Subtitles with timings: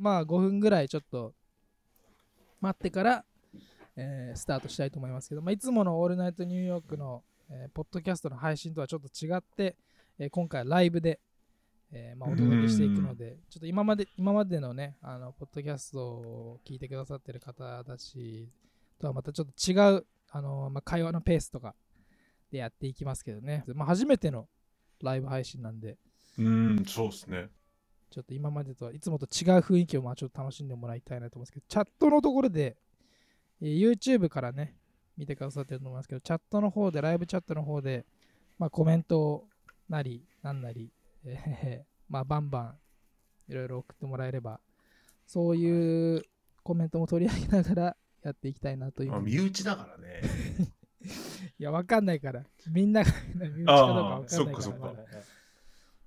[0.00, 1.34] まあ5分ぐらいちょっと
[2.60, 3.24] 待ってから、
[3.96, 9.76] えースタートしたいと思いますけど、まあ、いつものオールナイトニューヨークの、えーポッドキャストの配信とはちょっと違って、
[10.18, 11.20] えー今回はライブで、
[11.92, 18.48] えーまあ、お届けしていくので、ちょっと今まで今までのね、あのポッドキャストを聞いてくださってる方たち
[19.00, 21.74] とはまたちょっと違う、あのまあ、会話のペースとか
[22.50, 24.48] でやっていきますけどね、まあ、初めての
[25.02, 25.96] ライブ配信なんで、
[26.38, 27.48] うん、そうですね。
[28.10, 32.76] ちょっと今までとはいつもと違う雰囲気をまあちょっと楽しんでもらいたいなと思うんですけど、チャットのところで、
[33.62, 34.74] えー YouTube からね、
[35.16, 38.04] 見てくださってると思いますけど、チャットの方で、ライブチャットの方で、
[38.58, 39.44] まあコメント
[39.88, 40.90] なり、なんなり、
[41.24, 42.78] えー まあバンバン
[43.48, 44.60] いろいろ送ってもらえれば、
[45.26, 46.24] そういう
[46.64, 49.20] コメントも取り上げながらやっていきたいなという。
[49.20, 50.22] 身内だからね。
[51.58, 52.44] いや、わかんないから。
[52.68, 54.28] みんなが身内かどうかわかんないから。
[54.28, 54.94] そっかそっか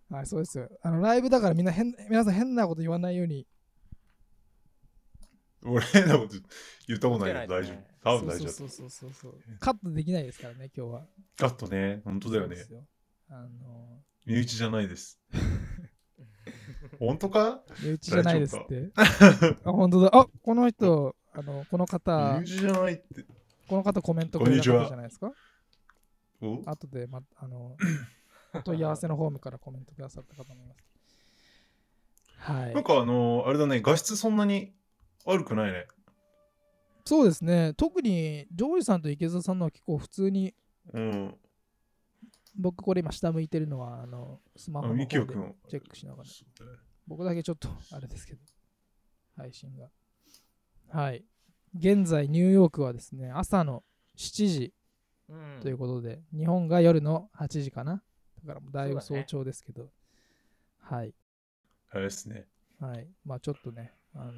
[0.10, 0.70] はいそうですよ。
[0.82, 3.48] あの、ライブだからみんな変、皆さん変なこと言わないように
[5.66, 6.36] 俺変なこと
[6.88, 7.78] 言ったことないけど大丈夫。
[8.04, 8.50] 多分大丈夫。
[8.50, 9.42] そうそうそうそうそう。
[9.60, 11.06] カットできないですからね、今日は。
[11.38, 12.66] カットね、本当だよねよ
[13.30, 15.20] あの、身内じゃないです。
[17.00, 17.64] 本当か？
[17.82, 18.92] 身内じゃないですって。
[18.96, 20.10] あ、本当だ。
[20.14, 23.26] あ、この人、あの、この方身、内じゃないって。
[23.68, 25.32] この方コメントくれたじゃないですか？
[26.42, 26.62] お？
[26.66, 27.78] 後で、ま、あの、お
[28.62, 30.84] 問い合わせのホームからコメントくださった方もいます。
[32.38, 32.84] はいなん。
[32.84, 34.74] かあのーあれだね、画質そんなに
[35.26, 35.88] 悪くないね。
[37.06, 37.74] そうですね。
[37.76, 40.54] 特に、ジョージさんと池澤さんのは結構普通に、
[40.94, 41.36] うん。
[42.56, 46.30] 僕これ今下向いてるのは、あの、スマホのチェックしながら。
[47.08, 48.40] 僕だけちょっとあれですけど、
[49.36, 49.90] 配信が。
[50.90, 51.26] はい。
[51.78, 53.84] 現在、ニューヨークはですね、朝の
[54.18, 54.74] 7時
[55.30, 58.04] うんということで、日本が夜の8時かな。
[58.44, 59.90] だからもうだいぶ早朝ですけど、
[60.82, 61.14] はい。
[61.92, 62.46] あれですね。
[62.80, 63.08] はい。
[63.26, 64.32] まあちょっとね、あの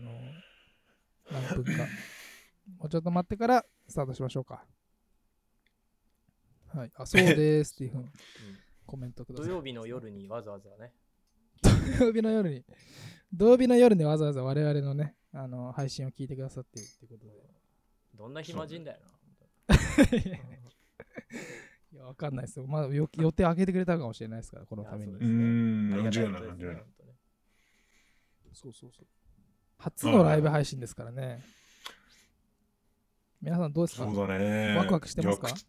[1.32, 1.88] 何分か、
[2.78, 4.66] もうちょっと待ってからスタートしましょうか。
[6.74, 6.92] はい。
[6.96, 8.10] あ、そうですっていうふうに
[8.86, 9.48] コメントください。
[9.48, 10.94] 土曜日の夜にわざわざね。
[11.62, 12.64] 土曜日の夜に、
[13.34, 17.66] 土曜日の夜にわざわざ我々のね、あの配信を聞いてくださっているってことで。
[18.14, 19.00] どんな暇人だよ
[21.96, 22.68] いや、わかんないですよ。
[22.68, 25.14] まだよ予定開けてくれたかもしれないですから、このために。
[25.14, 25.96] うーん、な。
[25.96, 26.78] あり間違いいない、間違い
[28.52, 29.06] そうそうそう。
[29.78, 31.42] 初のライブ配信ですからね。
[33.42, 34.06] 皆さんどうですか？
[34.12, 34.76] そうだね。
[34.76, 35.48] ワクワクしてますか？
[35.48, 35.66] いや口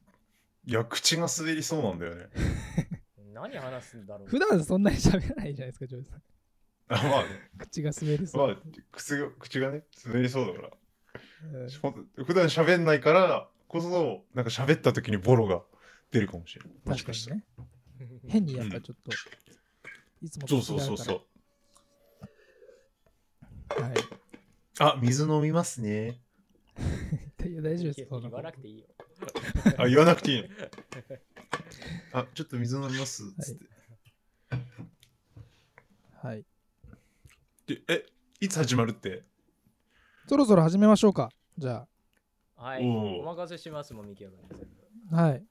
[0.67, 2.27] いや、口が滑りそうなんだよね。
[3.33, 4.29] 何話すんだろう。
[4.29, 6.23] 普段そんなに喋らないじゃないですか、ジョージさん。
[6.89, 8.49] あまあね、口が滑りそう。
[8.49, 8.57] まあ、
[8.91, 10.69] 口が口がね、滑りそうだから。
[10.69, 10.73] う
[11.67, 15.63] んほんと普段喋んないからこそ、なんか喋った時にボロが
[16.11, 16.72] 出るかもしれない。
[16.84, 17.41] もしかしたら。
[17.41, 17.62] 確か
[18.05, 18.21] にね。
[18.28, 19.11] 変にやっぱちょっと、
[20.22, 21.22] いつもとそうそうそうそ
[23.78, 23.83] う。
[23.83, 23.94] はい。
[24.78, 26.21] あ、水飲みますね。
[27.47, 28.09] いや大丈夫です。
[28.11, 28.87] 言なわなくていいよ。
[29.78, 30.49] あ、言わなくていいの？
[32.12, 33.33] あ、ちょっと水飲みます。
[33.41, 33.66] つって。
[36.22, 36.45] はい。
[37.66, 38.05] でえ、
[38.41, 39.25] いつ始まるって？
[40.28, 41.31] そろそろ始めましょうか。
[41.56, 41.87] じゃ
[42.56, 42.84] はい。
[42.84, 44.31] お任せしますもん、ミキヤ。
[45.12, 45.45] はい。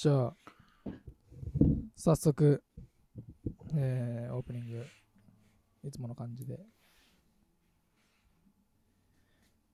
[0.00, 0.34] じゃあ、
[1.96, 2.62] 早速、
[3.74, 4.86] えー、オープニング、
[5.82, 6.60] いつもの感じで、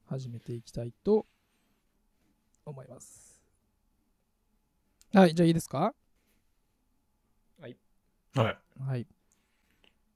[0.06, 1.26] 始めていきたいと
[2.64, 3.38] 思います。
[5.12, 5.94] はい、じゃあいいですか？
[7.60, 7.76] はい。
[8.34, 9.06] はい。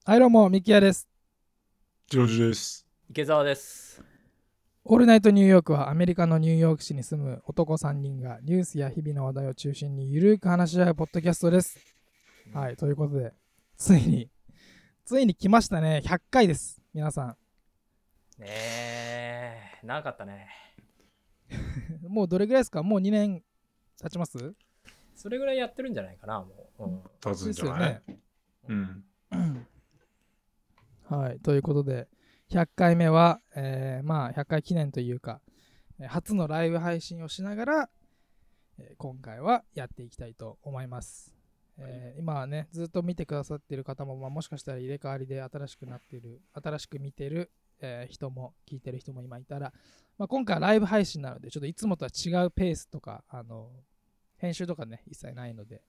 [0.06, 1.06] はい、どうも、ミキヤです。
[2.08, 2.86] ジョージです。
[3.10, 4.02] 池澤です。
[4.90, 11.78] オールナイトニューヨークはアメリカのニューヨーク市に住む男3人がニュースや日々の話題を中心にゆるく話し合うポッドキャストです。
[12.54, 13.34] はい、ということで、
[13.76, 14.30] ついに、
[15.04, 16.00] ついに来ましたね。
[16.06, 16.80] 100回です。
[16.94, 17.36] 皆さ
[18.38, 20.48] ねえ、長かったね。
[22.04, 22.08] ん。
[22.08, 22.82] もうどれぐらいですか？
[22.82, 23.44] もう2年
[24.00, 24.38] 経ちます？
[25.14, 26.84] それぐらいやってるんじゃないかな、もう。
[26.84, 28.20] うん立つですよんじゃない、ね。
[28.68, 29.04] うん。
[31.10, 32.08] はい、ということで、
[32.50, 35.40] 100回目は、えーまあ、100回記念というか、
[36.00, 37.90] えー初のライブ配信をしながら、
[38.78, 41.34] えー今回はやっていきたいと思います。
[41.78, 47.50] えー今はね、ずっと見てくださっている方も、まあ、もしかしたら入れ替わりで新しくなっている、新しく見てる、
[47.80, 49.74] えー人も、聞いてる人も今いたら、
[50.16, 53.68] まあ、今回はライブ配信なので、ちょっといつもとは違うペースとか、あの
[54.38, 55.82] 編集とかね、一切ないので、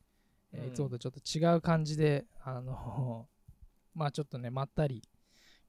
[0.51, 3.29] えいつもとちょっと違う感じで、あの
[3.95, 5.03] まあちょっとね、まったり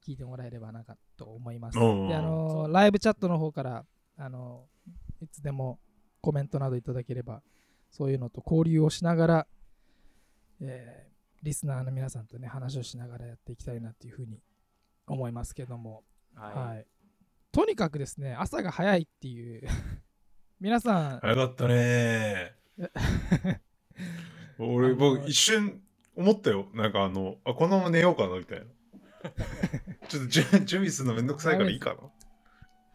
[0.01, 1.79] 聞いてもらえればなかと思います。
[1.79, 3.85] で、あのライブチャットの方から、
[4.17, 4.67] あの
[5.21, 5.79] いつでも
[6.21, 7.43] コメントなどいただければ、
[7.91, 9.47] そういうのと交流をしながら、
[10.61, 11.11] えー
[11.43, 14.41] リスナーの皆さんとね、話をしながらやっていきたいなっていうふうに
[15.07, 16.05] 思いますけども、
[16.35, 16.85] ははいい。
[17.53, 19.67] とにかくですね、朝が早いっていう、
[20.61, 22.55] 皆さん、早かったね
[24.59, 25.83] 俺、僕一瞬
[26.15, 26.69] 思ったよ。
[26.75, 28.67] なんかあの、あ、このまま寝ようかなみたいな。
[30.09, 31.93] ちょっと準準備するのめんどくさいからいいか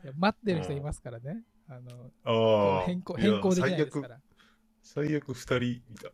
[0.04, 1.44] いや待ってる人いますからね。
[1.68, 2.12] あのな。
[2.24, 2.86] ああ。
[2.86, 4.22] 変更変更できないですから。
[4.82, 6.12] 最悪、最悪二人みたい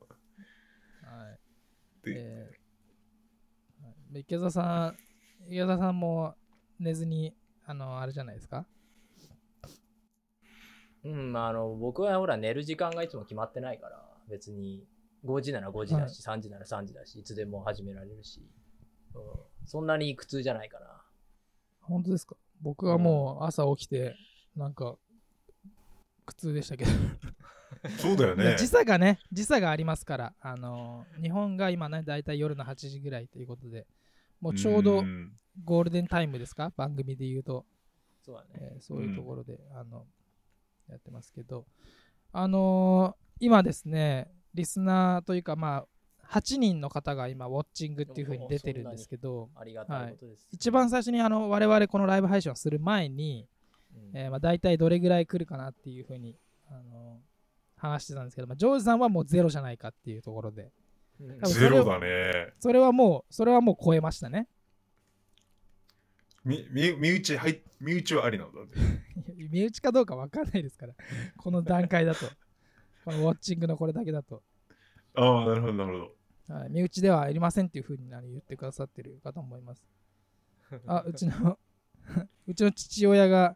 [1.03, 1.39] はい
[2.03, 4.97] でえーはい池澤さん、
[5.47, 6.35] 池澤さんも
[6.79, 7.35] 寝ずに、
[7.65, 8.65] あの、あれじゃないですか？
[11.03, 14.85] うん、まああの僕はほら寝る時間がいつも決まってないから、別に
[15.25, 18.41] 5時なら5時だし、3時なら3時だし、いつでも始められるし、
[19.19, 21.01] うん、そんなに苦痛じゃないかな。
[21.81, 22.35] 本当ですか？
[22.61, 24.15] 僕はもう朝起きて、
[24.55, 24.95] なんか、
[26.25, 26.91] 苦痛でしたけど。
[27.97, 28.55] そうだよね。
[28.57, 33.87] 時差がね、時差がありますから、あの日本が今ね、だいたい夜の8時ぐらいということで、
[34.39, 35.31] もうちょうどん
[35.65, 36.71] ゴールデンタイムですか？
[36.77, 37.65] 番組で言うと、
[38.23, 38.49] そうだね。
[38.75, 40.05] えーそういうところで、あの
[40.89, 41.65] やってますけど、
[42.31, 45.85] あのー今ですね、リスナーというか、まあ、
[46.31, 50.47] 8人の方が今、ウォッチングっていう風に出てるんですけど、ありがたいことです。
[50.51, 53.47] 一番最初にあの我々このライブ配信をする前に、
[54.13, 56.35] うんえーまあ、大体どれぐらい来るかなっていう風に、
[56.69, 57.31] あのー
[57.81, 60.71] 話してたんですけど、まあ、ジョージさんはもうゼロじゃないかっていうところで、
[61.19, 62.53] うんゼロだね。
[62.59, 64.47] それはもう、それはもう超えましたね。
[66.43, 68.77] み、み、身内、はい、身内はありなんだって。
[69.51, 70.93] 身内かどうか分かんないですから、
[71.37, 72.25] この段階だと。
[73.05, 74.43] このウォッチングのこれだけだと。
[75.15, 76.15] ああ、なるほど、なるほど。
[76.51, 79.83] はい、身内ではありませんっていうふうに言ってくださってるかと思います。
[80.85, 81.57] あ、うちの、
[82.47, 83.55] うちの父親が、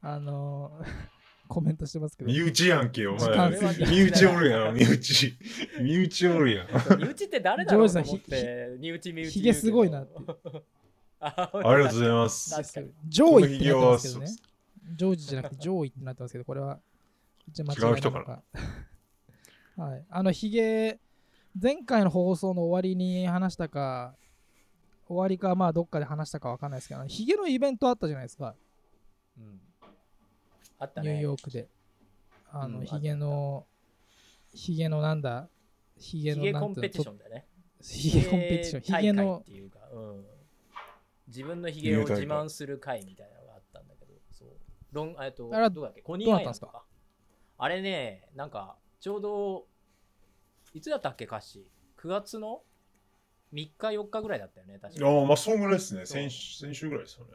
[0.00, 0.86] あのー
[1.48, 3.50] コメントしてますけど、身内やんけ、お前。
[3.90, 5.34] 身内おるやん、身内。
[5.80, 6.68] 身内おるやん。
[7.00, 9.30] 身内って誰だろうと思っジョージて、身内身内。
[9.30, 10.14] ひげすごいなって
[11.20, 12.54] あありがとうございます。
[12.54, 12.92] 確かに。
[13.08, 14.36] 上位ってなってますけどねひ。
[14.94, 16.80] ジョージじゃなくて上位ってなってますけど、これは、
[17.56, 18.42] 違いなの違う人か
[19.76, 20.04] はい。
[20.10, 21.00] あの、ひげ、
[21.60, 24.14] 前回の放送の終わりに話したか、
[25.08, 28.54] 終わりか、まあ、どっかで話したかわかんないですけど、ひげのイベントあったじゃないですか、
[29.36, 29.60] うん
[30.78, 31.20] あったニューね。
[31.22, 31.68] ヨークで。
[32.52, 33.66] あの、うんひげの、
[34.54, 35.48] ひげのなんだ、
[35.96, 36.60] ヒのなんていうの？
[36.60, 37.46] ゲコンペティションだよね。
[37.82, 40.24] ひげコンペティション、ひげのっ、ていうか、うん、
[41.26, 44.48] 自分のひげを自慢する会みたいなのがあったんだけど、そう。
[44.92, 46.02] ロン、えっと、あれはどうだっけ？
[46.02, 46.66] コニどうなったんですか？
[46.66, 46.84] ーアイランドか。
[47.58, 49.66] あれね、なんか、ちょうど、
[50.78, 51.66] いつだったっけ、歌詞
[52.00, 52.62] ？9月の
[53.52, 55.08] 3日、4日ぐらいだったよね、確か。
[55.08, 56.06] ああ、まあ、そんぐらいですね。
[56.06, 57.32] 先週先週ぐらいですよね。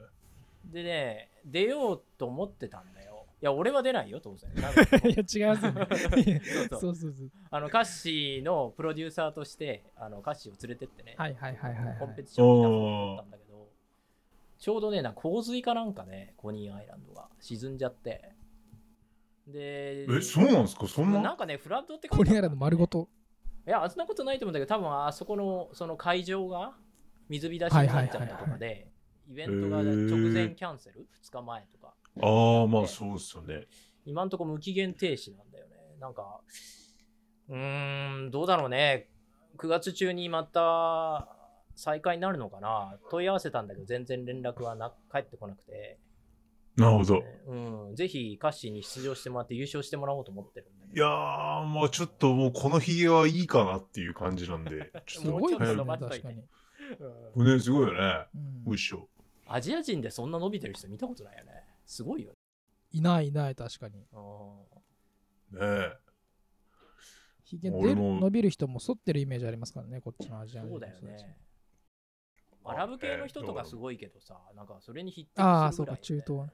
[0.65, 3.25] でね、出ようと思ってたんだよ。
[3.41, 4.49] いや、俺は出ないよ、当然。
[4.55, 6.41] いかや、違いますよね。
[6.71, 7.31] そうそうそうそう。
[7.51, 11.99] あの、カッシーのプロデューサーとして、あの、カッシーを連れてってね、はいはいはいはいはい。
[11.99, 13.69] コンペティションに出そうと思ったんだけど、
[14.57, 18.31] ちょうどね、な洪水かなんかね、コニーアイランドが沈んじゃって。
[19.45, 20.87] で、え、そうなんですか？
[20.87, 21.21] そんな？
[21.21, 23.09] なんかね、フラッドって書いてあったコニアラの丸ごと。
[23.65, 26.73] いや、そんなことないと思うんだけど、多分あそこのその会場が
[27.29, 28.87] 水浸しになっちゃったとかで、
[29.29, 31.93] イベントが直前キャンセル ?2 日前とか。
[32.21, 33.67] ああ、まあ、そうですよね。
[34.05, 35.75] 今んとこ無期限停止なんだよね。
[35.99, 36.41] なんか、
[37.49, 39.09] うーん、どうだろうね。
[39.57, 41.27] 9月中にまた
[41.75, 45.99] 再開になるのかな問い合わせたんだけど、全然連絡はな返ってこなくて。
[46.75, 47.23] なるほど。
[47.47, 54.91] うん、ぜひカッシーに出場してもらって優勝してもらおうと思ってるんだけいやー、まあちょっともうこのヒゲはいいかなっていう感じなんで。
[55.07, 56.43] すごいですね、確かに。
[56.99, 58.27] ど、とね、すごいよね。
[58.35, 59.07] うんおいしょ。
[59.45, 61.51] アジア人でそんな伸びてる人見たことないよね。
[61.85, 62.35] すごいよね。
[62.91, 64.05] いないいない、確かに。
[64.11, 64.73] うん
[65.51, 65.97] ねえ。
[67.43, 71.37] ひげ伸びる人も剃ってるイメージありますからね、こっちのアジア人そうだよね。
[72.65, 76.49] アラブ系の人とかすごいけどさ、なんかそれに匹敵するぐらい、ああ、そうか、中東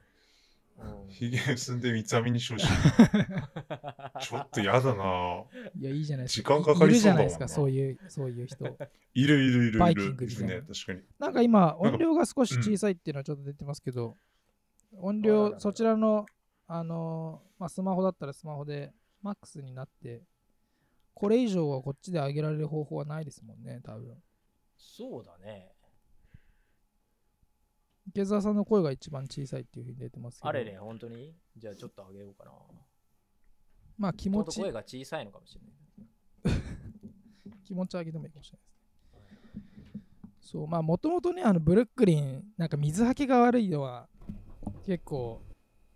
[0.80, 0.86] は。
[0.94, 2.68] うんヒゲ結んで三つ編みにしてほしい。
[4.22, 5.44] ちょっとやだな
[5.76, 6.56] いや、いいじゃないです時か。
[6.58, 8.78] 間かかりいるじゃそうだもんなないですか、そういう、そういう人。
[9.16, 10.18] いるいるいるバイキンいる。
[10.18, 11.02] ですグみたいなね、確かに。
[11.18, 14.18] なんか今、 音量が少し小さいっていうのはちょっと出てますけど、
[14.98, 16.26] 音量、あららららそちらの、
[16.68, 20.22] あのーまあ、スマホだったらスマホでマックスになって、
[21.16, 24.16] これ以上はこっちで上げられる方法はないですもんね、多分。
[24.78, 25.74] そうだね。
[28.10, 31.34] 池澤さんの声が一番小さいっていうふうに出てますけど、あれね、本当に？
[31.58, 32.52] じゃあちょっと上げようかな。
[33.98, 35.56] まあ気持ち声が小さいのかもし
[36.46, 36.62] れない。
[37.66, 40.02] 気持ち上げてもいいかもしれないですね。
[40.42, 44.08] そう、まあもともとね、あのブルックリン、なんか水はけが悪いのは
[44.86, 45.44] 結構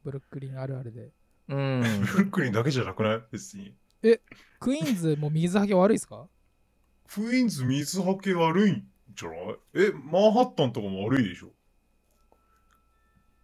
[0.03, 1.11] ブルックリンあるあるで。
[1.47, 1.81] うん。
[2.13, 3.23] ブルックリンだけじゃなくない？
[3.31, 3.75] 別に。
[4.59, 6.27] クイーンズも水はけ悪いですか？
[7.07, 9.39] クイーンズ水はけ悪いんじゃない？
[9.73, 11.51] え、マンハッタンとかも悪いでしょ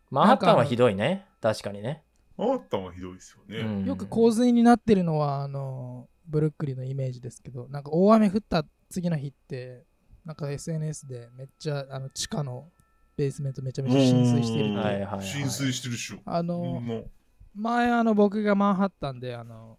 [0.10, 1.26] マンハッタンはひどいね。
[1.42, 2.04] 確かにね。
[2.38, 3.60] あったんはひどいですよね。
[3.60, 9.84] うんよく洪水になってるのはあのブルックリンのイメージですけどなんか大雨降った次の日って
[10.26, 12.70] なんか SNS でめっちゃあの地下の
[13.18, 16.20] ベースメントめちゃめちゃ浸水してるうんってはいはいはい浸水してるっしょ。
[16.26, 17.12] あの、もう
[17.56, 19.78] 前あの僕がマンハッタンであの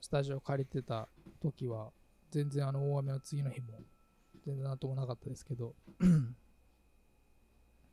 [0.00, 1.08] スタジオ借りてた
[1.42, 1.90] 時は
[2.30, 3.80] 全然あの大雨の次の日も
[4.44, 5.74] 全然なんともなかったですけど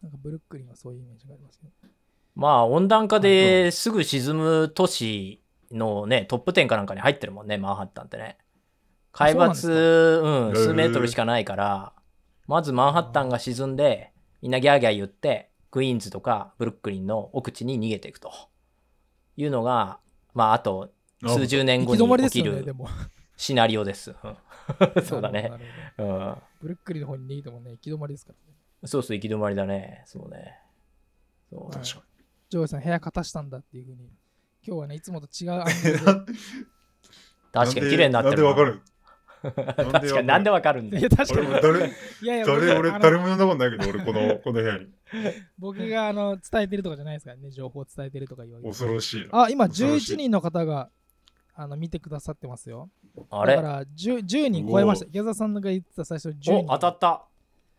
[0.03, 1.71] なんかブルックリンはそういうイメージがありますけど
[2.35, 5.41] まあ温暖化ですぐ沈む都市
[5.71, 8.37] のね、トップ10かなんかに入ってるもんね、マンハッタンってね。
[9.11, 11.93] 海抜、そうなん数メートルしかないから、
[12.47, 18.31] まずマンハッタンが沈んで、みんなギャーギャー言って、クイーンズとかブルックリンの奥地に逃げていくと
[19.37, 19.99] いうのが、
[20.33, 20.89] まああと
[21.25, 22.87] 数十年後に起きるも。
[23.35, 24.11] シナリオです。
[24.11, 24.37] うん
[25.03, 25.51] そうだね。
[25.97, 26.35] うん。
[26.61, 28.52] ブルックリンの方に逃げてもね、行き止まりですからね。
[28.85, 30.03] そうそう、行き止まりだね。
[30.05, 30.59] そうね。
[31.49, 32.03] そうはい確か
[32.49, 34.09] ジョージさん、部屋片したんだっていうふうに、
[34.65, 35.75] 今日はね、いつもと違うアングに。
[35.93, 36.25] ルでなん
[37.51, 38.81] 確かに綺麗になってるなんでわかる？
[39.91, 40.81] 確かになんでわかる？
[40.83, 41.47] んだいよや、確かに。
[41.61, 41.91] 誰、い
[42.25, 44.87] やいや、誰、俺、誰も呼んだことないけど、俺、この、 この部屋に。
[45.57, 48.69] 僕があの伝えてるとかじゃないですからね、情報を伝えてるとか言われて。
[48.69, 49.43] 恐ろしいな。
[49.43, 50.89] あ、今恐ろしい11人の方が
[51.55, 52.89] あの見てくださってますよ。
[53.29, 53.55] あれ？
[53.55, 55.05] だから 10, 10人超えました。
[55.07, 56.53] 池澤さんが言ってた最初10人。
[56.59, 57.25] お当たった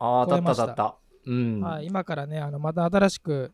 [0.05, 0.55] あー当たった。
[0.55, 0.97] 当たった。
[1.27, 3.53] うん、はい、今からね、あのまた新しく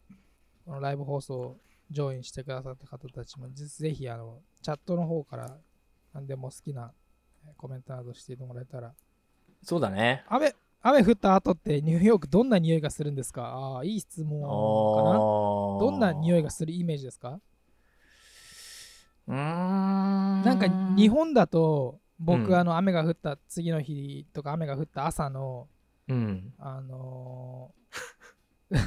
[0.66, 1.56] このライブ放送を
[1.90, 5.56] ジョインしてくださった方たちも、ぜぜひあのチャットの方から
[6.12, 6.92] 何でも好きな
[7.46, 8.92] えーコメントなどしてもらえたら。
[9.62, 10.24] そうだね。
[10.28, 13.42] 雨雨降った後ってニューヨークどんな匂いがするんですか？
[13.44, 15.12] ああ、いい質問かな？
[15.12, 17.38] どどんな匂いががするイメージですか？
[19.28, 20.42] うーん。
[20.42, 20.66] なんか
[20.96, 22.54] 日本だと僕、うん。
[22.54, 25.68] あの雨が降った次の日とか雨が降った朝の
[26.10, 26.52] うん。
[26.58, 28.78] あのー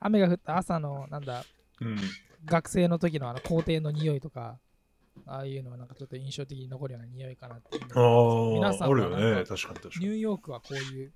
[0.00, 1.44] 雨が降った朝のなんだ
[1.80, 1.96] うん。
[2.44, 4.58] 学生の時のあの校庭の匂いとか
[5.26, 9.30] ああいうのはなんかちょっと印象的に残るような匂いかなっていうああ、皆さんはあるよね。
[9.34, 10.06] なんか確かに確かに。
[10.06, 11.12] ニューヨークはこういう。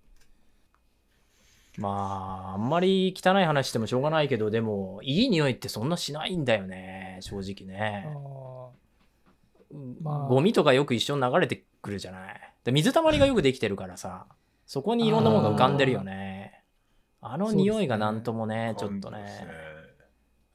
[1.78, 10.02] まああんまり汚い話してもしょうがないけどでもいい匂いってそんなしないんだよね正直あねー。
[10.02, 12.54] まあゴミとかよく一緒に流れてくるじゃない。
[12.64, 14.26] で水たまりがよくできてるからさ
[14.66, 16.64] そこにいろんなものが浮かんでるよね。
[17.20, 19.26] あの匂いがなんともねちょっとね。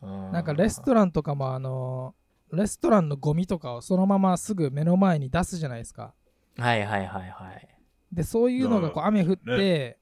[0.02, 0.32] うん。
[0.32, 2.22] なんかレストランとかもあのー
[2.54, 6.14] レストランのゴミとかをそのまますぐ目の前に出すじゃないですか。
[6.58, 7.68] はいはいはいはい。
[8.12, 9.98] でそういうのがこう雨降って、ね。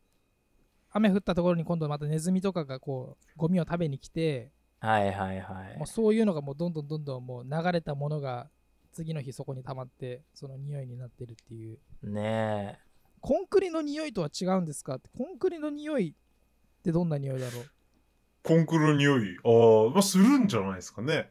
[0.92, 5.78] 雨降ったところに今度またネズミとかがこうゴミを食べに来て、はいはいはい。
[5.78, 8.50] もうそういうのがもうどんどんどんどんもう流れたものが
[8.92, 11.78] 次の日そこに溜まってその匂いになってるっていう。
[12.02, 12.89] ねえ
[13.22, 14.96] コンクリの匂いとは違うんですか？
[14.96, 16.16] ってコンクリの匂い
[16.80, 17.66] ってどんな匂いだろう？
[18.44, 19.38] コンクリの匂い。
[19.44, 21.30] ああ、まあ、するんじゃないですかね。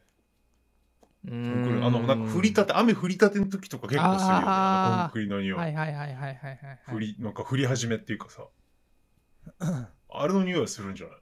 [1.25, 4.45] うコンクリあの、なんか降りたて、雨降りたての時とか結構するよね。
[4.45, 5.57] コンクリの匂い。
[5.57, 8.43] はいはいはいはいはいはいはい降り、なんか降り始めっていうかさ。
[10.11, 11.17] あれの匂いはするんじゃない？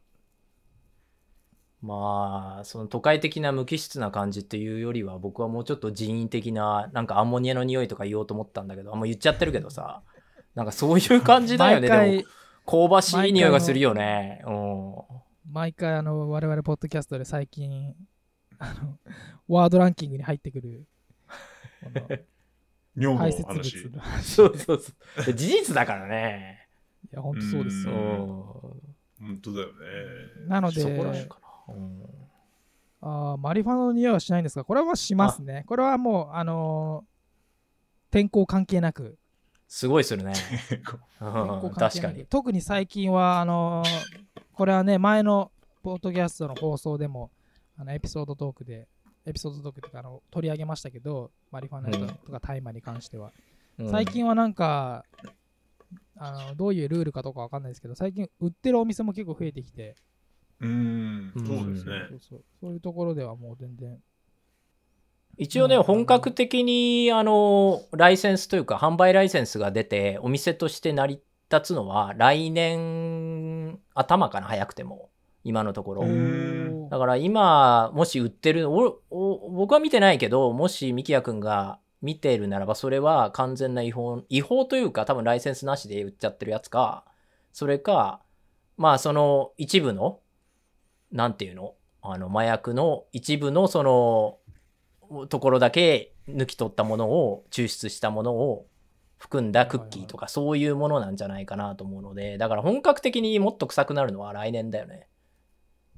[1.82, 10.02] まあその都会的な無機質な感じっていうよりは僕はもうちょっと人為的ななんかアンモニアの匂いとか言おうと思ったんだけどあんま言っちゃってるけどさ
[10.58, 11.88] なんかそういう感じだよね。
[11.88, 14.42] 毎で回も香ばしい匂いがするよね。
[14.48, 14.96] うん。
[15.54, 17.94] 毎回あの我々ポッドキャストで最近
[18.58, 18.98] あの
[19.48, 20.88] ワードランキングに入ってくる
[21.84, 21.92] こ
[22.96, 23.44] の話。
[24.24, 24.92] そうそうそ
[25.32, 25.34] う。
[25.36, 26.68] 事実だからね。
[27.14, 28.02] いや本当そうですうよん。
[29.22, 29.74] 本当だよね。
[30.48, 30.82] なので
[33.00, 34.64] あーマリファナの匂いはしないんですか？
[34.64, 35.66] これはしますね。
[35.68, 37.08] これはもう、あのー
[38.10, 39.20] 天候関係なく。
[39.68, 40.34] すごいするね、
[41.76, 42.26] 確かに。
[42.26, 44.18] 特に最近は、あのー
[44.54, 45.52] これはね、前の
[45.84, 47.30] ポッドキャストの放送でも、
[47.78, 48.88] あのエピソードトークで、
[49.24, 53.32] エピソードトークとかあの取り上げましたけど、マリファナうんとか大麻に関しては。
[53.78, 53.92] うん。
[53.92, 55.06] 最近はなんか、
[56.16, 59.96] あのどういうルールかとかわかんないですけど、最近売ってるお店も結構増えてきて、
[60.60, 61.46] うーん、うん。
[61.46, 62.08] そうですね。
[62.10, 62.16] そ。
[62.16, 62.44] うそう。
[62.62, 64.00] そういうところではもう全然。
[65.38, 75.10] 一応ね、うん本格的にあのライセンスというか販売ライセンスが出てお店として成り立つのは来年頭かな早くても。
[75.44, 76.04] 今のところ、
[76.90, 87.06] だから今もし売ってるおお僕は見てないけどもしミキヤ君が見ているならばそれは完全な違法違法というか多分ライセンスなしで売っちゃってるやつか。
[87.54, 88.20] それか
[88.76, 90.20] まあその一部の
[91.14, 91.76] なんていうの？
[92.02, 94.37] あの麻薬の一部のその
[95.30, 98.68] ところだけ抜き取ったものを抽出したものを
[99.18, 105.08] 含んだクッキーとかそういうものなんじゃないかなと思うのでだから本格的にもっと臭くなるのは来年だよね。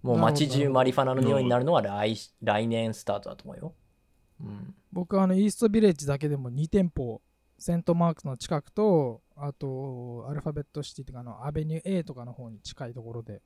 [0.01, 3.74] もう街中マリファナの匂いになるのは来来年スタートだと思うよ。
[4.42, 4.75] うん。
[4.94, 7.22] 僕はあのイーストビレッジだけでも2店舗
[7.58, 13.42] セントマークスの近くとあとアルファベットシティっていうかあのアベニュー A とかの方に近いところで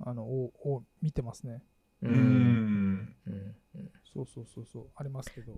[0.00, 1.62] あのをを見てますね
[2.02, 2.10] うん。
[2.12, 3.30] うんう
[3.78, 5.52] んそうそうそうそうありますけど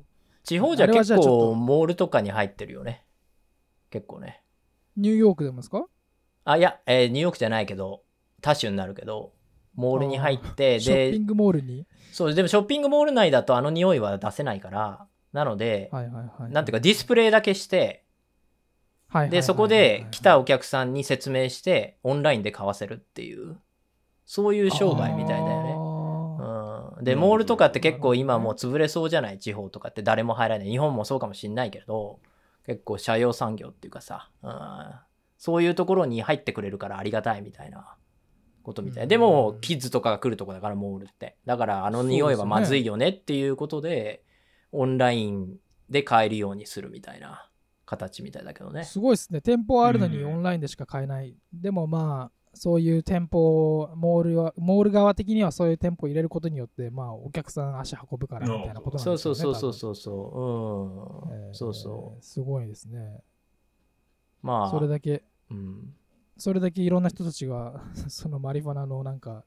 [0.45, 3.07] 地方じゃ結構モールとかに入ってるよね。
[3.91, 4.43] 結構ね。
[4.97, 5.87] ニューヨークでもですか？
[6.45, 8.03] あ、いや、えーニューヨークじゃないけど、
[8.41, 9.33] 多種になるけど、
[9.75, 11.87] モールに入って、でショッピン、グモールに？
[12.13, 23.57] そう、でもショッピングモール内だとあの匂いは出せないから、なので、はいはいはいなんていうかディスプレイだけして、はいはいはいはいで、そこで来たお客さんに説明して、オンラインで買わせるっていう、
[24.27, 25.72] そういう商売みたいだよね。
[27.03, 29.39] で、モールとかって結構今もう潰れそうじゃない？
[29.39, 30.03] 地方とかって。
[30.03, 30.69] 誰も入らない。
[30.69, 32.21] 日本もそうかもしんないけど、
[32.67, 34.93] 結構社用産業っていうかさ、うん、
[35.39, 37.97] そういうところに入ってくれるからありがたいみたいな
[38.63, 39.03] ことみたい。
[39.05, 39.09] うん。
[39.09, 41.37] でも、キッズとかが来るとこだから、モールって。
[41.45, 44.23] だから、あの匂いはまずいよねっていうことで、
[44.71, 45.57] オンライン
[45.91, 47.49] で買えるようにするみたいな
[47.85, 48.85] 形みたいだけどね。
[48.85, 49.41] すごいですね。
[49.41, 50.35] 店舗あるのにうん。
[50.35, 61.33] オンラインでしか買えない、でもまあそういう店舗モールはモール側的にはそういう店舗入れることによってまあお客さん足運ぶからみたいなことなんそうですよねそうそうそううそうそう。
[61.33, 61.55] うん。
[61.55, 62.23] そうそう。
[62.23, 63.23] すごいですね
[64.43, 65.95] まあ、それだけうん。
[66.37, 69.45] それだけいろんな人たちが そのマリファナのなんか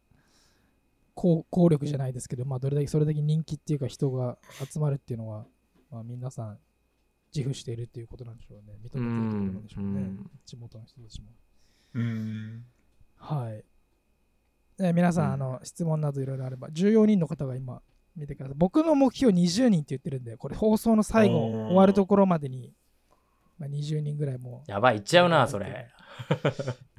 [1.13, 4.37] 効効力じゃないですけど、まあ、どれだけそれだけ人気っていうか人が
[4.69, 5.45] 集まるっていうのは、
[5.89, 6.59] まあ、皆さん
[7.35, 11.27] 自負しているっていうことなんでしょうね認めているってことなんでしょうね、うん地元の人たちも
[11.95, 12.65] うーん。
[13.17, 13.63] はい、
[14.79, 17.81] えー皆さん、うんあの質問などいろいろあれば14人の方が今
[18.15, 22.71] 見てください僕の目標20人って言ってるんでこれ放送の最後終わるところまでに、
[23.59, 25.89] まあ、20人ぐらいもうやばい、いっちゃうな、それ。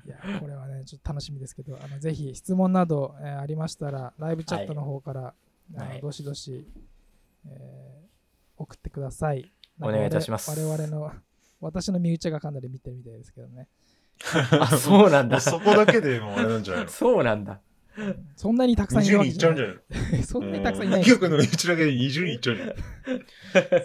[0.07, 5.35] いや、これはね、ちょっと楽しみですけど、あのぜひ質問など、えーありましたら、ライブチャットの方から、
[5.74, 6.66] あのはいどしどし、
[7.48, 8.07] えー
[8.59, 9.52] 送ってください。
[9.81, 11.12] お願いいたします我々の、
[11.61, 13.68] 私の身内がかなり見てるみたいですけどね。
[14.61, 15.40] あ、 そうなんだ。
[15.40, 16.90] そこだけでもうあれなんじゃないの？
[16.92, 17.61] そうなんだ。
[18.37, 19.76] そんなにたくさんいる20わけ人いっちゃうんじゃない
[20.12, 20.22] ない。
[20.22, 21.18] そんなにたくさんいのないです。
[21.18, 22.76] 記憶のうちだけで20人いっちゃうんじゃない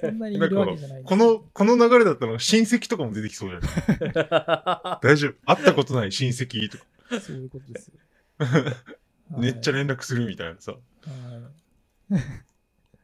[0.01, 4.99] そんなにいなんるわけじゃないか、この、この流れだったら親戚とかも出てきそうじゃない？
[5.01, 5.33] 大丈夫？
[5.45, 6.83] 会ったことない親戚とか、
[7.21, 7.93] そういうことですよ。
[9.37, 10.73] めっちゃはい連絡するみたいなさ。
[10.73, 10.77] は
[12.17, 12.21] い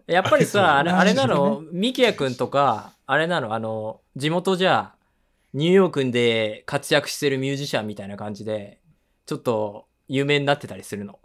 [0.07, 4.93] やっぱりさ、あれあれなラの、ミキヤ君とか、あれなの、あの、地元じゃ、
[5.53, 8.81] ニューヨークで活躍してるミュージシャンみたいな感じで、
[9.25, 11.19] ちょっと有名になってたりするの。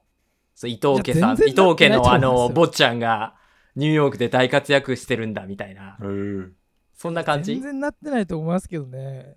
[0.55, 3.35] そう伊藤家さん、伊藤家のあの、坊ちゃんが
[3.75, 5.97] ニューヨークで大活躍してるんだみたいな。
[6.01, 6.53] うん。
[6.95, 7.55] そんな感じ？
[7.55, 9.35] 全然なってないと思いますけどね。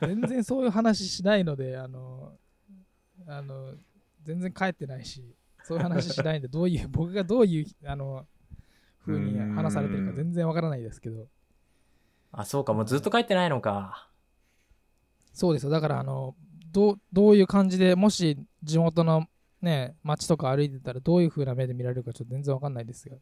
[0.00, 2.32] 全然そういう話しないので、あの、
[3.26, 3.74] あの、
[4.24, 5.22] 全然帰ってないし、
[5.64, 8.26] そういう話しないんで、どういう、 僕がどういう、あの、
[9.06, 11.28] 風に話されてるか全然わからないですけど、
[12.32, 14.07] あ、そうか、もうずっと帰ってないのか。
[15.38, 15.70] そうですよ。
[15.70, 16.34] だから、あの、
[16.72, 19.26] どうどういう感じでもし地元の
[19.62, 23.20] ね、街とか歩いてたらどういう風な目で見られるかちょっと全然わかんないですよ。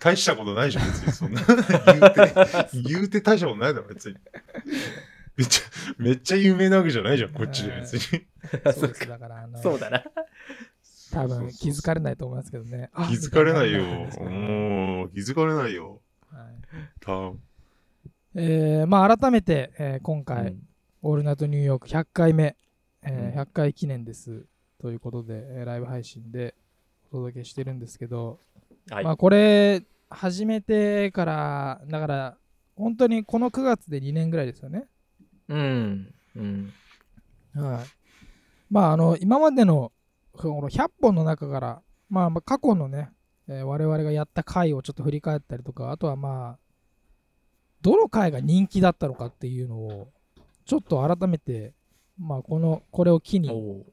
[0.00, 1.40] 大したことないじゃん、別にそんな。
[1.46, 4.16] 言うて、言うて大したことないだろ、別に。
[5.36, 8.26] めっちゃ、めっちゃ有名なわけじゃないじゃん、こっちで別に。
[8.74, 9.08] そうです。
[9.08, 10.02] だから、あの、そうだな。
[11.12, 12.90] 多分気づかれないと思いますけどね。
[12.92, 13.84] あ気づかれないよ。
[13.84, 16.00] もう、気づかれないよ。
[16.30, 16.54] はい
[17.00, 17.32] た
[18.36, 20.62] えーまあ改めて、えー今回、うん
[21.06, 22.56] オールナイトニューヨーク100回目、
[23.02, 24.46] えーうん100回記念です
[24.80, 26.54] ということで、えーライブ配信で
[27.10, 28.38] お届けしてるんですけど、
[28.90, 32.36] はいまあこれ始めてからだから
[32.76, 34.86] 本当にこの9月で2年ぐらいですよね。
[35.48, 36.14] うん。
[36.36, 36.72] うん。
[37.54, 37.86] はい。
[38.70, 39.92] まああの今までの
[40.32, 43.10] この100本の中から、まあ、まあ過去のね、
[43.48, 46.58] えー我々がやった回をちょっと振り返ったりとか、あとはまあ
[47.84, 50.08] どの回が人気だったのかっていうのを
[50.64, 51.74] ちょっと改めて、
[52.18, 53.48] まあこのこれを機に。
[53.48, 53.84] ちょ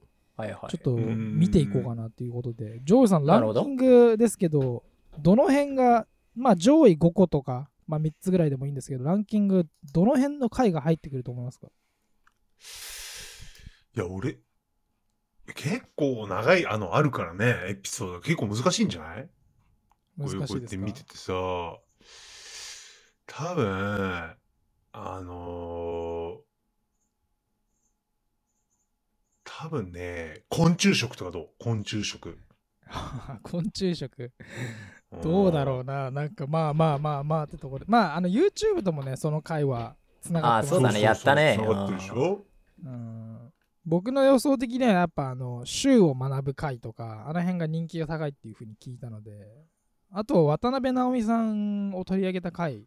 [0.76, 4.84] っと見ていこうかなということで、ジョージさん、ランキングですけど、
[5.20, 11.68] どの辺が、まあ上位5個とか、まあ3つぐらいでもいいんですけど、ランキング、どの辺の回が入ってくると思いますか？
[13.96, 14.40] いや、俺、
[15.54, 18.22] 結構長い、あの、あるからね、エピソード。
[18.22, 19.30] 結構難しいんじゃない？
[20.18, 21.34] こういうこうや難しいですかって見ててさ、
[23.34, 24.36] 多分、
[24.92, 26.42] あのー
[29.46, 31.50] 多分ね、昆虫食とかどう？
[31.60, 32.38] 昆虫食。
[33.44, 34.32] 昆虫食。
[35.24, 40.74] どうだろうな、なんかまあまあまあまあってところで、まあ、あの YouTube ともね、その回はつながってます。
[40.74, 41.02] あそうだね。
[41.02, 41.58] やったね。
[41.58, 42.46] つながってるでしょ？
[42.84, 43.54] うん。
[43.86, 49.32] 僕の予想的にはやっぱあの週を学ぶ会とかあの辺が人気が高いっていうふうに聞いたので。
[50.14, 52.86] あと渡辺直美さんを取り上げた回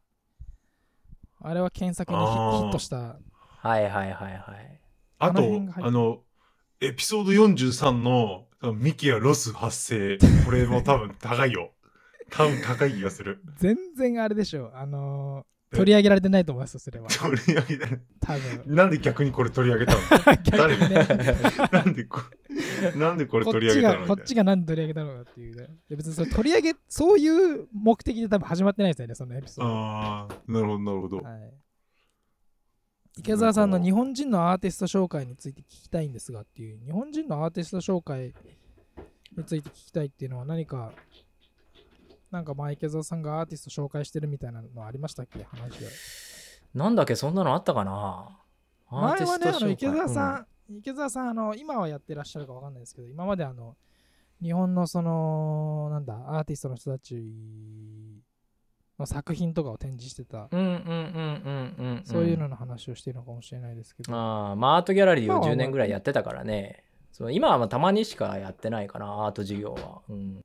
[1.46, 4.80] あれは検索にヒあーヒットしたはいはいはいはい。
[5.18, 6.22] あとあの辺が入っ、てあの、
[6.80, 10.18] エピソード43のミキやロス発生。
[10.44, 11.72] これも多分高いよ。
[12.30, 13.40] 多分高い気がする。
[13.56, 17.08] 全然あれでしょあの取り上げられてないと思いますよそれは。
[17.08, 17.88] 取り上げた
[18.20, 18.74] 多分。
[18.74, 20.36] なんで逆にこれ取り上げたの？
[20.42, 21.06] 逆にね。
[21.72, 22.20] なんでこ
[22.96, 24.06] なんでこれ取り上ちげたの？
[24.06, 25.68] こっちが何で取り上げたのかっていうね。
[25.90, 29.70] 別にそれ取り上げそういう目的で多分始まってないですよねそのエピソード。
[29.70, 31.16] なああ、なるほど、なるほど。
[31.18, 31.54] はい、
[33.18, 38.34] 池澤さんの日本人のアーティスト紹介について聞きたいんですがっていう日本人のアーティスト紹介
[39.36, 40.92] について聞きたいっていうのは何か
[42.34, 45.44] なんか前池澤さんがアーティスト紹介してるみたいなのありましたっけ？
[45.44, 45.86] 話で
[46.74, 48.40] なんだっけ、そんなのあったかな？
[48.88, 53.76] アー前はねあティスト紹介の池澤さうんん、池澤さんあの今はやってらっしゃるかわかんないですけど今まであの
[54.42, 57.14] 日本のそのなんだアーティストの人たち
[58.98, 62.02] の作品とかを展示してた、うんうんうんうんうんうん。
[62.04, 66.82] そういうのの話をしているのかもしれないですけど、ああ、まあアートギャラリーを今は10年ぐらいやってたからね。
[67.12, 70.02] そう今はまあたまにしかやってないかな、アート授業は。
[70.08, 70.40] うん。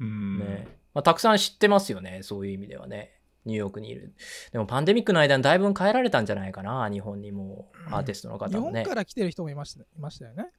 [0.00, 0.38] うん。
[0.38, 0.77] ね。
[0.98, 3.12] まあ、たくさん知ってますよね、そういう意味ではね。
[3.44, 4.16] ニューヨークにいる。
[4.50, 8.80] でもパンデミックの間にだいぶ変えられたんじゃないかな、日本にもアーティストの日方もね。
[8.80, 10.50] 本から来てる人もいましたいましたよね。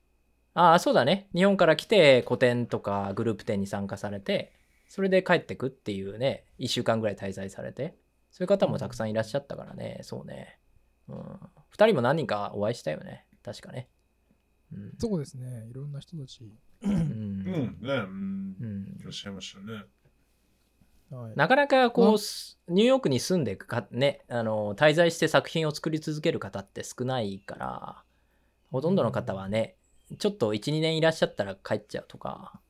[0.53, 1.27] ああ、そうだね。
[1.35, 4.53] 日本から来て個展とかグループ展に参加されて、
[4.87, 7.97] それで帰ってくっていうね、1週間ぐらい滞在されて、
[8.31, 10.57] そういう方もたくさんいらっしゃったからね、そうね。
[11.09, 11.17] うん。
[11.17, 11.39] 2
[11.85, 13.89] 人も何人かお会いしたよね、確かね。
[14.71, 14.93] うん。
[14.97, 15.67] そうですね。
[15.69, 16.49] いろんな人たち。
[16.81, 18.65] うんうん、ね、うんう。
[18.65, 19.83] んいらっしゃいましたね。
[21.11, 22.17] はい、なかなかこまう、
[22.67, 28.03] ニューヨークに住んでかね、あの、滞在して作品を作り続ける方って少ないから、
[28.71, 29.75] ほとんどの方はね、
[30.17, 32.61] ちょっと1、2年いらっしゃったら帰っちゃうとか、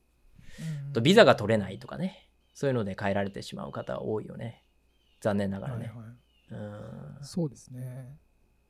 [0.58, 4.64] うんあとビザが取れないとかね、そういうので帰られてしまう方は多いよね。
[5.20, 5.86] 残念ながらね。
[5.86, 6.06] はいはい
[6.52, 8.16] うんそうですね。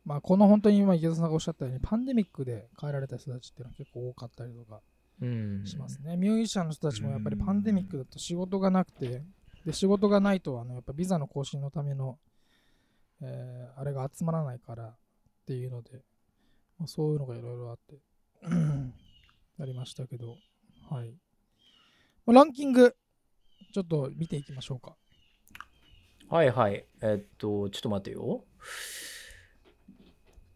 [0.04, 4.80] まあ、この本当に今池田さんがおっしゃったように、パンデミックで帰られた人たちっていうのは結構多かったりとか
[5.22, 5.66] うん。
[5.66, 6.16] しますね。
[6.16, 9.22] ミュージシャンの人たちもやっぱりパンデミックだと仕事がなくて、
[9.64, 12.18] で仕事がないとあのやっぱビザの更新のための、
[13.22, 14.94] えーあれが集まらないからっ
[15.46, 16.02] ていうので、
[16.78, 17.96] まあ、そういうのがいろいろあって
[19.58, 20.36] なりましたけど、
[20.90, 21.14] はい。
[22.26, 22.94] まあランキング、
[23.72, 24.96] ちょっと見ていきましょうか。
[26.28, 26.84] はいはい。
[27.02, 28.44] えっと、ちょっと待ってよ。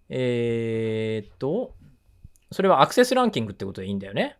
[0.09, 1.75] えーっと、
[2.53, 4.39] それはアクセスランキングってことでいいんだよね？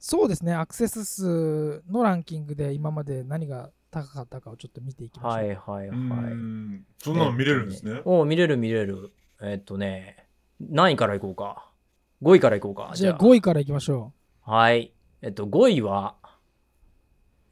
[0.00, 5.32] そうですね、アクセス数のランキングで今まで何が高かったかをちょっと見ていきましょう。
[5.32, 6.34] はいはいうはい。
[6.34, 6.84] ん。
[6.98, 8.00] そんなの見れるんですね。
[8.06, 9.12] おう見れる見れる。
[9.42, 10.26] えっとね、
[10.58, 11.70] 何位からいこうか
[12.22, 12.92] ？5位からいこうか。
[12.94, 14.94] じゃあ5位からいきましょはい。
[15.20, 16.14] えっと、5位は、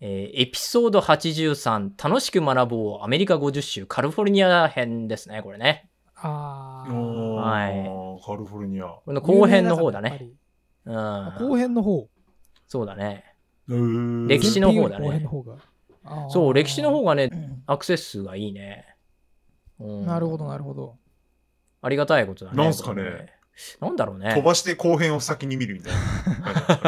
[0.01, 5.91] えーエピソード83、楽しく学ぼうアメリカ50州カリフォルニア編ですね、これね。
[6.17, 6.21] う。
[6.23, 7.35] あおー。
[7.35, 8.85] はーカリフォルニア。
[8.85, 10.31] これの後編の方だね。
[10.87, 10.93] う。
[10.93, 10.95] ん。
[10.95, 12.09] 後編の方。
[12.69, 13.35] そうだね。
[13.67, 15.27] 歴史の方だね
[16.31, 18.87] そう、歴史の方がね、うんアクセス数がいいね。
[19.79, 20.97] うんなるほど、なるほど。
[21.83, 22.57] ありがたいことだね。
[22.63, 23.33] なんすかね
[23.81, 24.35] なんだろうね。
[24.35, 25.93] 飛ばして後編を先に見るみたい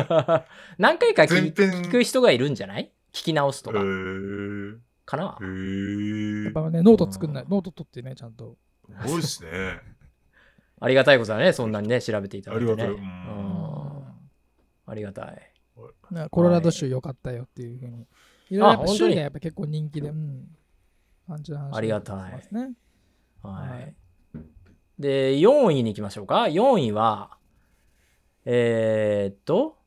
[0.08, 0.46] な。
[0.78, 1.40] 何回か聞前
[1.70, 2.92] 編聞く人がいるんじゃない？
[3.12, 3.80] 聞き直すとへか。
[3.80, 7.44] ーかなやっぱね、ノート作んない。
[7.48, 8.56] ノート取ってね、ちゃんと。
[9.02, 9.50] すごいですね。
[10.80, 11.52] ありがたいことだね。
[11.52, 12.72] そんなにね、調べていただいてね。
[12.72, 13.06] ありがたい
[14.86, 15.52] ありがたい。
[16.10, 18.06] ねコロラド州良かったよっていうふうに。
[18.50, 20.48] いろいろ州がやっぱ結構人気で、うん。
[21.30, 22.16] 感じの話ありがたい。
[23.42, 23.94] ははい
[24.36, 24.40] い。
[24.98, 26.42] で、4位に行きましょうか。
[26.42, 27.38] 4位は、
[28.44, 29.78] えーっと、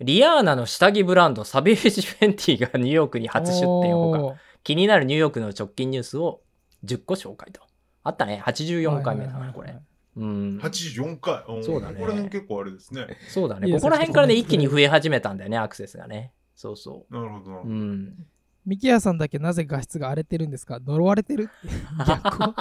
[0.00, 6.40] リアーナの下着ブランド、サベージ・フェンティがニューヨークに初出店をか気になるニューヨークの直近ニュースを
[6.84, 7.60] 10個紹介と。
[8.04, 8.40] あったね。
[8.46, 9.76] 84回目だな、これ。
[10.18, 10.58] うん。
[10.58, 11.58] 84回。
[11.58, 13.06] んそうだねこれ辺結構あれですね。
[13.28, 13.70] そうだね。
[13.72, 16.32] ここら辺からね、一気に増え始めたんだよね、アクセスがね。
[16.54, 17.58] そうそなるほどな。
[17.58, 17.62] う。
[17.64, 18.26] うん。
[18.66, 20.78] ミキヤさんだけなぜ画質が荒れてるんですか？
[20.84, 21.44] 呪われてる？
[21.44, 21.74] っ て
[22.06, 22.54] 逆を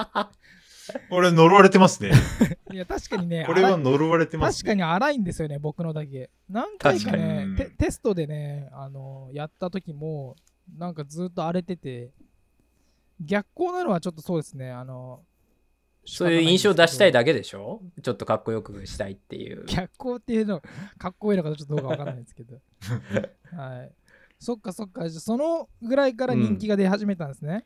[1.10, 2.12] これ呪われてますね。
[2.72, 10.36] いや確かにねこれは呪われてます確かに荒いんですよね僕のだけ何回かねにテテストでねあのやった時も
[10.78, 12.12] なんかずっと荒れてて
[13.20, 15.22] 逆光なのはちょっとそうですねあの
[16.08, 17.82] そういう印象を出したいだだけでしょ？
[18.02, 19.66] ちょっとかっこよくしたいっていう。
[19.66, 20.62] 逆光っていうの
[20.98, 22.56] かっこいいのかちょっとどうかわかんないですけど
[23.56, 23.92] はい
[24.40, 27.66] そっかそっかじゃあそのぐらいから人気が出始めたんですね、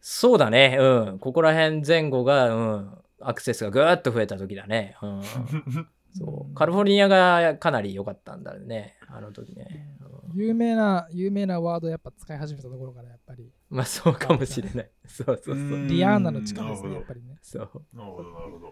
[0.00, 0.76] そうだね。
[0.80, 1.18] うん。
[1.18, 2.98] ここら辺前後が、うん。
[3.22, 4.96] アクセスがぐーっと増えた時だね。
[5.02, 5.22] うん、
[6.16, 9.94] そうカリフォルニアがかなり良かったんだよね、あの時ね。
[10.00, 14.90] うん有名な、有名なワードやっぱ使い始めたところからやっぱり、まあそうかもしれない。
[15.06, 15.54] そうそうそう。
[15.54, 17.36] うんリアーナの力ですね、やっぱりね。
[17.40, 18.66] そうなるほど、なるほど。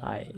[0.00, 0.34] はいはい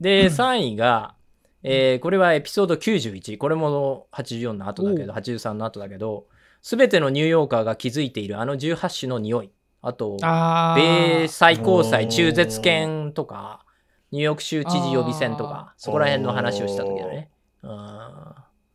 [0.00, 1.14] で、3位が、
[1.62, 3.38] えーこれはエピソード91。
[3.38, 6.26] これも84の後だけど、お83の後だけど、
[6.62, 9.52] すべてのニューヨーカーが気づいているあの18種の匂い。
[9.82, 13.64] あと、あ米最高裁中絶権とか、
[14.10, 17.30] ニューヨーク州知事予備選とあか、そこら辺の話をした時だね。
[17.62, 17.70] うん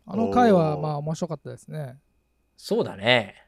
[0.07, 1.97] あの回はまあ面白かったですね。
[2.57, 3.44] そうだね。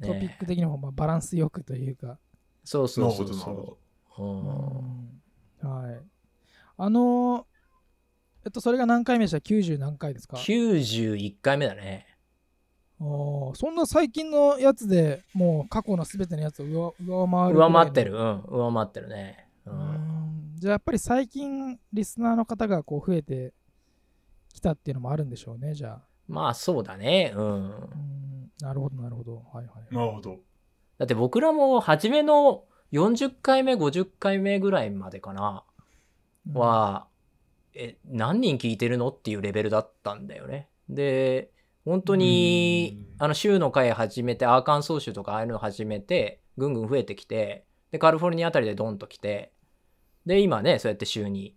[0.00, 2.18] トピッねク的にもまあバランスよくというか。
[2.64, 3.78] そうそうそうなるほどなるほ
[4.16, 4.24] そう。
[4.24, 5.16] うん
[5.62, 6.00] はい。
[6.78, 7.44] あのー、
[8.46, 12.06] えっと、それが何回目でした ?90 何回ですか？91回目だね。
[12.98, 18.14] おーそんな最近のやつでもう過去のすべてのやつを上上回る上回ってる。
[18.14, 19.48] うん、上回ってるね。
[19.66, 23.52] ううんんじゃあやっぱり最近リスナーの方がこう増えて
[24.52, 26.00] きたっていうのもあるんでしょうねじゃあ。
[26.26, 27.32] まあそうだね。
[27.36, 27.44] うん。
[27.44, 28.25] うん
[28.60, 29.42] なるほどなるほど。
[29.52, 29.94] はいはい。
[29.94, 30.36] なるほど。
[30.98, 35.64] だって僕らも初めの40回目、50回目ぐらいまでかな、
[36.48, 37.06] うんは、
[37.74, 40.68] え、何人聞いてるのっていうレベルだったんだよね。
[40.88, 41.50] で、
[41.84, 49.52] 本当に、うんあの州の会始めて、アーカンソー州とかああいうの始めて、ぐんぐん増えてきて、で、カリフォルニアあたりでドンと来て、
[50.26, 51.56] で、今ね、そうやって週に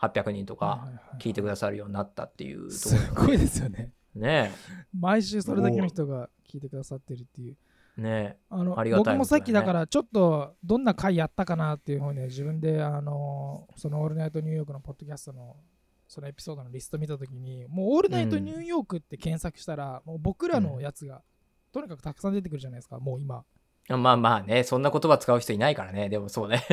[0.00, 0.88] 800人とか
[1.20, 3.92] 聞いてくださるようになったっていうとこすろごいですよね。
[4.16, 4.52] ね。
[4.98, 7.56] 毎週それだけの人が聞いてくださってるっていう。
[7.96, 15.56] ねあのありがたい僕もさっきだからちょっとどんな回やったかなっていうふうに自分であのその「オールナイトニューヨーク」のポッドキャストの
[16.06, 21.22] そのエピソードのリスト見たときにもう「オールナイトニューヨーク」って検索したら、もう僕らのやつが
[21.72, 23.44] とにかくたくさん出てくるじゃないですかもう今
[23.88, 26.64] まあまあね、そんな言葉使う人いないからね、でもそうね。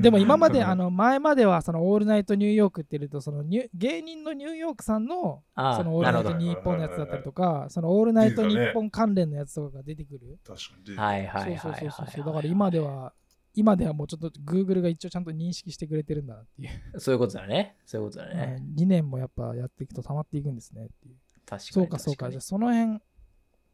[0.00, 10.38] でも今まであの前まではその「オールナイトニューヨーク」って言うとそのニュ芸人のニューヨークさんのその「オールナイトなるニッポン」のやつだったりとかその「オールナイトニッポン」関連のやつとかが出てくる。
[10.44, 10.96] 確かに。
[10.96, 13.12] はいはいはいそうだから今では
[13.54, 17.76] 今ではもうちょっと Google が一応ちゃんと認識してくれてるんだなっていう、そういうことだね。
[17.84, 18.62] そういうことだね。
[18.76, 21.16] 2年もやっぱやっていくと溜まっていくんですねっていう。
[21.44, 21.60] 確かに。
[21.72, 22.30] そうかそうか。
[22.30, 23.00] じゃあその辺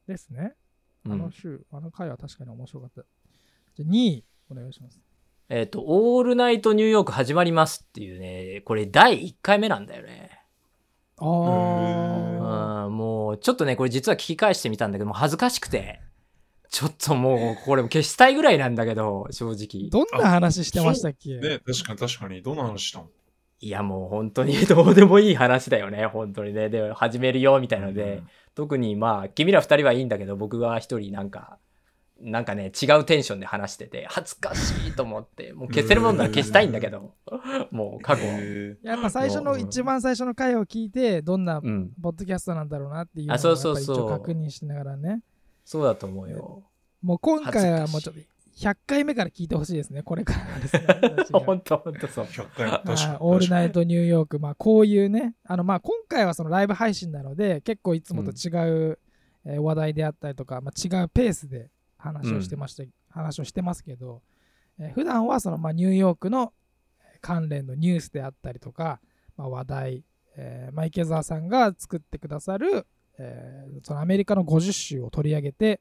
[0.07, 0.55] ですね
[1.07, 1.19] あうん。
[1.19, 3.03] の週、あの回は確かに面白かった。
[3.75, 5.01] じゃあ2位お願いします。
[5.49, 10.41] えっ、と、オールナイトニューヨーク始まりますっていうね、これ第1回目なんだよね。
[11.17, 16.01] あうん、もうちょっとね、これ実は聞き返してみたんだけど、恥ずかしくて、
[16.71, 19.91] ちょっともうこれ消したいぐらいなんだけど、正直。
[19.91, 21.37] どんな話してましたっけ？
[21.39, 22.43] ね、確かに確かに。
[22.43, 23.09] どんな話したの？
[23.61, 26.69] いやもう本当にどうでもいい話だよね、本当にね。
[26.69, 28.23] で、始めるよみたいなので、
[28.55, 31.59] 特にまあ、君ら二人はいいんだけど、僕は一人なんか、
[32.21, 37.15] なんかね、違うテンションで話してて、恥ずかしいと思って、もう消せるもんなら消したいんだけど、
[37.73, 38.23] もう過去。
[38.25, 43.75] へやっぱ最初のうん一番最初の回を聞いてどんなうん、ポッドキャストなんだろうなっていうのをうそうそう。
[43.75, 45.23] やっぱ一応確認しながらね。
[45.65, 46.63] そうだと思うよ。
[47.03, 48.21] もう今回はもうちょっと
[48.57, 50.87] 100回目から聞いてほしいですねこれからですね
[51.33, 52.25] 本当本当そう。
[52.25, 53.01] 100回確かに。
[53.01, 58.51] はいオールナイトニューヨーク、まあ、こういうね、あのまあ今回はそのライブ配信なので、結構いつもと違
[58.91, 58.99] う、
[59.47, 64.23] えー話題であったりとか、まあ、違うペースで話をしてました、話をしてますけど、
[64.79, 66.53] えー普段はそのまあニューヨークの
[67.21, 69.01] 関連のニュースであったりとか、
[69.37, 70.05] まあ、話題、
[70.37, 72.87] えーまあ、池澤さんが作ってくださる、
[73.19, 75.81] えーそのアメリカの50州を取り上げて、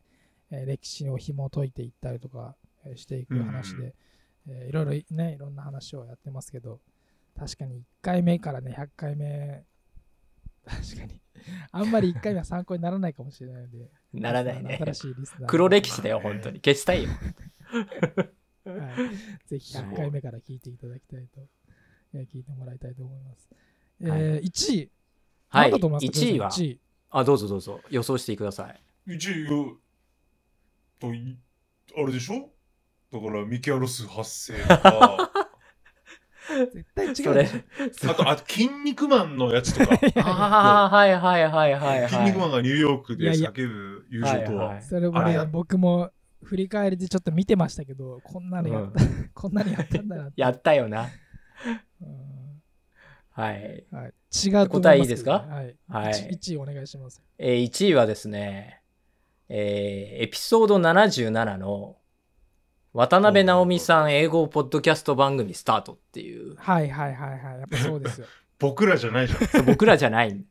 [0.51, 2.62] えー歴史を紐解いていったりとかえー
[2.95, 3.95] していく話で、
[4.47, 6.81] えーいろいろね、いろんな話をやってますけど、
[7.37, 9.63] 確かに1回目からね、100回目、
[10.65, 11.21] 確かに、
[11.71, 14.77] あんまり1回目は参考にならないかもしれないので、ならないね。
[14.81, 16.59] 新しいリスナーの黒歴史だよ、本当に。
[16.59, 17.09] 消したいよ。
[18.65, 18.75] は
[19.45, 21.41] い、ぜひ100回目から聞いていただきたいと、
[22.13, 23.49] えー聞いてもらいたいと思います。
[24.01, 24.91] えー1位、
[25.49, 25.71] はい。
[25.71, 26.79] 何だと思いますか1位は、1位。
[27.09, 27.81] あ、どうぞどうぞ。
[27.89, 29.11] 予想してください。
[29.11, 29.73] 1位が、
[30.99, 31.37] とい、
[31.97, 32.52] あれでしょ？
[33.13, 35.31] だから、ミキアロス発生とか、
[36.73, 38.11] 絶対違うそれでしょ。
[38.11, 42.09] あと、あと、筋肉マンのやつとか、 ああ、はいはいはいはいはい。
[42.09, 46.11] 筋肉マンがニューヨークで叫ぶ友情とはいは、はいそれもね僕も
[46.43, 48.99] 振り返りでちょっと見てましたけど、こんなのやった、
[49.33, 50.29] こんなのやったんだな。
[50.35, 51.07] やったよな。
[52.01, 52.61] うん
[53.31, 53.83] はい。
[53.91, 54.13] はい、
[54.47, 55.45] 違う答えいいですか？
[55.49, 55.75] はい。
[55.87, 57.23] はい1位お願いします。
[57.39, 58.81] えー1位はですね、
[59.49, 61.95] えーエピソード77の
[62.93, 67.59] 渡辺直美さん英語ポッドキャスト番組スタートっていう、はいはいはいはい。
[67.59, 68.27] やっぱそうですよ。
[68.59, 69.65] 僕らじゃないじゃん。
[69.65, 70.45] 僕らじゃない、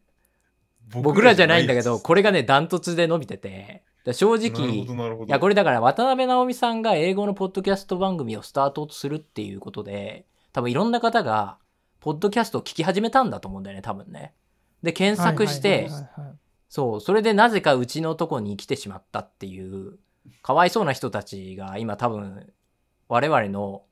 [0.91, 5.25] 僕らじゃないんだけど、これがね、ダントツで伸びてて、ら正直。
[5.27, 11.59] いや、これだから渡辺直美さんが英語のポッドキャスト番組をスタートするっていうことで、多分いろんな方が、
[12.01, 14.35] ポッドキャストを聞き始めたんだと思うんだよね、多分ね。
[14.83, 15.89] で、検索して
[16.69, 19.99] そう、それでなぜかうちのとこに来てしまったっていう、
[20.43, 22.53] かわいそうな人たちが今多分、
[23.09, 23.85] 我々の、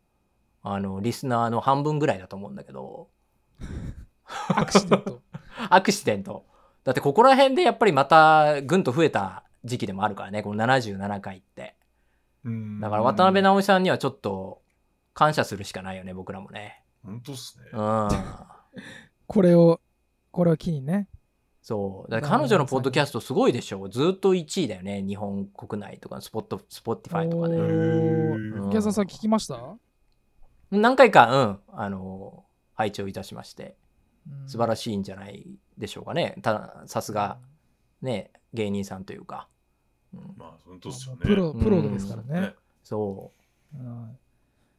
[0.63, 3.09] あの、リスナーの半分ぐらいだと思うんだけど、
[4.49, 5.23] アクシデント。
[5.71, 6.47] アクシデント。
[6.85, 11.77] だってここら辺でやっぱりまたぐんと増えた時期でもあるからね、この77回って。
[12.43, 14.63] うんだから渡辺直美さんにはちょっと
[15.13, 16.83] 感謝するしかないよね、僕らもね。
[17.05, 17.67] 本当っすね。
[17.73, 18.09] うん。
[19.27, 19.81] これを、
[20.31, 21.10] これを機にね。
[21.71, 22.11] そう。
[22.11, 23.89] だから彼女のポッドキャストすごいでしょ。
[23.89, 25.05] ずっと1位だよね。
[25.07, 27.57] 日本国内とか、スポット、スポッティファイとかおね。
[27.59, 29.77] ーうん池澤さん聞きました？
[30.73, 33.77] 何回か、うん、あの、拝聴いたしまして、
[34.49, 35.47] 素晴らししいんじゃない
[35.79, 36.35] でしょうかね。
[36.43, 37.39] たさすが、
[38.03, 39.47] ね、芸人さんというか。
[40.13, 41.21] うん、まあ、本当っすよね。
[41.23, 42.41] プロ、プロうんですからね。
[42.49, 43.31] ねそ
[43.75, 44.19] うん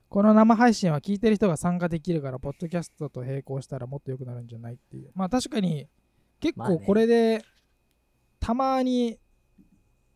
[0.10, 5.12] この生配信は聞いてる人が参加できるから、ポッドキャストと並行したらもっと良くなるんじゃないっていう。
[5.16, 5.88] まあ確かに、
[6.42, 7.46] 結構これで、
[8.40, 9.18] たまに、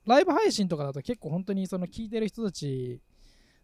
[0.06, 3.00] ライブ配信とかだと結構本当にその聞いてる人たち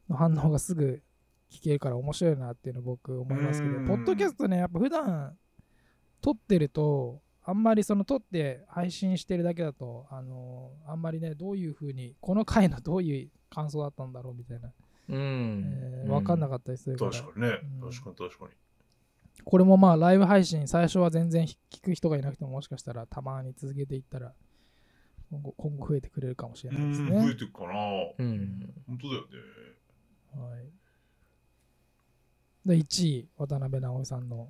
[0.09, 1.03] の反応がすぐ
[1.51, 5.37] 聞けるから面白いなっていうの僕思いますけどう、んポッドキャストね、やっぱ普段
[6.21, 14.71] 撮ってると、あんまりその撮って配信してるだけだと、あのあんまりね、どういうふうに、この回のどういう感想だったんだろうみたいな、う。
[15.09, 15.63] うん。
[15.65, 17.59] えー分かんなかったりするから、確かにね。
[17.81, 18.51] うん確かに確かに。
[19.43, 24.33] これもまあライブ配信、最初は全然聞く人がいなくても、もしかしたらたまに続けていったら、
[25.31, 27.35] 今後今後増えてくれるかもしれうないですん、増えね。
[27.35, 27.73] てくかな。
[28.17, 28.73] うん。
[28.87, 29.27] 本当だよね。
[30.33, 30.71] はい、
[32.67, 34.49] で1位、渡辺直美さんの。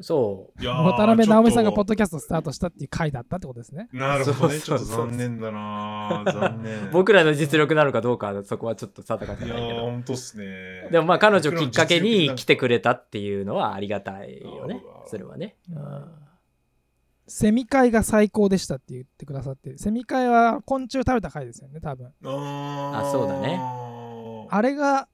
[0.00, 0.64] そう。
[0.64, 3.88] 渡辺直美さんがポッちドキャストスタートしたっていう回だったってことですね。
[3.92, 4.60] なるほどね。
[4.60, 6.22] ちょっとそうそうそう残念だな。
[6.32, 6.90] 残念。
[6.92, 9.80] 僕らの実力なのかどうかはそこはちょっと定かじゃないけど。
[9.80, 10.88] 本当っすね。
[10.90, 14.82] でもまあ彼女きっかけに来てくれたっていうのはありがたいよね。
[15.06, 15.56] それはね。
[15.70, 16.04] うん
[17.32, 22.12] セミ会が最高でしたって言ってくださって、セミ会は昆虫食べた回ですよね、多分。
[22.24, 23.56] あーあそうだね。
[24.50, 25.06] あれが、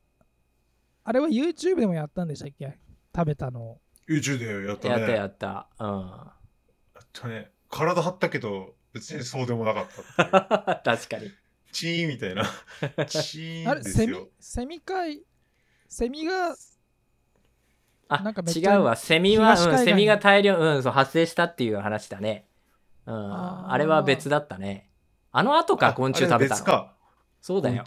[1.05, 2.79] あれは YouTube でもやったんでしたっけ？
[3.15, 3.81] 食べたのを。
[4.09, 5.01] YouTube でやったね。
[5.01, 5.69] やったやった。
[5.79, 5.89] うん。
[5.89, 7.51] やったね。
[7.71, 10.81] 体張ったけど、別にそうでもなかった。
[10.85, 11.31] 確かに。
[11.73, 12.45] チーンみたいな。
[13.07, 15.23] チーあれ、セミンですよ。、セミ会、
[15.89, 16.57] セミが、
[18.09, 18.97] あなんか違うわ。
[18.97, 22.49] セミは、うん、セミが大量、うん、そう、発生したっていう話だね。
[23.05, 23.71] うん。
[23.71, 24.91] あれは別だったね。
[25.33, 26.37] あの後か昆虫食べたの。
[26.37, 26.97] あれ別か。
[27.43, 27.85] そうだよ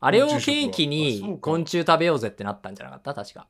[0.00, 3.14] あれを昆虫食は契機あに昆虫食べようぜってなったんじゃなかった？
[3.14, 3.46] 確か。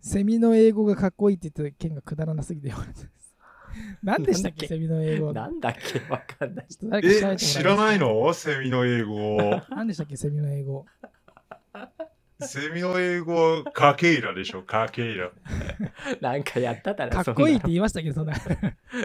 [0.00, 3.34] セミの英語がかっこいいって言って件がくだらなすぎて言われてます。
[4.02, 5.32] 何でしたっけ、セミの英語。
[5.32, 6.00] なんだっけ？
[6.10, 6.66] わかんない。
[6.68, 8.32] ちょっと誰か調べてもらえ知らないの？
[8.34, 9.62] セミの英語。
[9.70, 10.86] 何でしたっけ、セミの英語。
[12.40, 15.30] セミの英語はカケイラでしょ、カケイラ。
[16.22, 17.10] なんかやっただろ。
[17.10, 18.08] かっこいいって言いましたけ？
[18.08, 18.32] ど、そんな。
[18.32, 18.38] な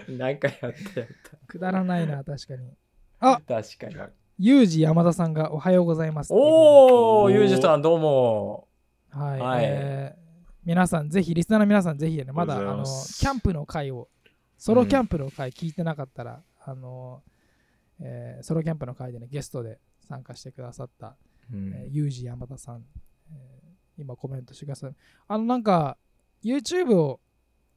[0.27, 1.09] なんかやったやっ
[1.47, 2.69] くだらないな、確かに。
[3.19, 3.41] た。
[3.45, 3.95] 確かに。
[4.39, 6.31] ユージ山田さんがおはようございます。
[6.33, 6.39] おー、
[7.25, 8.67] おーゆうじさんどうも。
[9.09, 10.20] はい、はいえー
[10.63, 14.09] 皆さん、ぜひ、リスナーの皆さん、ぜひね、まだあのキャンプの回を、
[14.57, 17.23] ソロキャンプの回聞いてなかったら、あの
[17.99, 21.15] えーソロキャンプの回でね、ゲストで参加してくださった、
[21.51, 21.73] うん。
[21.73, 22.83] えーユージ山田さん、
[23.31, 24.95] えー今コメントしてください。
[25.27, 25.97] あの、なんか、
[26.43, 27.19] YouTube を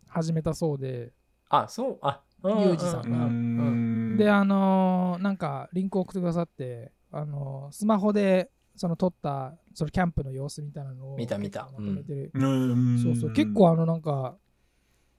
[0.09, 1.13] 始めたそうで、
[1.49, 3.27] あ、そう、あ、ユユージさんが。
[3.27, 4.17] ん。
[4.17, 12.31] で、あのーなんか、リンクを送ってくださって、あのースマホで、その撮った、そのキャンプの様子みたいなのを見た見たまとめてる。
[12.35, 14.37] うーんそうそう、結構あの、なんか、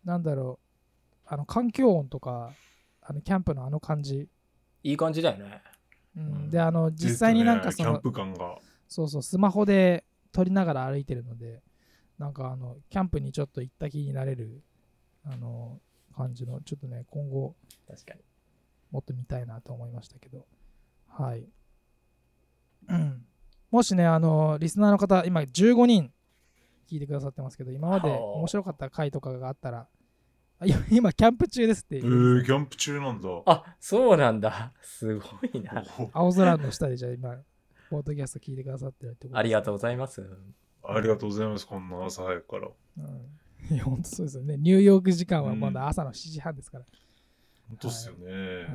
[0.03, 2.53] なんだろう、あの、環境音とか、
[3.01, 4.27] あの、キャンプのあの感じ。
[4.83, 5.61] いい感じだよね。
[6.17, 8.59] うんうんで、あの、実際になんかそのキャン、プ感が。
[8.87, 11.61] そうそう、スマホで撮りながら歩いてるので、
[12.17, 14.63] なんかあの、キャンプにちょっと行った気になれる、
[15.23, 15.79] あの、
[16.15, 17.55] 感じの、ちょっとね、今後、
[17.87, 18.21] 確かに。
[18.91, 20.45] もっと見たいなと思いましたけど。
[21.07, 21.47] はい。
[22.87, 23.24] うん
[23.75, 26.09] もしね、あの、リスナーの方、今15人
[26.89, 29.89] 聞いてくださってますけど、今まではあ面白かった回とかがあったら、
[30.59, 31.99] あ今、今キャンプ中ですってえ。
[31.99, 33.29] ー、キャンプ中なんだ。
[33.45, 34.71] あ、そうなんだ。
[34.81, 35.83] すごいな。
[35.99, 37.35] お青空の下でじゃあ今、
[37.89, 39.77] ポッドキャスト聞いてくださってるってことありがとうう。
[39.77, 40.25] ございます。
[40.81, 42.69] ありがとうございます、こんな朝早くから。
[42.99, 43.01] う
[43.73, 44.55] ん、いや、本当そうですよね。
[44.55, 46.85] ニューヨーク時間はまだ朝の7時半ですから。
[47.67, 48.31] 本当っすよね。
[48.31, 48.65] はい、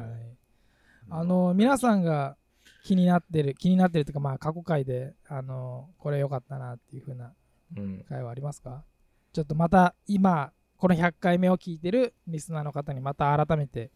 [1.08, 2.36] あの、皆さんが
[2.84, 7.32] 気になってる、気になってるというか、まあ、過去回で、あの、これ良かったなっていう風な
[7.76, 8.04] うん。
[8.08, 8.84] 回はありますか？
[9.32, 13.92] ちょっとまた今この100回目を聞いてるリスナーの方にまた改めて、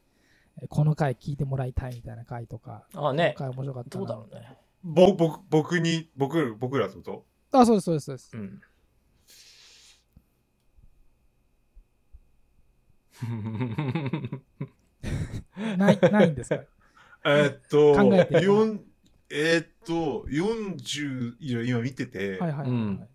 [0.62, 4.58] えこの回聞いてもらいたいみたいな回とか、あねこの回面白かったなどうだろうね。
[4.84, 7.26] ぼ僕僕に僕僕らってこと？
[7.58, 8.36] あ、そうです、そうです、そうです。
[8.36, 8.60] うん。
[15.78, 16.62] ない、ないんですか？
[17.24, 18.40] えーっと考えて
[19.60, 23.08] っと40いや今見てて、はいはいうん。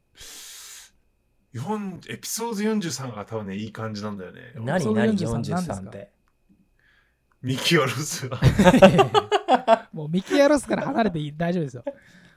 [1.54, 4.42] 四エピソード43が多分ねいい感じなんだよね。
[4.56, 6.12] 何何43何ですか43って？
[7.42, 8.40] ミキアロスは。
[9.94, 11.84] もうミキアロスから離れていい大丈夫ですよ。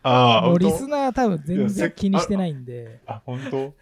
[0.03, 3.01] ああもうリ本スナー多分全然気にしてないんで。
[3.07, 3.57] 当あ本当？
[3.59, 3.73] は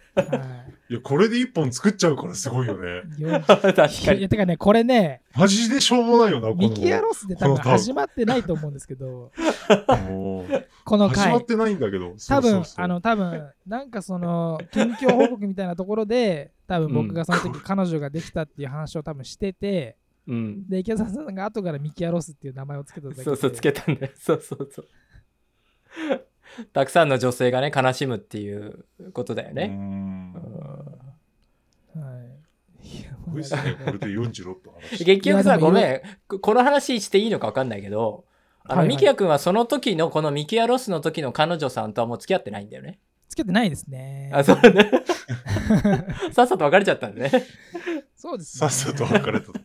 [0.89, 3.01] いやこれで一本作っちゃうからすごいよね
[3.47, 4.29] 確かいやに。
[4.29, 9.31] てかね、これね、マジでしょうもないよなこのミキアロスで多分始まってないと思うんですけど、
[10.09, 11.43] もうこの回始まっ。
[11.45, 19.95] てないんだけど多そう分そうそうあの多分なんかその近況報告みたいなところで多分僕がその時彼女ができたっていう話を多分してて
[20.27, 20.67] うん。
[20.67, 24.11] で池澤さんが後からミキアロスっていう名前をつけただけでそうそう、つけたんだよ。
[24.15, 24.87] そうそうそう。
[26.73, 29.67] たくさんの女性がね、悲しむっていうことだよね。
[29.67, 30.33] ん。
[30.33, 30.39] は
[32.27, 32.31] い
[32.83, 33.35] いやすごい。
[33.37, 38.25] ですねこれで46分話して 結局さ、ごめん、ここの話していいのか分かんないけど、
[38.65, 38.95] あの、はいはい。
[38.95, 42.99] ミキヤ君はその時の、このミキヤロスの時の彼女さんとはもう付き合ってないんだよね。
[43.29, 44.29] つけてないですね。
[44.33, 44.91] あ、そうね。
[46.33, 47.45] さっさと別れちゃったんだね。
[48.15, 49.45] そうです、さっさと別れた。
[49.45, 49.55] そう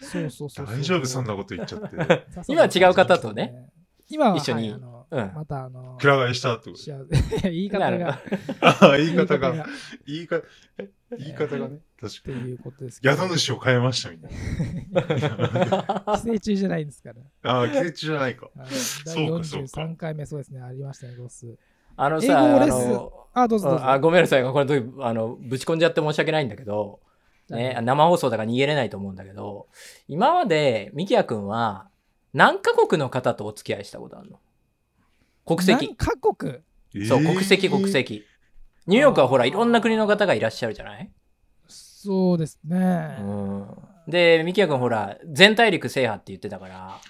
[0.00, 0.66] そうそうそう。
[0.66, 2.26] 大丈夫そんなこと言っちゃって。
[2.48, 3.68] 今は違う方とね。
[4.08, 4.74] 今は一緒に
[5.10, 5.32] うん。
[5.34, 6.82] またあのくら替えしたってこと？
[6.82, 7.04] 幸
[7.40, 7.40] せ。
[7.50, 8.18] 言い方なるが
[8.60, 9.66] ああ言い方が。
[10.06, 10.42] 言い方
[10.78, 11.78] 言い方言い方がね。
[12.00, 13.16] 確ってかにいうことですけど。
[13.16, 14.32] 宿主を変えましたみたい
[14.92, 15.02] な。
[16.18, 17.50] 寄生虫じゃないんですから。
[17.50, 18.50] ああ季節じゃないか。
[19.04, 19.68] そうかそうか。
[19.76, 20.60] 第43回目そうですね。
[20.60, 21.46] ありましたねロス。
[21.96, 22.92] あのさ、英語あレッスン。
[22.92, 23.88] の、あどうぞどうぞ。
[23.90, 27.00] あごめんなさい、これあのぶち込んじゃって申し訳ないんだけど、
[27.48, 29.68] ね、生放送だから逃げれないと思うんだけど、
[30.08, 31.88] 今までミキヤ君は
[32.34, 34.38] 何カ国の方とお付き合いしたことあるの？
[35.46, 35.72] 国籍。
[35.72, 35.96] 何。
[35.96, 36.52] カ国？
[37.08, 37.32] そう、えー。
[37.32, 38.26] 国籍、国籍。
[38.88, 41.10] ニューヨークはほら、いろんな国の方がいらっしゃるじゃない、
[41.66, 43.66] そうですね、うん、
[44.06, 47.00] で、ミキヤ君ほら、全大陸制覇って言ってたから、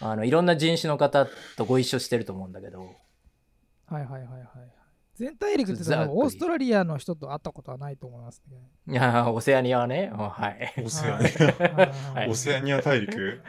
[0.00, 1.26] あのいろんな人種の方
[1.58, 4.79] とご一緒してると思うんだけど、はいはいはいはい
[5.20, 8.56] 全大陸ってオーストラリアの人と会ったことはないと思いますね。
[8.88, 10.72] いやー、オセアニアはね、うんはい。
[10.82, 12.18] オセアニア。
[12.18, 12.30] はい。
[12.30, 13.42] オセアニア大陸？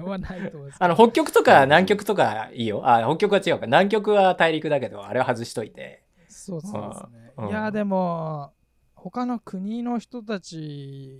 [0.00, 0.82] ア はないと思います。
[0.82, 2.82] あの、北極とか南極とかいいよ。
[2.84, 3.66] あ、北極は違うか。
[3.66, 6.02] 南極は大陸だけど、あれは外しといて。
[6.26, 7.32] そうそうですね。
[7.36, 7.48] うん。
[7.50, 8.52] いやでも
[8.96, 11.16] 他の国の人たち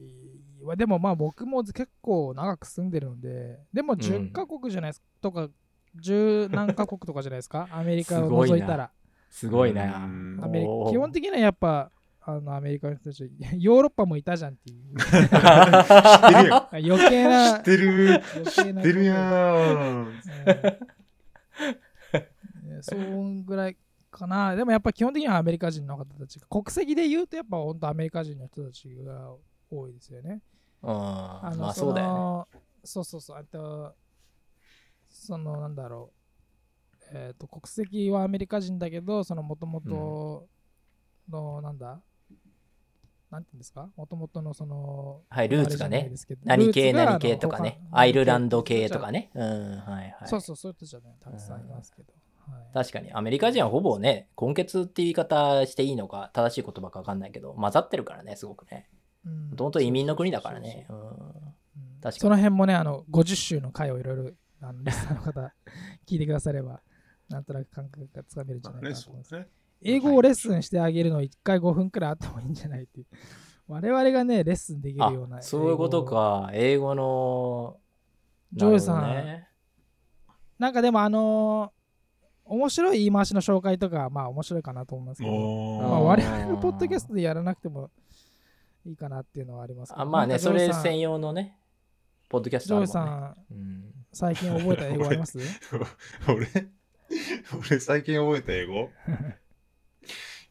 [0.65, 5.49] はでもまあ僕も結構長く住んでるのででも10カ国じゃないですか、とか
[6.03, 7.69] 10何カ国とかじゃないですか。
[7.73, 8.91] アメリカを除いたら
[9.31, 9.85] すごいな。
[10.05, 20.13] うんアメリ基本的にはやっぱあのアメリカの人たち ヨーロッパもいたじゃんっていう知ってるやん余計な知ってる余計な知ってるやん
[22.83, 23.77] そんぐらい
[24.11, 24.55] かな。
[24.55, 29.33] でもやっぱ基本的にはアメリカ人の方たちが、国籍で言うとやっぱ本当アメリカ人の人たちが
[29.71, 30.41] 多いですよね。
[30.83, 30.91] うん。
[30.91, 32.15] あのまあそうだよね。
[32.15, 32.49] の
[32.85, 33.37] そうそうそう。
[33.39, 33.95] あと、
[35.09, 36.18] そのなんだろう。
[37.13, 40.49] えっ、と、国籍はアメリカ人だけど、そのもともと
[41.29, 42.01] の、なんだ
[43.31, 43.91] なんていうんですか？
[43.97, 46.11] もともとのその、はいルーツがね
[46.45, 47.81] 何系何系とかね。
[47.93, 49.31] アイルランド系とかね。
[49.35, 50.29] うん、はいはい。
[50.29, 52.13] そうそう、そういう人じゃない、たくさんいますけど。
[52.13, 52.19] はい
[52.73, 58.89] 確かに、アメリカ人はほぼね、根血っていう言い方していいのか、正しい言葉か分かんないけど、混ざってるからね、すごくね。
[59.27, 60.87] うんもともと移民の国だからね。
[62.11, 64.31] その辺もね、あの50週の回をいろいろ
[64.63, 65.55] あのリスナーの方
[66.07, 66.81] 聞いてくだされば、
[67.29, 69.31] なんとなく感覚がつかめるんじゃないかねなと思います。
[69.31, 69.49] そうね
[69.81, 73.07] 英語をレッスンしてあげるの1回5分くらいあってもいいんじゃないっていう。
[73.69, 75.37] 我々がね、レッスンできるような。
[75.39, 76.05] あそういうこと。
[76.05, 76.51] か。
[76.55, 77.77] 英語の。
[78.53, 79.47] ジョイさんね
[80.59, 81.79] なんかでも、あのー
[82.51, 87.91] 面白い言い回しの紹介とか、まあ面白いかなと思いますけど、おまあ、ー我々のポッドキャストでやらなくても
[88.87, 89.93] いいかなっていうのはあります。
[89.95, 91.59] あまあね、それ専用のね、
[92.31, 93.01] ポッドキャストあジョイさ
[93.51, 93.77] るもんね。
[93.77, 95.39] ん、うん最近覚えた英語あります？
[96.27, 96.47] 俺
[97.71, 98.91] 俺最近覚えた英語？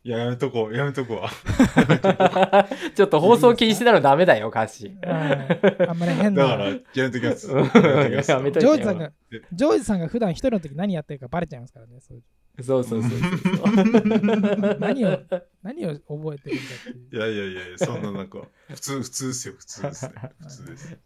[0.03, 1.17] いややめとこうやめとこう。
[1.17, 1.29] わ
[2.95, 4.95] ちょっと放送禁止なのダメだよ、歌詞。
[5.03, 5.47] は
[5.81, 6.47] いあんまり変な。
[6.47, 7.51] だからやめときます。
[7.51, 7.65] うん。
[7.65, 8.29] やめときます。
[8.61, 9.11] ジョージさんが、
[9.51, 11.99] ジョージさんが普段一人の時何やってるかバレちゃいますからね。
[11.99, 12.23] そう
[12.63, 14.77] そうそうそうそう。
[14.79, 15.19] 何を、
[15.61, 17.17] 何を覚えてるんだ。
[17.17, 19.55] いやいやいやいやそんななんか普通普通ですよ。
[19.57, 20.13] 普通ですね。
[20.39, 20.97] 普通です。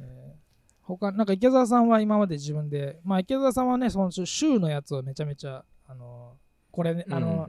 [0.00, 0.43] えー
[0.86, 6.36] 他、なんか池澤さんは今まで自分で、まあ池澤さんはね、その週のやつをめちゃめちゃ、あの、
[6.70, 7.48] これね、あの、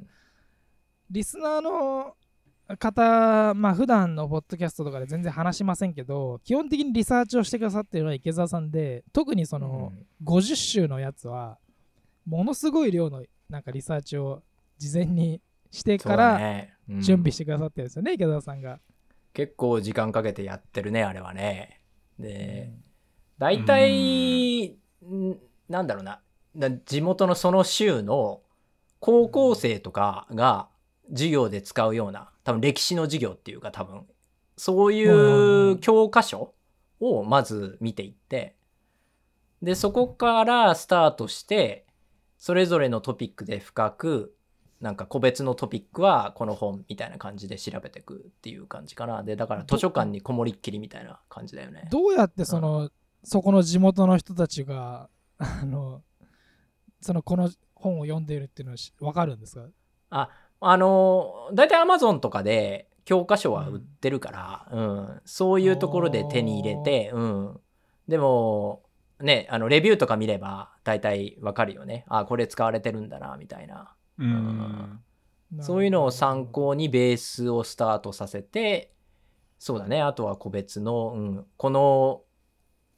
[1.11, 2.15] リスナーの
[2.79, 9.91] 方、まあ普段のポッドキャストとかで全然話しませんけど、基本的にリサーチをしてくださってるのは池澤さんで、特にその
[10.23, 11.57] 50週のやつは、
[12.25, 14.43] ものすごい量のなんかリサーチを
[14.77, 16.39] 事前にしてから
[17.01, 18.79] 準備してくださってるんですよね、池澤さんが。
[19.33, 21.81] 結構時間かけてやってるねあれはね。
[22.17, 22.84] でうん
[23.37, 25.37] 大体ん。
[25.69, 26.21] なんだろうな。
[26.55, 28.41] だ地元のその州の
[28.99, 30.67] 高校生とかが
[31.09, 34.05] 授業で使うような多分歴史の授業っていうか多分。
[34.57, 36.53] そういう教科書
[36.99, 38.55] をまず見ていって
[39.61, 41.85] でそこからスタートして
[42.37, 44.33] それぞれのトピックで深く
[44.81, 49.23] なんか個別のトピックはこの本みたいな感じで調べていくっていう感じかな。
[49.23, 51.87] でだから図書館にこもりっきりみたいな感じだよね。
[51.91, 52.89] どうやってその、
[53.25, 56.01] そこの地元の人たちが、あの、
[57.01, 59.59] そのこの本を読んでいるっていうのはしわかるんです
[60.09, 60.29] か？
[60.61, 65.21] あの大体アマゾンとかで教科書は売ってるから、うん。
[65.25, 67.59] そういうところで手に入れて、うん、
[68.07, 68.83] でも
[69.19, 72.05] ねあのレビューとか見れば大体わかるよね。
[72.07, 73.93] あこれ使われてるんだなみたいな。
[74.17, 74.99] うん。
[75.59, 76.47] そういうのを参に。
[76.47, 78.93] 考にベースをスタートさせて
[79.59, 80.01] そうだね。
[80.01, 82.21] あとは個別の、うん、この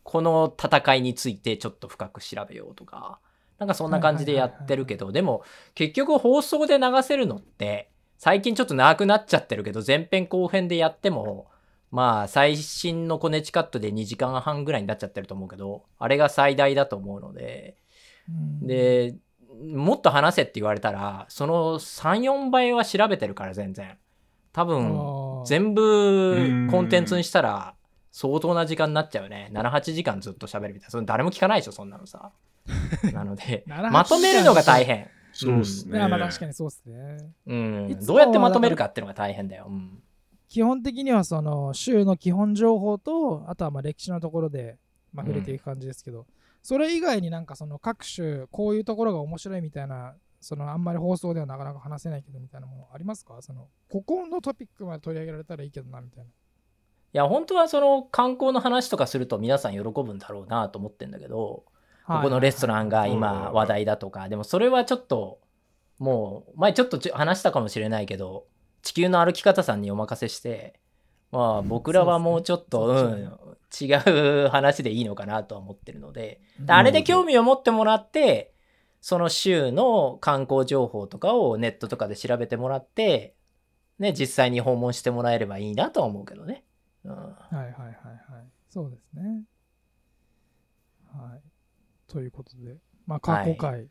[0.07, 3.19] この戦いについてちょっと深く調べようとか
[3.59, 5.43] なんかそんな感じでやってるけどでも
[5.75, 11.47] 結局放送で流せるのって最近ちょっと長くなっちゃってるけど前編後編でやっても
[11.91, 17.75] まあ最新のコネチカットで2時間半ぐらいになっちゃってると思うけどあれが最大だと思うので
[18.29, 19.15] うん、で
[19.63, 23.97] もっと話せって言われたらその34倍は調べてるから全然。
[24.53, 27.75] 多分全部コンテンツにしたら
[28.17, 30.89] 相当な時間になっちゃうよね78時間ずっと喋るみたいな。
[30.89, 32.31] それ誰も聞かないでしょそんなのさ。
[33.13, 35.99] なので78まとめるのが大変、そうっすね。
[35.99, 37.31] まあまあ確かにそうですね。
[37.45, 37.99] うん。
[38.03, 40.01] どうやってまとめるかっていうのが大変だよ、うん。
[40.49, 44.79] 基本的にはその州の基本情報とあとはまあ歴史のところで
[45.13, 46.25] まあ触れていく感じですけど、
[46.63, 53.37] それ以外になんかその各種こういうところが面白いみたいなそのあんまり放送ではなかなか話せないけどみたいなものありますか？
[53.41, 56.31] そのここのトピックまで取り上げられたらいいけどなみたいな。
[57.13, 61.63] いや本当はその観光の話とかすると皆さん喜ぶんだろうなと思ってんだけど、
[62.07, 65.39] ここのレストランが今話題だとか、でもそれはちょっと、
[65.99, 68.45] もう、前ちょっとち話したかもしれないけど、
[68.81, 70.79] 地球の歩き方さんにお任せして、
[71.31, 73.37] まあ僕らはもうちょっと、そうん、
[73.81, 73.93] 違
[74.45, 76.71] う話でいいのかなとは思ってるので、うん。
[76.71, 78.53] あれで興味を持ってもらって、
[79.01, 83.35] その州の観光情報とかをネットとかで調べてもらって、
[83.99, 86.63] ね、実際に訪問してもらえればいいなとは思うけどね。
[87.07, 87.95] うんはいはいはいはい。
[88.69, 89.43] そうですね。
[91.13, 91.41] はい。
[92.07, 93.71] ということで、まあ過去回。
[93.73, 93.81] はい。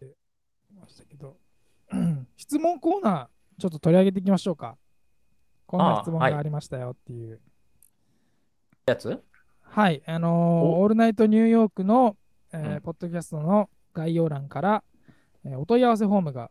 [0.00, 0.14] で
[0.78, 1.36] ましたけど、
[2.36, 4.76] 質問コーナー、ちょっと取り上げていきましょうか。
[5.66, 7.40] こんな質問がありましたよっていう。
[8.86, 9.20] やつ？
[9.62, 10.30] はい、あのー
[10.66, 10.80] お？
[10.82, 12.16] オールナイトニューヨークの、
[12.52, 14.84] えーうんポッドキャストの概要欄から、
[15.44, 16.50] えーお問い合わせフォームが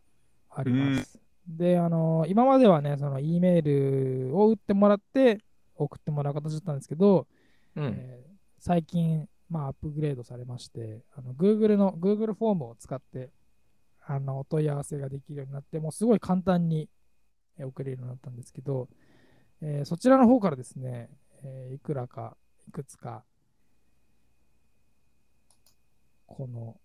[0.50, 1.21] あります。
[1.46, 5.38] で、あのー今まではね、その E メールを打ってもらって
[5.76, 7.26] 送ってもらう形だったんですけど、
[7.76, 7.84] うん。
[7.96, 8.32] えー
[8.64, 13.30] 最近、まあ、アップグレードされまして、あの Google の Google フォームを使って
[14.06, 16.88] あのお問い合わせができるようになって、もうすごい簡単に
[17.58, 18.88] えー送れるようになったんですけど、
[19.60, 21.10] えーそちらの方からですね、
[21.42, 22.36] えーいくらか、
[22.68, 23.24] いくつか、
[26.26, 26.76] この、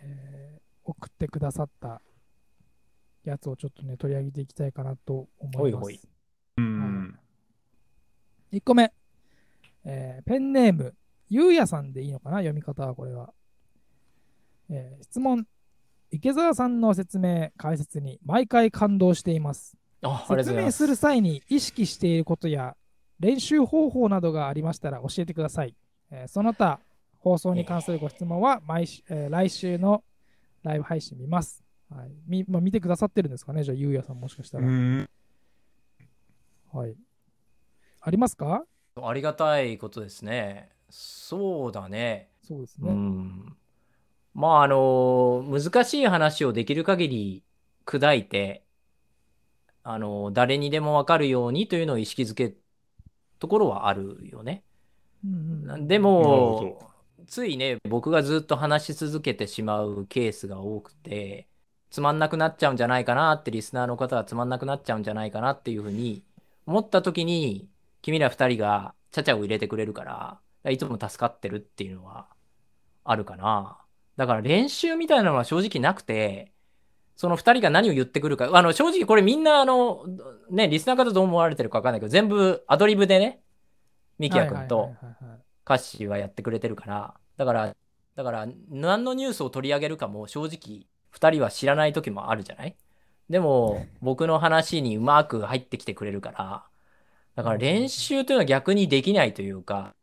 [0.00, 2.02] えー送ってくださった
[3.24, 5.82] やつをちょっとね、取り上げていきたいかなと思います。
[5.82, 6.00] ほいほい
[6.58, 7.18] うん。
[8.52, 8.92] 1個目、
[9.84, 10.94] えーペンネーム、
[11.28, 12.36] ゆうやさんでいいのかな？
[12.38, 13.32] 読み方はこれは。
[14.70, 15.46] えー質問、
[16.10, 19.76] 池澤さんの説明、解説に毎回感動しています。
[20.44, 22.76] 説明する際に意識していることや
[23.18, 25.74] 練習方法などがありましたら教えてください。
[26.10, 26.78] えーその他、
[27.18, 30.04] 放送に関するご質問は毎週、えー来週の
[30.62, 31.63] ライブ配信見ます。
[31.96, 33.62] はいみまあ、見てくださってるんですかね？
[33.62, 34.66] じゃあ、ゆうやさんもしかしたら。
[34.66, 35.08] うん。
[36.72, 36.96] はい。
[38.00, 38.64] ありますか？
[39.00, 40.70] ありがたいことですね。
[40.90, 42.30] そうだね。
[42.42, 42.90] うそうですね。
[42.92, 43.56] ん。
[44.34, 47.44] まああの難しい話をできる限り
[47.86, 48.64] 砕いて
[49.84, 52.60] あの誰にでも分かるようにというのを意識づける
[53.38, 54.64] ところはあるよね。
[55.24, 56.92] うんでも
[57.26, 61.46] ついね僕がずっと話し続けてしまうケースが多くて
[61.94, 66.24] つまんなくなっちゃうんじゃないかなってリスナーの方はつまんなくなっちゃうんじゃないかなっていうふうに
[66.66, 67.68] 思った時に
[68.02, 70.02] 君ら二人がちゃちゃを入れてくれるか
[70.64, 72.26] らいつも助かってるっていうのは
[73.04, 73.78] あるかな。
[74.16, 76.50] だから練習みたいなのは正直なくて
[77.14, 80.04] その2人が何を言ってくるか、あの正直これみんなあの、
[80.50, 83.40] ね、リスナー方どう思われてるか分かんないけど、全部アドリブでね、
[84.18, 85.38] ミキヤ君とはいはいはいはい。
[85.64, 87.76] カッシーはやってくれてるから、だから、
[88.16, 92.76] だから何のニュースを取り上げるかも正直2人は知らない時もあるじゃない？
[93.30, 96.66] でも僕の話にうまく入ってきてくれるから、
[97.36, 99.94] だから練習というのは逆にできないというか、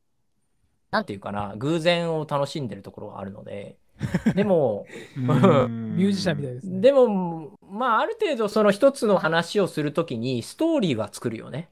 [0.92, 3.78] なんていうかな、偶然を楽しんでるところがあるので、
[4.34, 5.24] でも、ミ
[5.96, 6.82] ミュージシャンみたいですね。
[6.82, 11.70] でも、まあ、ある程度、その一つの話をするときに、ストーリーは作るよね。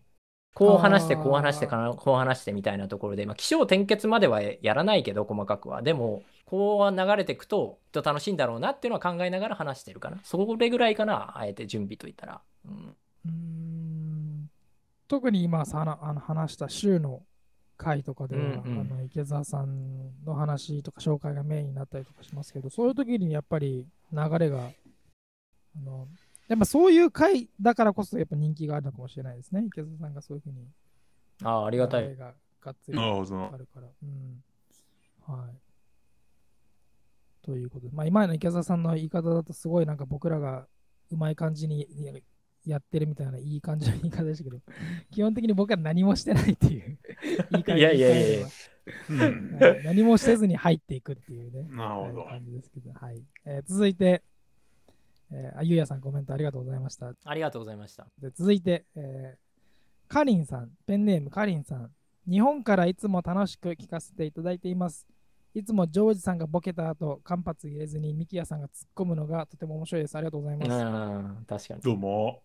[0.54, 5.82] こう話して、こう話して、かこう話してみたいなところで、まあ、起承転結まではやらないけど、細かくは。
[5.82, 10.18] でも、こう流れていくと、きっと楽しいんだろうなっていうのは考えながら話してるかな。
[10.24, 12.42] それぐらいかな、あえて準備といったら。
[12.66, 12.96] うん
[13.26, 14.50] うーん
[15.08, 17.24] 特に今さあの話した週の
[17.78, 24.70] 回とかでは、うんうんあの池澤さんの話とか紹介がメインになったりとかしますけど、そういう時にやっぱり流れが、
[25.78, 26.08] あの
[26.48, 29.66] やっぱそういう回だからこそやっぱ人気があるのかもしれないですね。
[29.68, 30.68] 池澤さんがそういうふうに
[31.44, 32.16] ああ、ありがたい。
[32.16, 33.88] ががっつりなるほどなあるから。
[34.04, 34.44] うん。
[35.28, 35.69] はい。
[37.42, 40.68] ということで、まあ今の池澤さんの言い方だとすごいなんか僕らが
[41.12, 42.14] うまい感じにや
[42.66, 44.62] やってるみたいないい感じの言い方でしたけど、
[45.12, 46.98] 基本的に僕は何もしてないっていう
[47.52, 48.48] 言い方いやいやいやいや
[49.84, 53.24] 何もせずに入っていくっていうね、 なるほどはい感じですけど、はい。
[53.46, 54.24] えー続いて、
[55.32, 57.14] えーあゆうやさんコメントありがとうございました。
[57.24, 58.08] ありがとうございました。
[58.20, 59.50] で続いて、えー
[60.08, 61.92] カリンさん、ペンネームカリンさん。
[62.28, 65.06] 日本からいつも楽しく聞かせていただいています。
[65.54, 70.16] いつもジョージさんがボケた後、間髪入れずにミキヤさんが突っ込むのがとても面白いです。
[70.16, 70.72] ありがとうございます。
[70.72, 71.82] うん、確かに。
[71.82, 72.44] どうも。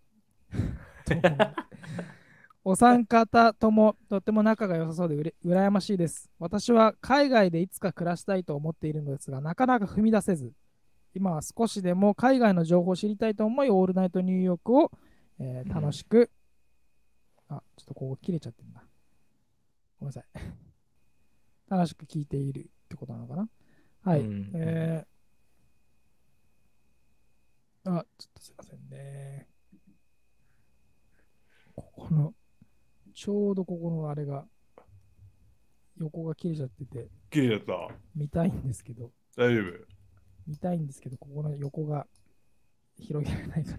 [2.67, 6.31] お三方ともとても仲が良さそうでうれ羨ましいです。
[6.39, 10.53] 私は海外でいつか暮らしたいと思っているのですが、なかなか踏み出せず、
[11.15, 14.91] 今は少しでも海外の情報を知りたいと思い、オールナイトニューヨークを、
[15.39, 16.31] えー楽しく、
[17.49, 18.83] あ、ちょっとここ切れちゃってるな。
[20.01, 20.25] ごめんなさい。
[21.69, 23.49] 楽しく聞いているってことなのかな？
[24.03, 24.21] はい。
[24.21, 29.49] うんえー、あ、ちょっとすいませんね。
[31.75, 32.35] ここの、
[33.15, 34.45] ちょうどここのあれが、
[35.99, 37.95] 横が切れちゃってて、切れちゃった。
[38.15, 39.65] 見たいんですけど、大丈夫。
[40.47, 42.07] 見たいんですけど、ここの横が
[42.99, 43.79] 広げられないから。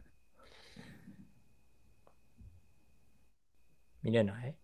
[4.03, 4.55] 見れない？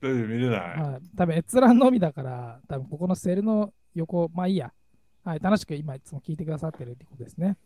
[0.00, 0.58] 大丈夫、見れない。
[0.78, 1.16] はい。
[1.16, 4.72] 多分閲覧のみだから、多分ここのセルの横、まあいいや。
[5.24, 5.40] はい。
[5.40, 7.56] 楽しく今いつも聞いてくださってるってことですね。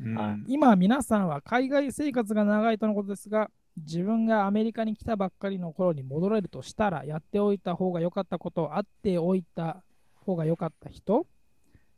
[0.00, 0.14] うん。
[0.14, 0.44] はい。
[0.48, 9.82] 今皆さんは海外生活が長いとのことですが自分がアメリカに来たばっかりの頃に戻れるとしたらやっておいた方が良かったことあっておいた
[10.14, 11.26] 方が良かった人、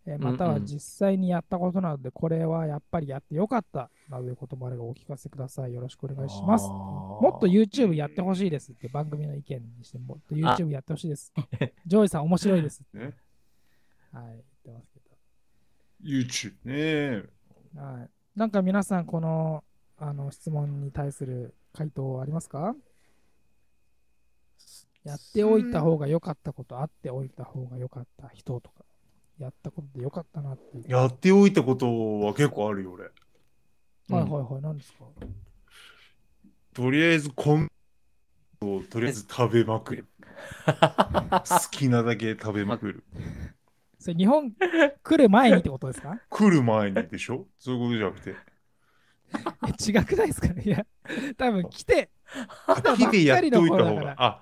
[0.06, 5.72] えーまたは実際にやったことなのでこれはやっぱりやって良かったなどいうこともあればお聞かせください。
[5.72, 6.68] よろしくお願いします。
[6.68, 11.32] もっと YouTube やってほしいですって番組の意見にしてもっと YouTube やってほしいです。
[11.86, 12.82] ジョージさん面白いです
[14.14, 15.16] はい言ってますけど
[16.02, 17.24] YouTube ね
[17.76, 18.10] はい。
[18.38, 19.64] なんか皆さん、この
[19.98, 22.74] あの質問に対する回答ありますか？
[25.04, 28.84] やっておいた方が良かったこと、あっておいた方が良かった人とか、
[29.38, 30.90] やったことで良かったなって。
[30.90, 33.04] やっておいたことは結構あるよ、俺。
[33.04, 35.04] はいはいはい、何ですか？
[36.72, 37.70] とりあえず、コン
[38.60, 40.06] をとりあえず食べまくる。
[40.66, 43.04] 好きなだけ食べまくる。
[44.04, 44.52] それ日本
[45.02, 46.20] 来る前にってことですか？
[46.28, 47.46] 来る前にでしょ？
[47.58, 48.36] そういうことじゃなくて。
[49.66, 50.48] え違くないですか？
[50.48, 50.86] いや、
[51.38, 52.10] 多分来て、
[52.86, 54.14] 秋でやっといた方が。
[54.18, 54.40] あ、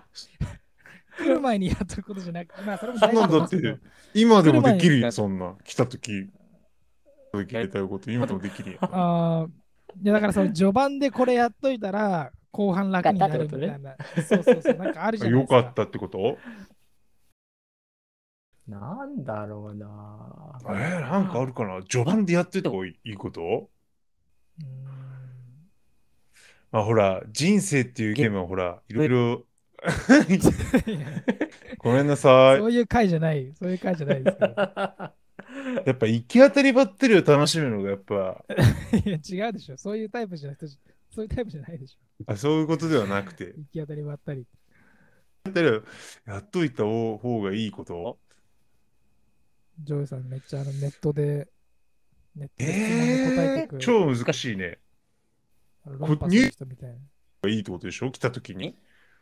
[1.19, 3.79] 来る前にやっとくことじゃなくて、まあそれも大事なんだって
[4.15, 5.55] 今でもできるよ、そんな。
[5.65, 6.29] 来たとき、
[7.33, 8.91] 時やりたいこと、今でもできるやん。
[8.93, 9.51] あー
[10.03, 13.97] いやだからその序盤でこれやっといたら、後半楽になるみたいな。
[14.29, 15.57] そうそうそう、なんかあるじゃないですか。
[15.57, 16.39] よかったってこと？
[18.73, 21.83] なんだろうなえー、なんかあるかな？
[21.83, 23.69] 序盤でやってた方がいいこと？
[26.71, 29.45] まあほら、人生っていうゲームはほら、いろいろ。
[31.79, 32.59] ごめんなさい。
[32.59, 34.55] そういう回じゃない、そういう回じゃないですけど。
[35.85, 38.45] やっぱ行き当たりばったりを楽しむのがやっぱ、
[39.05, 39.77] いや違うでしょ。
[39.77, 40.79] そういうタイプじゃない人じ
[41.15, 41.99] そういうタイプじゃないでしょ。
[42.33, 44.47] あそういうことではなくて、行き当たりばったり。
[46.25, 48.19] やっといた方がいいこと？
[49.83, 51.49] ジョイさんめっちゃあのネットで、
[52.37, 54.79] ネットで質問に答えてく、えー、超難しいね。
[55.85, 57.51] あの論破する人みたいな。
[57.51, 58.11] いいってことでしょ？
[58.11, 58.77] 来た時に。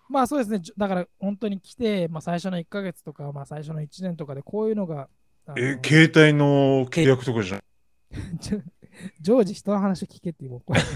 [0.09, 0.61] まあそうですね。
[0.77, 5.09] だから本当に来て、まあ最初の1ヶ月とか、まあ最初の1年とかでこういうのが、
[5.57, 7.65] え、携帯の契約とかじゃない
[8.39, 8.61] ちょ
[9.21, 10.81] 常時人の話を聞けっていう、もうこれ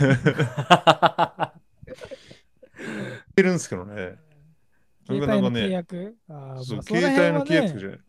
[3.35, 4.17] てるんですけどね。
[5.07, 6.17] 携帯の契約？
[6.29, 8.01] あーそう、まあ携帯の契約じゃない。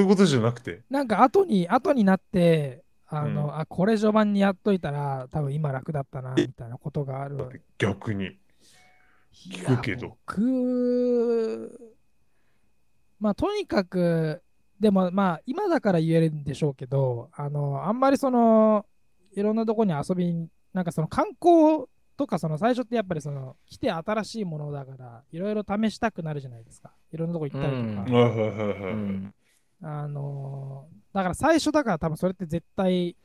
[0.00, 0.82] そういうことじゃなくて？
[0.88, 7.60] なんか後に、後になって、あの、うんあ、これ序盤にやっといたら、多分今楽だったな、みたいなことがあるわけ。
[7.78, 8.38] 逆に。
[9.32, 11.80] 聞くけど僕、
[13.18, 14.40] まあ、とにかく、
[14.78, 18.86] でもまあ、今だから言えるんでしょうけど、あの、あんまりその、
[19.32, 21.86] いろんなとこに遊びに、なんかその観光
[22.16, 26.92] とか、その最初ってやっぱりその、来て新しいものだから、いろいろ試したくなるじゃないですか。
[27.10, 28.20] いろんなとこ行ったりとか。
[28.86, 29.34] うん
[29.82, 33.16] あのだから最初だから多分それって絶対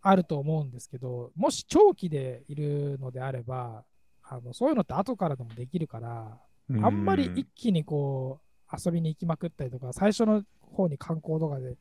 [0.00, 3.84] あると思うんですけど、もし長期でいるのであれば、
[4.22, 6.38] あのそういうのって後からでもできるから、
[6.82, 8.40] あんまり一気にこ
[8.72, 11.76] う遊びに行きまくったりとか、最初の方に観光とかで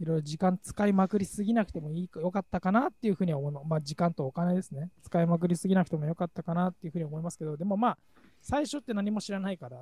[0.00, 3.66] いろいろ時間使いまくりすぎなくてもいいよかったかなっていうふうに思います。
[3.68, 4.90] まあ時間とお金ですね。
[5.02, 7.98] 使いまくりすぎなくてもよかったかなっていうふうに思いますけど、でもまあ
[8.42, 9.78] 最初って何も知らないから、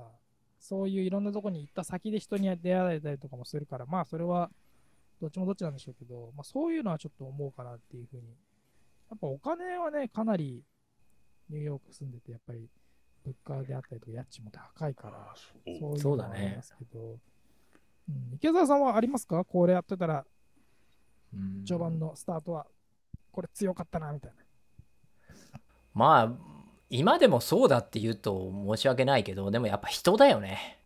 [0.62, 4.48] そういういろんなとこに行った先で人に出会えたりとかもするから、まあそれは
[5.20, 8.22] どっちもどっちなんでしょうけど、まあそういうのはちょっと思うかなっていうふうに。
[9.10, 10.62] やっぱお金はね、かなり
[11.50, 12.68] ニューヨーク住んでて、やっぱり
[13.24, 15.70] 物価であったりとか家賃も高いから、あそう。
[15.70, 17.00] いうそうだねのはありますけど、
[18.08, 19.44] うん、池澤さんはありますか？
[19.44, 20.24] これやってたら、
[21.34, 21.64] うん。
[21.66, 22.66] 序盤のスタートは、
[23.32, 24.36] これ強かったな、みたいな。
[25.92, 26.32] まあ
[26.92, 30.78] 今でもそうだって言うと申し訳ないけどでもやっぱ人だよね。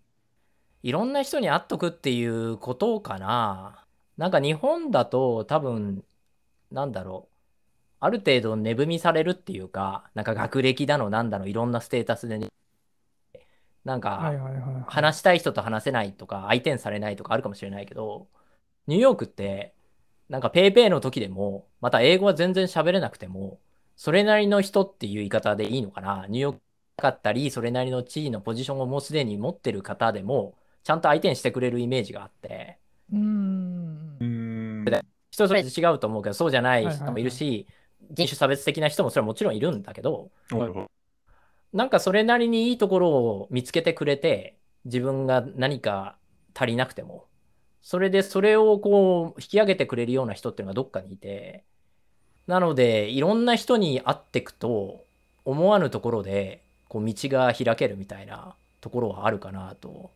[0.85, 3.85] いろんな人に会っとくっていうことかな。
[4.17, 6.05] なんか日本だと多分
[6.71, 7.37] なんだろう。
[7.99, 12.47] ある程度値踏みされるっていうかなんか学歴だのなんだのいろんなステータスでね。
[13.85, 14.33] なんか。
[14.87, 18.29] 話したい人と話せないとか相手にされないとかあるかもしれないけど
[18.87, 19.75] ニューヨークって
[20.29, 23.59] なんかペイペイの時でもまた英語は全然喋れなくても
[23.97, 26.27] それなりの人っていう言い方でいいのかな？
[26.29, 26.61] ニューヨーク
[26.99, 32.79] かったりそれなりの地位のポジションをもうすでに持ってる方でもちゃんと相手にしてくれるイメージがあって。
[33.13, 34.17] うーん。
[34.21, 34.25] う。
[34.25, 34.85] ーん。
[35.31, 36.89] 人それぞれ違うと思うけどそうじゃない。
[36.89, 37.67] 人もいるし
[38.13, 40.31] 人種差別的な人もそれはもちろんいるんだけど。
[40.51, 40.87] はいはい。
[41.73, 46.17] なんかそれなりにいいところを見つけてくれて、自分が何か
[46.55, 47.27] 足りなくても、
[47.83, 51.65] それでそれをこう引き上げてくれるような人っていうのがどっかにいて、
[52.47, 55.05] なのでいろんな人に会っていくと、
[55.45, 60.11] 思わぬところでこう道が開けるみたいなところはあるかなと。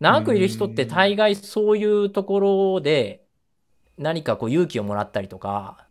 [0.00, 3.22] 長くいる人って大概そういうところで
[3.98, 5.86] 何かこう勇気をもらったりとか、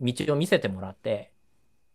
[0.00, 1.30] 道を見せてもらって、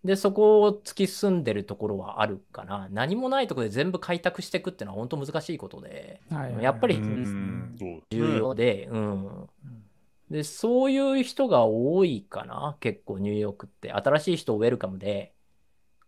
[0.03, 2.87] で、そこを突き進んでるところはあるかな。
[2.91, 7.15] 何もないところで全部開拓していくっていうのは本当難しいことで、はいはいはいやっぱりうそう
[7.79, 9.49] でう重要で、うん。
[10.29, 12.77] で、そういう人が多いかな。
[12.79, 13.91] 結構ニューヨークって。
[13.93, 15.35] 新しい人をウェルカムで、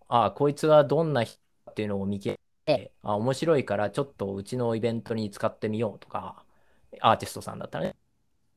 [0.08, 1.42] ああ、こいつはどんな人
[1.72, 6.46] っていうのを見切て、あ面白いからちょっとうちのイベントに使ってみようとか、
[7.02, 7.98] アーティストさんだったらね。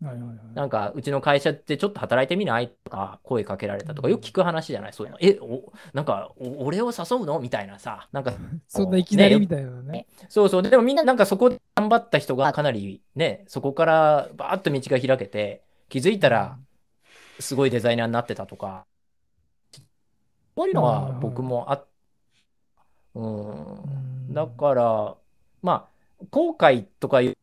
[0.02, 0.38] はいはいはい。
[0.54, 2.68] なんか、うちの会社ってちょっと働いてみない？
[2.68, 4.92] とか、声かけられたとか、よく聞く話じゃない？
[4.92, 5.18] そういうの。
[5.20, 7.38] え、お、なんか、お俺を誘うの？
[7.38, 8.32] みたいなさ、なんか、
[8.66, 9.40] そんないきなりね。
[9.40, 10.06] みたいなね。
[10.28, 10.62] そうそう。
[10.62, 16.56] でもみんななんかそこで頑張った人がかなりね、そこからバーッと道が開けて、気づいたら
[17.38, 18.84] すごいデザイナーになってたとか、
[20.56, 21.86] そういうのは僕もあっ、
[23.14, 23.74] うん。
[24.28, 24.34] うん。
[24.34, 25.16] だから、
[25.62, 25.88] ま
[26.20, 27.36] あ、後悔とかいう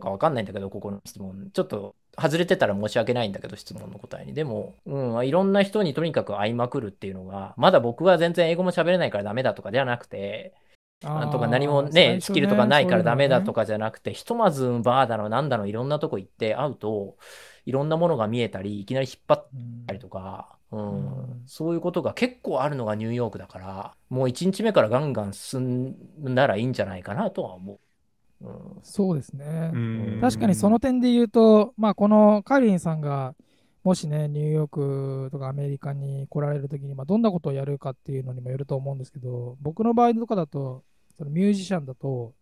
[0.00, 1.50] かわかんないんだけど、ここの質問。
[1.52, 4.34] ちょっと外れてたら申し訳ないんだけど、質問の答えに。
[4.34, 10.54] でも、うん、いろんな人にとにかく会いまくるっていうのが、まだ僕は全然英語も喋れないからダメだとかではなくて、
[11.00, 13.62] とか何もね、スキルとかないからダメだとか。
[13.62, 17.16] かじゃなくて、ひとまずバーだのなんだのいろんなとこ行って会うと、
[17.64, 27.80] いろんなものが見えたり、いきなり引っ張っうんたりとか、うんうんそういうことが結構あるのがニューヨークだから、もう1日目からガンガン進んだらいいんじゃないかなとは思う。
[28.40, 29.70] うんそうですね。
[29.74, 33.34] うん確かにその点で言うと、まあ、このカイリンさんが、
[33.82, 40.84] もしね、ニューヨークとかアメリカに来られるときに、まあ、どんなことをやるかっていうのにもよると思うんですけど、僕の場合とかだと、
[41.16, 42.34] そのミュージシャンだと、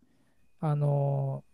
[0.60, 1.44] あの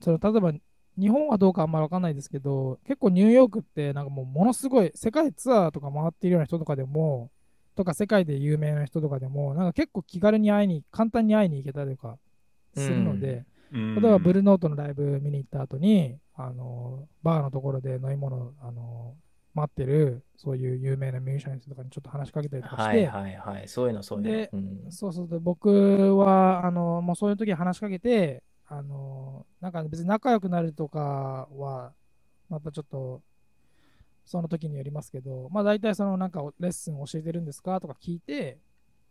[0.00, 0.52] その例えば
[0.98, 7.30] 日本はどうかあんまりわかんないですけど、結構ニューヨークってなんかもうものすごい世界ツアーとか回っているような人とかでも、
[7.74, 12.18] とか世界で有名な人とかでも、なんか結構気軽に会いに、簡単に会いに行けたりとか
[12.74, 19.14] するので、うん例えばブルーノートのライブ見に行った後に、あのバーのところで飲み物あの
[19.54, 23.68] 待ってる、そういう有名なミュージシャンとかにちょっと話しかけたりとかして、はいはいはい。
[23.68, 24.30] そういうのそういうの。
[24.30, 31.92] でうんそうそうそう、僕は、あの、もうそういう時話しかけて、あの、なんか別に仲良くなるとかは、
[32.48, 33.20] またちょっと、
[34.24, 38.58] その時によりますけど、まあ大体そのなんかレッスン教えてるんですかとか聞いて、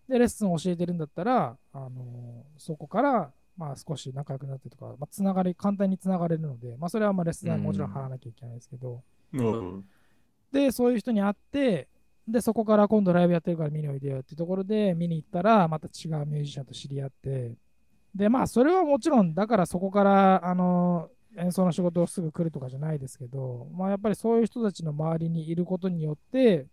[0.07, 9.01] で、レッスン教えてるんだったら、あのそこから、まあ少し仲良くなってとか、まあ、つながり、簡単につながれるので、まあそれはまあレッスン代もちろん払わなきゃいけないですけど、
[9.33, 9.85] うん
[10.51, 11.87] で、そういう人に会って、
[12.27, 17.53] で、そこから今度ライブやってるから見においでよっていうところで見に行ったら、また違うミュージシャンと知り合って、
[18.13, 26.67] で、まあ、それはもちろん、だからそこから、あの、演奏の仕事をすぐ来るとかじゃないですけど、まあ、やっぱりそういう人たちの周りにいることによって、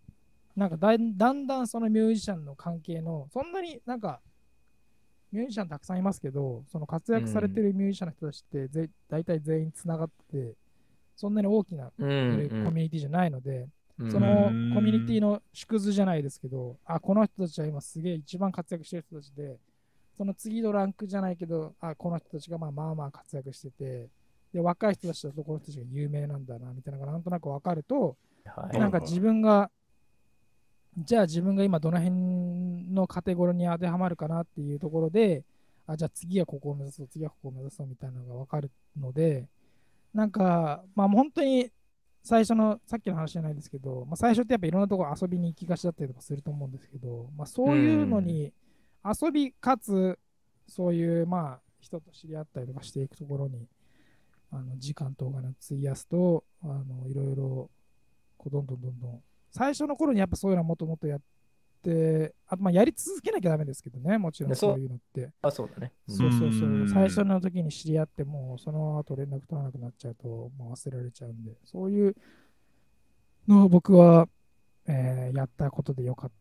[0.55, 4.19] なんかだんだんそのミュージシャンの関係の、そんなになんか、
[5.31, 10.53] ミュージシャンたくさんいますけど、その活躍されてるミュージシャンの人たちってぜ、大体全員つながってて、
[11.15, 13.67] そんなに大きなうんコミュニティじゃないので、
[13.99, 14.11] うん。
[14.11, 19.57] そのコうんミュニティの縮図じゃないですけど、あ、この人たちは今すげえ一番活躍してる人たちで、
[20.17, 24.07] その次のランクじゃないけど、あ、この人たちがまあまあまあ活躍してて、
[24.53, 28.79] で、若い人たちだとこの人たちが有名なんだな、みたいなのがなんとなくわかると、はい。
[28.79, 29.69] なんか自分が、
[30.97, 32.15] じゃあ自分が今どの辺
[32.93, 35.43] のカテゴリーに当てはまるかなっていうところで、
[35.87, 39.47] あ、じゃあ次はここを目指そう、次はここを目指そうみたいなのがわかるので、
[40.13, 41.71] なんか、まあ本当に
[42.23, 48.53] 最初の、さっきの話じゃないですけど、まあ、最初ってやっぱいろんなとこ遊びに行きがちだったりとかすると思うんですけど、まあ、そういうのに
[49.03, 50.19] 遊びかつ、
[50.67, 53.67] そういうまあ人と知り合ったりとかしていくところに、
[54.51, 57.69] あの時間とお金を費やすと、あのいろいろ
[58.37, 59.21] こうどんどんどんどん、
[59.51, 61.19] 最初の頃にやっぱそういうのはもっともっとやっ
[61.83, 65.31] て、あとまあやり続けなきゃダメですけどね、もちろんねそういうのって。
[65.41, 65.91] あ、そうだね。
[66.07, 66.83] うんそうそうそうう。
[66.83, 72.15] ん最初の時に知り合っても、その後連絡取らなくなっちゃうと、もう忘れられちゃうんで、そういう
[73.47, 74.27] のを僕は、
[74.87, 76.31] えーやったことでよかっ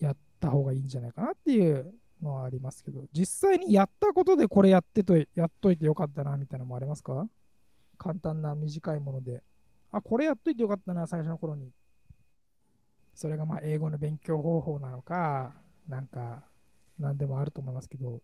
[0.00, 1.92] やった方がいいんじゃないかなっていう
[2.22, 7.28] のはありますけど、実際にやったことでこれやってとやっといてよかったなみたいなのもありますか？
[7.98, 9.42] 簡単な短いもので。
[9.90, 11.70] あ、これやっといてよかったな、最初の頃に。
[13.18, 15.52] それがまあ英語の勉強方法なのか、
[15.88, 16.44] なんか、
[17.00, 18.22] なんでもあると思いますけど、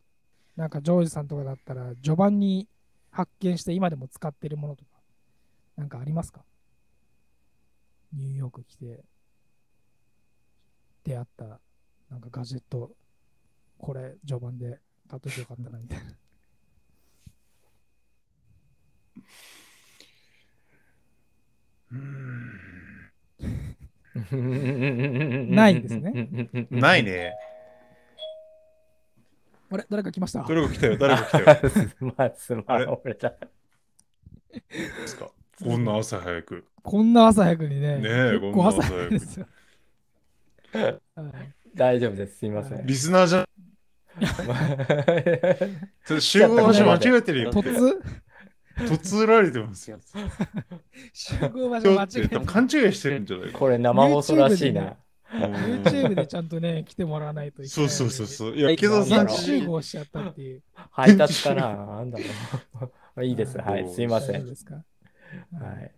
[0.55, 2.69] なんかジョージさんとかだったら、序盤に
[3.11, 4.91] 発見して今でも使ってるものとか、
[5.77, 6.45] なんかありますか？
[8.13, 9.05] ニューヨーク来て、
[11.03, 11.61] 出会った、
[12.09, 12.93] なんかガジェット、
[13.77, 14.79] これ序盤で
[15.09, 16.05] 買っといてよかったなみたいな。
[21.91, 22.74] うん
[25.55, 26.29] ないですね。
[26.71, 27.33] ないね。
[29.71, 30.45] あれ誰か来ました？
[30.49, 31.71] 誰か来たよ、誰か来たよ。
[31.71, 33.35] すまん、すまん、俺だ。
[34.53, 34.61] で
[35.07, 35.31] すか
[35.63, 36.65] こんな朝早く。
[36.83, 39.47] こんな朝早くにね、ねえ結構朝早いですよ。
[40.73, 40.99] はい
[41.75, 42.39] 大丈夫です。
[42.39, 42.87] すいません。
[42.87, 43.47] リスナーじゃん。
[46.05, 47.53] それ集合場所間違えてるよ。
[47.53, 48.01] 突？
[48.77, 49.99] 突られてますよ。
[51.13, 53.59] 集合場所間違え勘違いしてるんじゃないか。
[53.59, 54.83] これ生放送らしいな。
[54.83, 54.89] うん
[55.35, 58.11] YouTube でちゃんとね、来てもらわないといけそうないので。
[58.15, 58.57] そうそうそう。
[58.57, 60.63] いや、はい池田さん集合しちゃったっていう。
[60.93, 61.75] 配達かな？
[61.75, 62.29] なんだろう。
[62.85, 63.59] ま あいいです。
[63.59, 64.47] はい、すいません。
[64.47, 64.81] ですかは
[65.81, 65.91] い。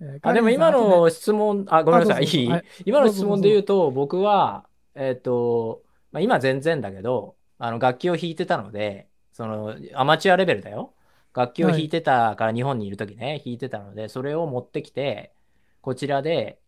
[0.00, 2.24] えーあ、でも今の質問、あ、ごめんなさい。
[2.24, 2.50] いい？
[2.84, 10.92] 今の質問で言うと、僕は、えっと、まあ、今全然だけど、あの、楽器を弾いてたので、その、アマチュアレベルだよ。
[11.34, 15.34] 楽器を弾いてたから、日本にいるときね、弾いてたので、それを持ってきて、
[15.80, 16.60] こちらで、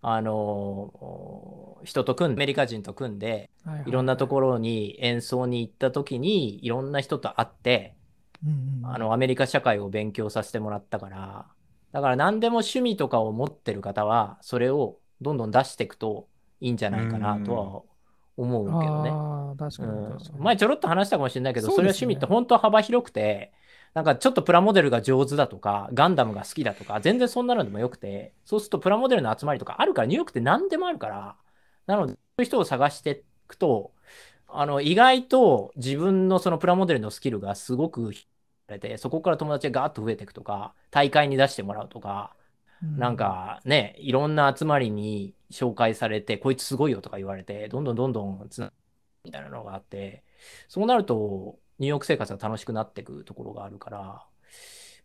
[0.00, 3.92] あの、人と組んで、アメリカ人と組んで、はいはいい。
[3.92, 7.96] ろんなところに演奏に行ったときに、いろんな人と会って、
[8.44, 11.54] うんうんあの、アメリカ社会を勉強させてもらったから、
[11.92, 16.28] だから何でも趣味とかを持ってる方は、それをどんどん出していくと
[16.60, 17.84] いいんじゃないかなとは
[18.36, 19.10] 思うけどね。
[19.58, 20.40] 確かにうん確かに。
[20.40, 23.52] 前ちょろっと話したかもしれないけど、それは趣味って本当幅広くて、
[23.94, 31.36] なんかちょっとプラモデルが上手だとか、ガンダムが好きだとか、全然そんなのでもよくて、そうするとプラモデルの集まりとかあるから、ニューヨークって何でもあるから、
[31.86, 33.16] なので、そういう人を探してい
[33.48, 33.92] くと、
[34.48, 38.12] あの、意外と自分のそのプラモデルのスキルがすごく
[38.72, 42.41] れて、そこから友達がガーッと増えていくとか、大会に出してもらうとか、う
[42.82, 48.72] なん、かね、いろんな集まりに紹介されて、こいつすごいよとか言われて、どんどんどんどんつな
[49.24, 50.24] みたいなのがあって、
[50.68, 54.26] そうなると、ニューヨーク生活が楽しくなっていくところがあるから、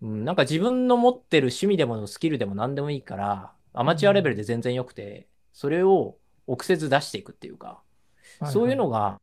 [0.02, 6.18] うん、なんか自分の持ってる趣味でもスキルでも何でもいいから、アマチュアレベルで全然よくて、それを
[6.48, 9.20] 臆せず出していくっていうか、はいそういうのが、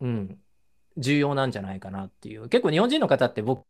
[0.00, 0.38] うん、
[0.98, 2.48] 重要なんじゃないかなっていう。
[2.48, 3.64] 結構日本人の方って僕、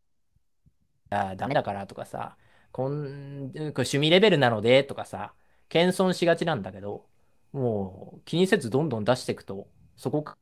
[1.09, 2.37] あダメだからとかさ、
[2.71, 5.33] こんこれ趣味レベルなのでとかさ、
[5.69, 7.05] 謙遜しがちなんだけど、
[7.51, 10.37] もう気にせずどんどん出していくと、そこっ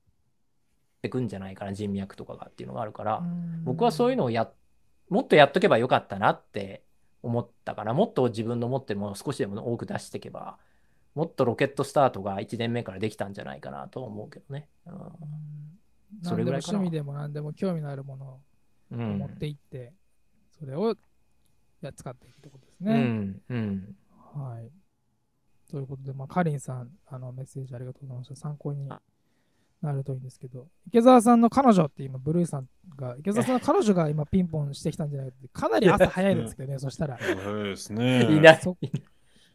[1.02, 3.24] てくんじゃないかな、人脈とかがっていうのがあるから、
[3.64, 4.52] 僕はそういうのをや、
[5.10, 6.84] もっとやっとけばよかったなって
[7.24, 10.58] 思ったから、もっと自分の持ってるものを少しでも多く出していけば、
[11.16, 14.68] もっとロケットスタートが1年目からできたんじゃないかなと思うけどね。
[14.86, 14.94] うん
[16.24, 18.40] それぐらいかな何でも趣味でも何でも興味のあるもの
[18.92, 19.12] うん。
[19.16, 19.94] を持っていって、
[20.60, 20.94] それをや
[21.96, 23.00] 使っていくってことですうね。
[23.02, 23.42] ん。
[23.50, 23.96] うん。
[24.36, 24.72] はい。
[25.72, 28.36] ということで、まあ、かりんさん、あのメッセージありがとうございました。
[28.36, 29.02] 参考にな
[29.94, 37.18] るといいんですけど、池澤さんの彼女って今、ブルーさんが、池澤さんの彼女が今ピンポンしてきたんじゃないかって、かなり朝早いですけどね、そしたら。
[37.20, 38.24] そうですね。
[38.32, 38.62] いない。
[38.62, 38.78] そ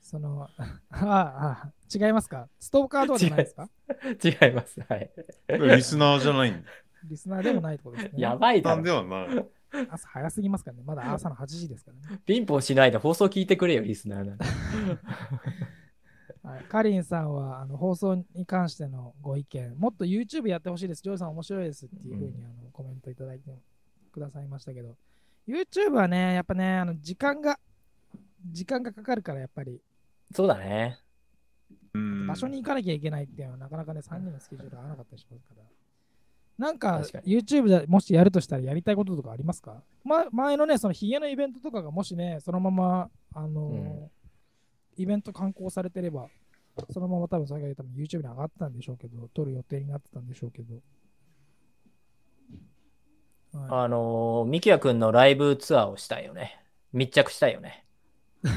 [0.02, 2.48] その、あ あ、あ違いますか？
[2.58, 3.68] ストーカーとかじゃないですか？
[4.46, 4.80] 違います。
[4.88, 5.10] はい。
[5.48, 6.64] リスナーじゃないん
[7.04, 8.20] リスナーでもないってことですね。
[8.20, 8.96] やばいだなんでろ。
[9.08, 9.46] はない。
[9.90, 10.82] 朝早すぎますからね。
[10.84, 12.20] まだ朝の8時ですからね。
[12.24, 14.44] ピンポンしないで放送聞いてくれよ、リスナーなんて。
[16.42, 23.56] はい、かりんさんはあの放送に関してのご意見、もっと YouTube やってほしいです、ジョイさん面白いですっていうふうに、あのコメントいただいて
[24.10, 24.96] くださいましたけど、
[25.46, 27.60] YouTube はね、やっぱね、あの時間が、
[28.50, 29.80] 時間がかかるから、やっぱり
[30.32, 30.98] そうだね。
[31.94, 35.62] うん場所に行かなきゃいけないっていうのは、なかなかね、3人のスケジュールが合わなかったりしますから。
[36.58, 43.76] なんか YouTube でもしやるとしたらやりたいこととかありますか、ま、前のね、そのヒゲのイベントとかがもしね、そのまま、あのーう
[44.06, 44.10] ん
[44.96, 46.28] イベント観光されてれば、
[46.90, 50.74] そのまま多分それが多分 YouTube に上がってたんでしょうけど、撮る予定になってたんでしょうけど。
[53.58, 56.62] はあのー、ミキヤ君のライブツアーをしたいよね。
[56.92, 57.84] 密着したいよね。
[58.42, 58.48] い、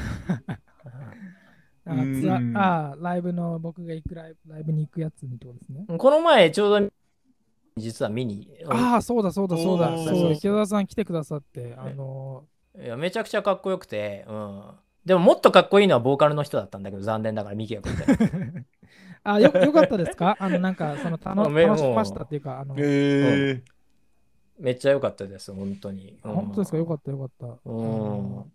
[1.86, 5.86] あうんツアーあーライブの僕が行くライブライブに行くやつにってことですね。
[5.98, 6.90] この前、ちょうど、
[7.76, 9.96] 実は見に、ああ、そうだそうだそうだ。
[9.98, 12.44] そう、池田さん来てくださって、あの
[12.78, 14.62] いやめちゃくちゃかっこよくて、うん。
[15.04, 18.14] でももっとかっこいいのはボーカルの人だったんだけど、残念ながらミキヤ君みたいな。
[18.24, 18.64] ー
[19.24, 20.36] あよよかったですか？
[20.40, 23.62] あの、なんか、その楽 楽しましたっていうか、あの、え
[24.58, 26.18] めっちゃ良かったです、本当に。
[26.24, 26.34] うん。
[26.34, 26.78] 本当ですか？
[26.78, 27.46] よかったよかった。
[27.46, 27.74] あうん。
[27.74, 28.46] の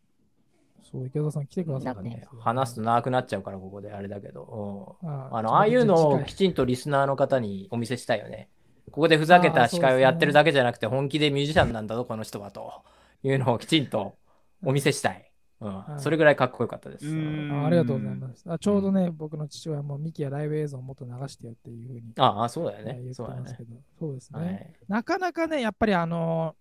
[0.81, 5.09] そう、池田さん来てくださったんですよ、話すと長くなっちゃうから、ここであれだけど、うん。
[5.09, 8.49] ああの、ああいうのをきちんとリスナーの方にお見せしたいよね。
[8.91, 12.83] ここでふざけた司会をやってるだけじゃなくて、本気でミュージシャンなんだぞ、この人は、と
[13.23, 14.15] いうのをきちんと
[14.63, 15.31] お見せしたい。
[15.61, 17.07] うんはいそれぐらいかっこよかったです。
[17.07, 18.43] うんあありがとうございます。
[18.47, 23.13] あちょうどね、僕の父親もミキやライブ映像をもっと流してよっていうふうに、ああ、そうだよね。
[23.13, 23.63] そうだよねますけ。
[23.63, 24.39] ど、そうですね。
[24.39, 26.55] はいなかなかね、やっぱりあの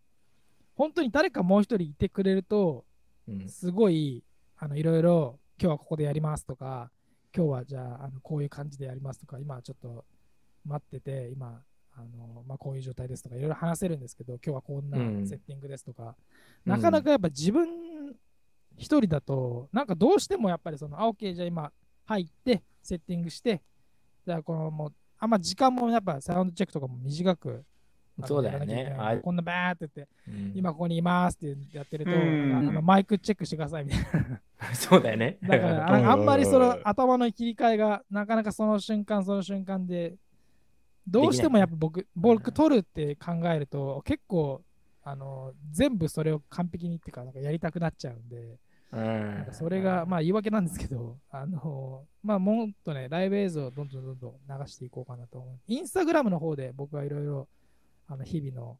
[0.77, 2.85] 本当に誰かもう一人いてくれると、
[3.27, 4.23] うんすごい、
[4.59, 6.91] あのいろいろ、今日はここでやりますとか、
[7.35, 10.05] 今日はじゃあ、あのこういう感じでやりますとか、今はちょっと
[10.67, 11.63] 待ってて、今、
[12.01, 16.17] あのまあ、こういう状態ですとか、いろいろ話せるんですけど、今日はこんなうんセッティングですとか、
[16.65, 17.69] なかなかやっぱ自分
[18.77, 21.71] 一人だと、なんかどうしてもやっぱりその、あ、OK、じゃあ今
[22.07, 23.63] 入って、セッティングして、
[24.27, 27.65] じゃあこのもう、あんま時間もやっぱサウンドチェックとかも短く、
[28.27, 28.97] そうだよね。
[29.23, 30.53] こんなバーって言って、うん。
[30.55, 34.01] 今ここにいますってやってると、うんあのマイクチェックしてくださいみたい
[34.61, 34.75] な。
[34.75, 35.39] そうだよね。
[35.43, 40.17] だからうんああんまりそうんの 頭の切り替えがなかなかその瞬間その瞬間で
[41.07, 44.63] どうしてもやっぱ僕僕取るって考えると結構
[45.03, 48.59] あの全部それを完璧にっていうかなんかやりたくなっちゃうんで
[48.93, 49.35] うん。
[49.37, 55.59] なんかそれがまあ言い訳なんですけど あのまあもっとねライブ映像をどんどんどんどん流していこうかなと思う。
[55.67, 57.49] インスタグラムの方で僕はいろいろ
[58.07, 58.79] あの日々の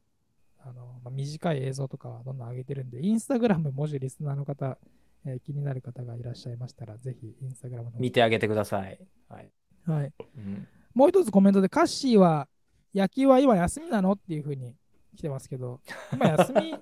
[0.59, 4.77] あの、まあ、短い映像とかはどんどん上げてるんでインスタグラムもしリスナーの方
[5.25, 8.99] えー気になる方がいらっしゃいましたら、ぜひインスタグラムの方見てあげてください。
[9.29, 9.53] はい。
[9.85, 10.13] はい。
[10.37, 12.49] うんもう一つコメントで、カッシーは
[12.95, 14.13] 野球は今休みなの？
[14.13, 14.75] っていうふうに
[15.17, 15.81] 来てますけど、
[16.13, 16.79] 今休み、で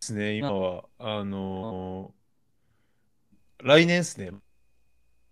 [0.00, 0.84] すね、今は。
[0.98, 2.20] あのー
[3.62, 4.30] 来年ですね。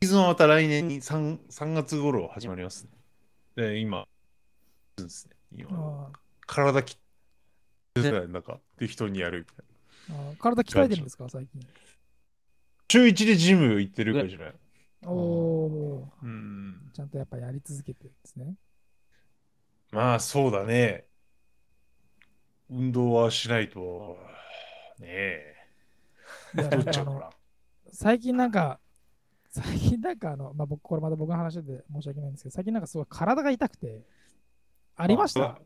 [0.02, 2.90] シーズンはまた来年に 3, 3月頃始まりますね。
[3.56, 4.06] で、今、
[4.96, 5.34] ですね。
[5.56, 6.98] 今、あ体き
[7.96, 9.46] なんか適当にやる
[10.10, 10.36] みたいな。
[10.36, 11.66] 体鍛えてるんですか、最近。
[12.92, 14.54] 週1でジム行ってるからじゃない？
[15.05, 16.90] おおうん。
[16.92, 18.55] ー、ちゃんとやっぱやり続けてるんですね。
[19.92, 21.07] まあ、そうだね。
[22.70, 24.18] 運動はしないと、
[24.99, 25.55] ねえ。
[26.55, 27.30] 太っちゃうから。
[27.92, 28.80] 最近なんか、
[29.51, 34.03] 最近なんかあの、まあ、僕、これまた僕の話で申し訳ないんですけど、最近なんかすごい体が痛くて、
[34.96, 35.59] ありました？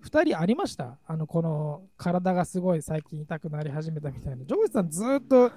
[0.00, 0.98] 二人ありました？
[1.06, 4.44] あの、この体がすごい最近痛くなり始めたみたいな。
[4.44, 5.52] ジョージさんずーっと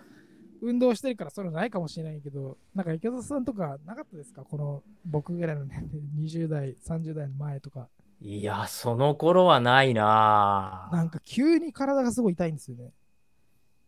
[0.61, 4.43] 運動してるからそういうのないかもしれないけど、なんか池田さんとかなかったですか？
[4.43, 7.87] この僕ぐらいの年齢、20代、30代の前とか。
[8.21, 12.91] いや、その頃はないななんか急に体がすごい痛いんですよね。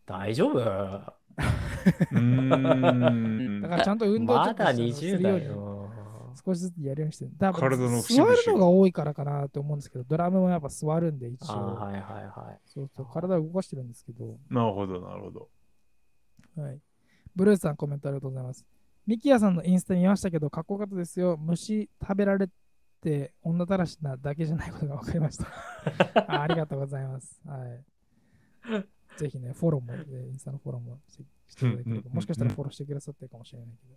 [0.06, 0.58] 大丈夫？
[0.58, 5.90] うーんだからちゃんと運動まだちょっとする20ように代よ。
[6.44, 7.30] 少しずつやるようにしてる。
[7.38, 11.74] 多分体の節々が座るのが多いからかなと思うんですけど、ドラムもやっぱ座るんで一あ応。
[11.76, 12.60] はいはいはい。
[12.66, 15.48] そうそう、体を動かしてるんですけど、なるほど、なるほど。
[16.56, 16.80] はい。
[17.34, 18.64] ブルースさんコメントありがとうございます。
[19.06, 21.36] ミキヤさんのインスタ見ましたけど、かっこよかったですよ。
[21.36, 22.48] 虫食べられ
[23.00, 25.46] て女たらしなだけじゃないことが分かりました。
[26.32, 27.40] あありがとうございます。
[27.44, 27.84] はい。
[29.18, 33.94] ぜひね、フォローも、えーインスタのフォローもししていただければ、もしかしたらフォローしてくださってるかもしれないけど。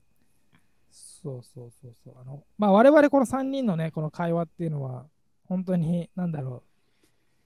[0.91, 2.15] そうそうそうそう。
[2.19, 5.07] あの、まあ、我々この3人のね、この会話っていうのは、
[5.45, 6.63] 本当に、なんだろ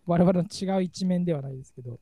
[0.07, 1.99] う、我々の違う一面ではないですけど、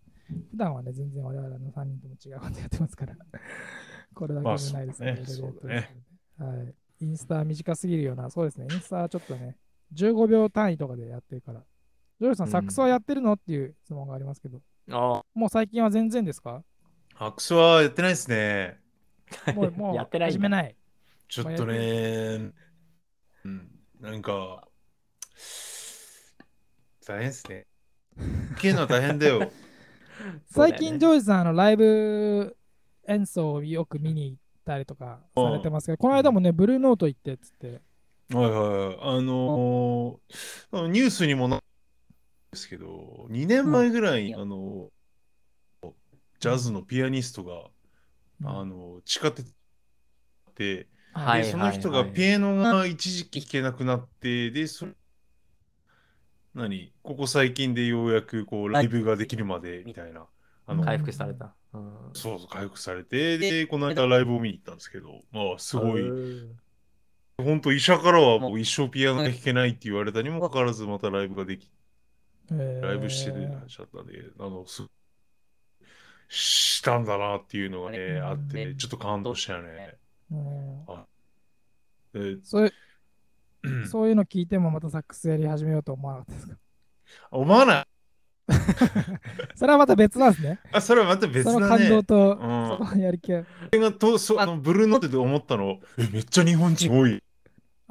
[0.51, 3.15] 普段はね、全然我々の3人とも違うことやってますから、
[4.13, 5.89] これだけじゃないですねますので
[6.37, 6.75] はい。
[7.01, 9.57] インスタ短すぎるような、そうですね、インスタはちょっとね、
[9.93, 11.63] 15秒単位とかでやってるから。
[12.19, 14.61] ジョージさん、うんサックスはやってるのっていう質問がありますけど、
[14.91, 16.63] あもう最近は全然ですか？
[17.15, 18.79] アクスはやってないですね。
[19.55, 20.75] もう、もう やってない始めない。
[21.27, 22.51] ちょっとね、
[23.45, 24.67] うん、なんか、
[27.05, 27.65] 大変ですね。
[28.55, 29.51] 聞けるのは大変だよ。
[30.51, 32.57] 最近、ジョージさん、あのライブ
[33.07, 37.81] 演奏をよく見に行ったりとかされてますけど、この間もね、ブルーノート行ってっつって、
[38.31, 38.97] はいはい。
[39.17, 41.61] あのーニュースにもな
[42.51, 44.89] ですけど、2年前ぐらい、あの
[46.39, 47.69] ジャズのピアニストが、
[48.43, 49.53] あの地下鉄
[50.55, 54.87] で、はいでその人がピアノが一時期弾けなくなって、で、そ
[56.59, 56.91] 何？
[57.01, 60.25] ここ最近でようやくこうライブができるまでみたいな。
[60.67, 61.55] あの回復された。
[61.73, 61.91] うん。
[62.13, 66.59] そうそう、回復されて、で、この間ライブを見に行ったんですけど、まあ、すごい、うん
[67.41, 71.69] 本当医者からはもう一生ピアノが弾けないって言われたにもかかわらず、またライブができ、
[72.51, 74.83] ライブしてる話だったんで、あの、す、
[76.27, 79.95] したんだなっていうのがね、あって、ちょっと感動したよね。
[80.31, 80.85] うん
[82.11, 82.88] でそういううん
[83.89, 86.57] そういうの聞いてもまたサックスやり始めようと思わなかったですか？
[87.31, 87.85] 思わない
[89.55, 90.59] それはまた別なんですね。
[90.71, 91.87] あ、それはまた別そのだね。
[91.87, 93.43] 感動と、うんそのやる気は。
[93.71, 97.23] 俺がとそあのブルーノートで思ったの、え、めっちゃ日本人多い。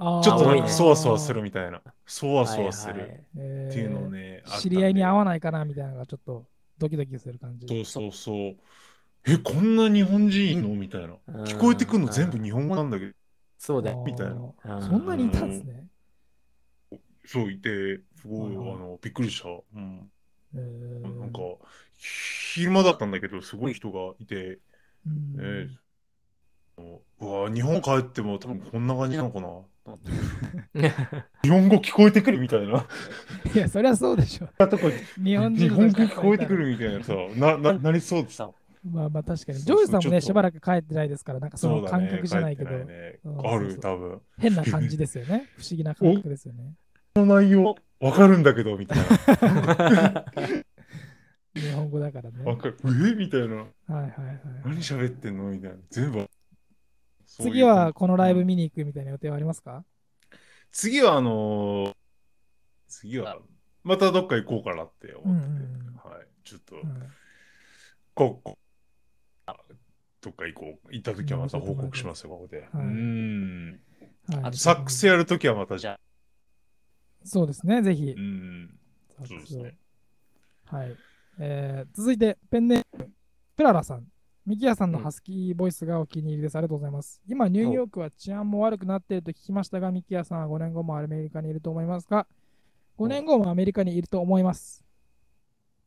[0.00, 1.80] あーちょっとなんかそわそわするみたいな。
[2.06, 6.46] そわそわするっていうのをね、知り合いに会わないかなみたいなのがちょっと
[6.78, 7.66] ドキドキする感じ。
[7.68, 8.56] そうそうそう。
[9.26, 10.68] え、こんな日本人いんの？
[10.70, 11.14] みたいな。
[11.28, 13.12] うん聞こえてくるの全部日本語なんだけど、
[13.58, 14.02] そうだよ。
[14.06, 15.86] みたいなそんなにいたんですね。
[17.26, 19.48] そういて、すごい、あの、びっくりした。
[19.48, 20.10] うん。
[20.54, 21.40] えーなんか、
[21.98, 24.58] 昼間だったんだけど、すごい人がいて、
[25.06, 25.68] うんえ
[27.20, 29.48] うわ日本帰っても多分こんな感じなのかな
[31.42, 32.86] 日本語聞こえてくるみたいな。
[33.54, 34.48] いや、そりゃそうでしょ。
[35.18, 38.42] 日本語人聞こえてくるみたいなさ、な、な、 なりそうです。
[38.84, 39.58] まあまあ確かに。
[39.58, 44.20] ジョージさんもね、しばらく帰ってないですから、なんかその感覚じゃないけど、ある、多分。
[44.38, 45.48] 変な感じですよね。
[45.56, 46.74] 不思議な感覚ですよね。
[47.14, 50.24] この内容、わかるんだけど、みたいな。
[51.54, 52.44] 日本語だからね。
[52.44, 52.76] わかる。
[52.84, 53.14] え？
[53.14, 53.56] みたいな。
[53.56, 54.40] はいはいはい。
[54.64, 55.50] 何喋ってんの？
[55.50, 55.76] みたいな。
[55.90, 56.28] 全部。
[57.26, 59.84] 次はこのライブ見に行くみたいな予定はありますか？
[60.70, 61.94] 次は、あのー
[62.86, 63.38] 次は、
[63.84, 66.26] またどっか行こうかなって思ってて、うんうんうんはい。
[66.44, 67.02] ちょっと、うん
[68.14, 68.58] ここ、
[70.20, 70.92] どっか行こう。
[70.92, 72.58] 行った時はまた報告しますよ、ここで。
[72.58, 73.80] はいうーん。
[74.42, 76.00] はいサックスやる時はまた、じゃあ、
[77.24, 78.20] そうですね、ぜひう。
[78.20, 78.78] ん。
[79.16, 79.78] サックスをそうですね。
[80.66, 80.96] はい。
[81.40, 83.10] えー続いて、ペンネーム、
[83.56, 84.06] プララさん。
[84.44, 86.56] ミキヤさんのハスキーボイスがお気に入りです。
[86.56, 87.20] ありがとうございます。
[87.28, 92.26] 今、ニューヨークは治安も悪くなっていると聞きましたが、ミキヤさんは5年後もアメリカにいると思いますが、
[92.96, 94.82] 5年後もアメリカにいると思います。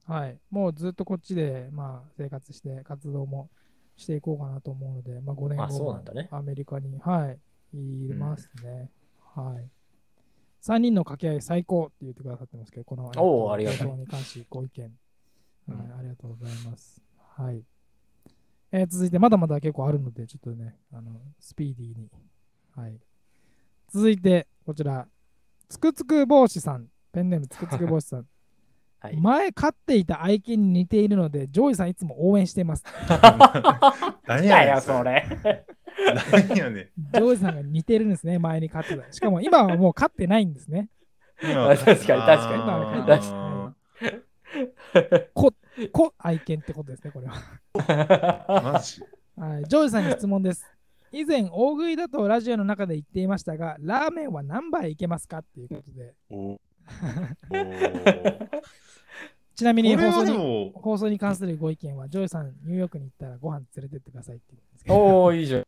[0.05, 0.37] はい。
[0.51, 3.49] もうずっとこっちで、まあ、生活して、活動も
[4.01, 7.35] していこうかなと思うので、まあ、5年あそう後もなんだねアメリカに、は
[7.73, 8.89] い、いますね。
[9.35, 9.69] はい。
[10.63, 14.91] 3人の掛け合い最高って言ってくださってますけど、このおーありがたい放送に関しご意見、はい
[15.69, 17.01] うんありがとうございます。
[17.35, 17.63] はい。
[18.71, 22.09] えー続いて、まだまだ結構あるので、ちょっとね、あのスピーディーに。
[22.75, 22.99] はい。
[23.89, 25.07] 続いて、こちら、
[25.69, 28.27] つくつく帽子さん、ペンネームつくつく帽子さん。
[29.01, 29.17] はい。
[29.17, 32.83] 前飼っていた愛犬に似ているので、ジョージさんいつも応援しています。
[34.27, 35.25] 何いやねんそれ。
[36.31, 39.11] 何やねジョージさんが似てるんですね、前に飼ってた。
[39.11, 40.87] しかも今はもう飼ってないんですね。
[41.41, 42.21] 確かに確かに
[43.07, 43.75] 確か
[45.33, 45.51] こ、
[45.91, 47.41] こ、愛犬ってことですね、これは。
[48.73, 49.01] マジ？
[49.35, 50.63] はい、ジョージさんに質問です。
[51.11, 55.39] 以前、大食いだとラジオの中で言っていましたが、ラーメンは何杯いけますか？
[55.39, 56.59] っていうことで、お
[57.49, 57.55] お
[59.61, 65.63] ちなみに放送にはでも、放送に関するご意見は、ジョージさん、ニューヨークに行ったらご飯連れてってくださいって言うんですけど、おおいいじゃん。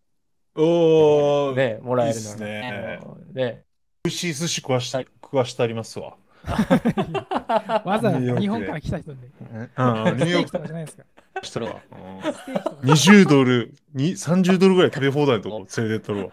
[0.55, 2.99] おー、ね、もらえるのね
[3.33, 3.63] ね。
[4.03, 6.15] 美味しい寿司食わした食わしてありますわ。
[7.85, 9.17] わざわざ日本から来た人で、
[9.51, 11.03] うん、ニューヨークとかじゃないですか。
[11.43, 16.31] したら、うんステーキとか20ドル、に30ドルぐらい食べ放題のとこ連れてっとるわ。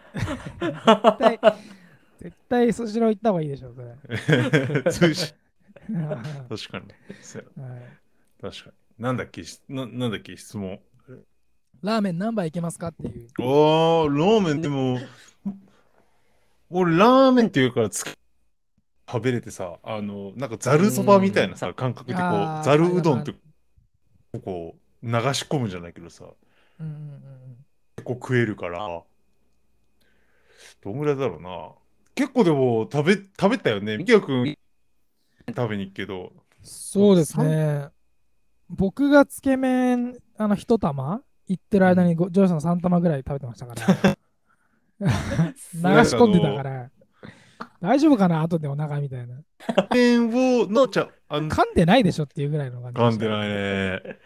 [0.59, 1.41] 絶対、
[2.21, 3.91] 絶対スシロー行った方がいいでしょ、それ。
[6.49, 6.87] 確かに。
[7.21, 7.83] そうやい
[8.41, 8.73] 確かに。
[8.99, 10.81] なんだっけ、しななんだっけ、質問。
[11.83, 13.29] ラーメン何杯いけますかっていう。
[13.39, 14.61] ああ、ラーメン？
[14.61, 14.99] でも、
[16.69, 18.05] 俺、ラーメンっていうからつ
[19.11, 22.21] 食べれてさ、あの、なんかざるそばみたいなさ、感覚でこ
[22.61, 23.35] う、ざるうどんって、
[24.45, 26.27] こう、流し込むじゃないけどさ、
[26.79, 27.21] うんうんうん
[27.97, 29.03] 結構食えるから、
[30.83, 31.73] どんぐらいだろうな。
[32.15, 33.99] 結構でも食べ、食べたよね。
[33.99, 34.57] みきやくん
[35.57, 36.33] 食べに行くけど、
[36.63, 37.89] そうですね。
[38.69, 41.23] 僕がつけ麺、あの、一玉？
[41.49, 44.17] 行ってる間にごジョージさん3玉ぐらい食べてましたから。
[45.01, 45.09] 流
[46.05, 46.91] し込んでたから。
[47.81, 48.43] 大丈夫かな？
[48.43, 49.43] 後でお腹みたいな。
[49.93, 53.01] 麺を、の、じゃあの、噛んでないでしょっていうぐらいの感じ。
[53.01, 54.19] 噛んでないね。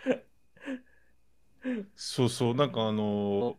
[1.97, 3.57] そうそう、なんかあの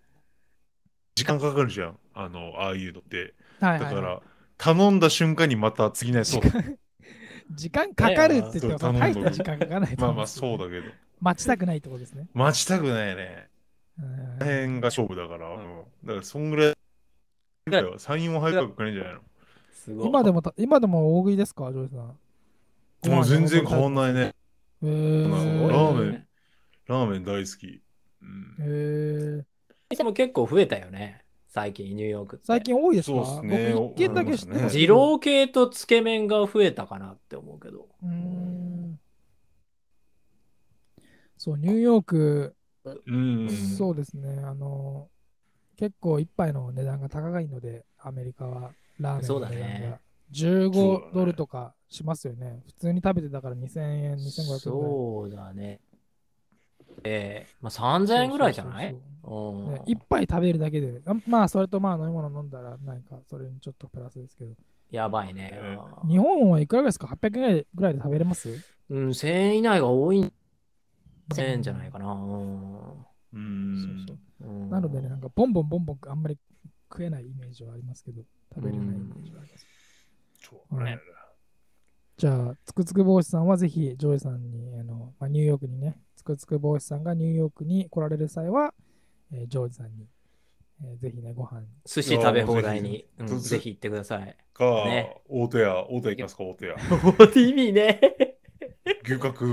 [1.15, 1.97] 時間かかるじゃん。
[2.13, 3.33] あの、ああいうのって。
[3.59, 4.21] はいはいはいだから、
[4.57, 6.41] 頼んだ瞬間にまた次のやつを。
[7.51, 10.87] 時間かかるって言っても大した時間かからないとまあまあそうだけど。
[11.21, 12.27] 待ちたくないってことですね。
[12.33, 13.47] 待ちたくないね。
[13.99, 15.47] うん大変が勝負だから。
[15.47, 16.73] うんだから、そんぐらい。
[17.67, 20.05] 3、4杯かかるんじゃないの。
[20.05, 23.11] 今でもた、今でも大食いですか、ジョージさん。
[23.11, 24.33] もう全然変わんないね。
[24.83, 26.27] へーラーメン
[26.87, 27.81] ラーメン大好き。
[28.21, 29.43] うんへー
[29.89, 31.24] 店も結構増えたよね。
[31.55, 32.45] 最近、ニューヨークって。
[32.47, 33.15] 最近多いですか？
[33.15, 37.87] そうっすね僕一軒だけ知ってます二郎系とつけ麺が増えたかなって思うけど。
[38.03, 38.99] うーん
[41.37, 43.49] そう、ニューヨーク、うん。
[43.77, 45.07] そうですね、あの、
[45.77, 49.79] 結構一杯の値段が高いので、アメリカはラーメンそうだの値段がね。
[49.79, 49.97] そうだ
[50.31, 52.61] 15ねドルとかしますよね。
[52.65, 54.91] 普通に食べてたから2000円、2500円ぐらい。
[54.91, 55.79] そうだね。
[57.03, 58.95] えー、まあ3000円ぐらいじゃない？
[59.85, 64.53] 一杯食べるだけで、あまあ、それとまあ飲み物飲んだら、なんか、それにちょっとプラスですけど。
[64.91, 65.49] やばいね。
[65.53, 65.77] え
[66.07, 68.49] 日本はいくらですか ?800 円ぐらいで食べれます？
[68.89, 70.31] うん、1000円以内が多いん
[71.33, 72.13] 1000円じゃないかな。
[72.13, 72.89] うん。
[72.91, 72.95] う
[73.33, 74.47] そんうそう。
[74.47, 74.69] うん。
[74.69, 76.37] なのでね、なんか、ボンボンボンボンあんまり
[76.91, 78.21] 食えないイメージはありますけど、
[78.53, 79.65] 食べれないイメージはあります。
[80.39, 80.99] そうね。
[82.17, 88.73] じゃあ、つくつく帽子さんはぜひ、ジョイさんに、あのまあ、ニューヨークにね、つくつく帽子さんがニューヨークに来られる際は、
[89.31, 90.07] えージョイさんに、
[90.83, 91.61] えーぜひね、ご飯。
[91.85, 94.35] 寿司食べ放題いに、うんぜひ行ってください。
[94.53, 96.75] か、ね大戸屋、大戸屋行きますか、大戸屋。
[97.47, 98.01] 意味ね。
[99.03, 99.45] 牛角、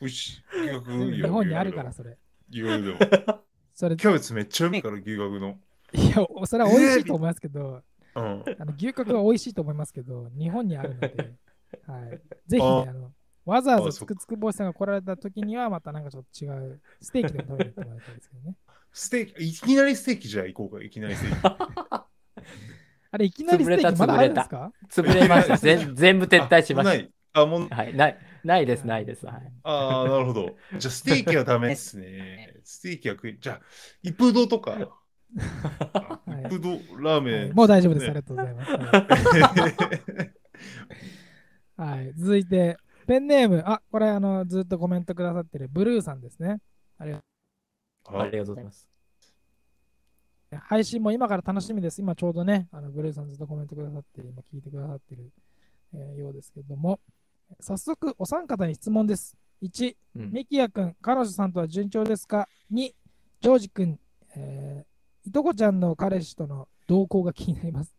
[0.00, 1.26] うし、牛角いいよ。
[1.26, 2.18] 日本にあるから、それ。
[2.50, 2.98] 牛角でも。
[3.74, 5.58] それ、キャベツめっちゃうまいから、牛角の。
[5.92, 7.82] いや、それは美味しいと思いますけど、
[8.14, 8.44] うん。
[8.58, 11.34] あの牛角は美味しいと思いますけど、日本にあるので、
[11.86, 13.12] はい、ぜひね、ああの
[13.44, 18.54] わざわざつくつく帽子さんが来られた時には、またなんかちょっと違うステーキでも食べに行ってもらいたいですけどね。
[18.92, 21.46] ステーキ、いきなりステーキじゃあ行こうか、いきなりステーキ。
[23.12, 24.72] あれ、いきなりステーキまだあるんですか？
[24.90, 25.56] 潰れました。
[25.56, 27.10] 全全部撤退しましあない。
[27.32, 27.76] あ、もう、た。
[27.76, 29.26] はい、ない、ないです、ないです。
[29.26, 29.52] はい。
[29.62, 30.56] あーなるほど。
[30.78, 32.54] じゃあ、ステーキはダメですね。
[32.64, 33.60] ステーキは食い、じゃあ、
[34.02, 34.70] 一風堂とか。
[34.72, 34.88] はい
[36.46, 36.70] 一風堂、
[37.02, 37.52] ラーメン。
[37.54, 38.06] もう大丈夫です。
[38.06, 38.70] ありねがとうございます。
[41.76, 42.76] はいはい、続いて、
[43.10, 46.60] ペンネーム、あ、これあの、ずっとコメントくださってるブルーさんですね。
[46.96, 47.22] ありがと
[48.12, 48.88] うございます。
[50.68, 52.00] 配信も今から楽しみです。
[52.00, 55.32] 今ちょうどね、あのブルーさんずっとコメントくださって、今聞いてくださってる、
[55.92, 57.00] えーようですけども、
[57.58, 59.36] 早速お三方に質問です。
[59.60, 63.98] 1、うんミキヤ君、彼女さんとは順調ですか ?2、ジョージ君、
[64.36, 67.92] えーいとこちゃんの彼氏との動向が気になります。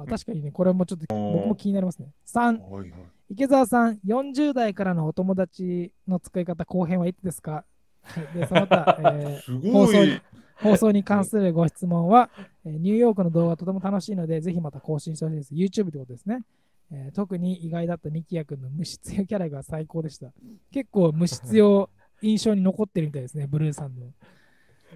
[0.00, 2.12] あ確かにね、これもちょっと僕も気になりますね。
[2.26, 3.00] 3、はいはい
[3.30, 7.64] 池澤さん、40代からのお友達の使い方、後編はいつですか？
[8.02, 10.20] は いでその他、 えー放送にい。
[10.56, 12.30] 放送に関するご質問は、
[12.64, 15.54] えーニューヨークの動画とても楽しいので、ぜひまた更新してほしいです。
[15.54, 16.42] YouTube ってことですね。
[16.90, 20.32] えー特に意外だったミキヤ君の無必要キャラが最高でした。
[20.70, 21.90] 結構無必要
[22.22, 24.06] 印象に残ってるみたいですね、 ブルーさんの。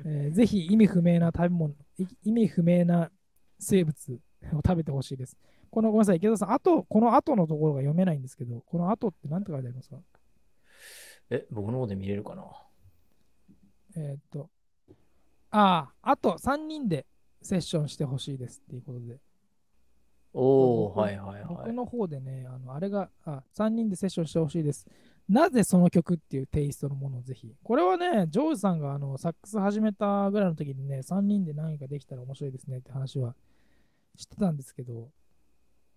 [0.06, 3.10] えーぜひ意味不明な食べ物、い意味不明な
[3.58, 4.18] 生物
[4.52, 5.36] を食べてほしいです。
[5.70, 9.96] このごめんなさい、池田さん、あと、この後のところが読めないんですけど、この後って何て書いてありますか？
[11.30, 12.44] え、僕の方で見れるかな？
[13.96, 14.50] えーっと、
[15.50, 17.06] ああ、あと3人で
[17.42, 19.18] セッションしてほしいですっていうことで。
[20.34, 21.44] おお僕はいはいはい。
[21.46, 24.86] 僕の方でね、あのあれがあ、3人でセッションしてほしいです。
[25.28, 27.54] なぜその曲っていうテイストのものをぜひ。
[27.62, 33.34] これはね、ジョージさんがあのサックス始めたぐらいの時にね、3人で何かできたら面白いですねって話は
[34.16, 35.10] してたんですけど、こ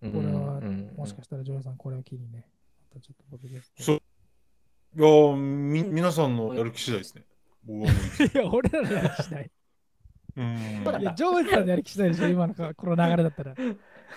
[0.00, 0.60] これは
[0.96, 2.46] もしかしたらジョージさんこれを機にね、
[2.90, 7.24] またちょっと僕です、そういやーみ、皆さんのやる気次第ですね。
[8.32, 9.50] いや、俺らのやる気しない。
[10.36, 10.54] うん。
[11.00, 13.52] いや、ジョージさんのやる気しないでしょ、今のかこの流れだったら。
[13.52, 13.54] あ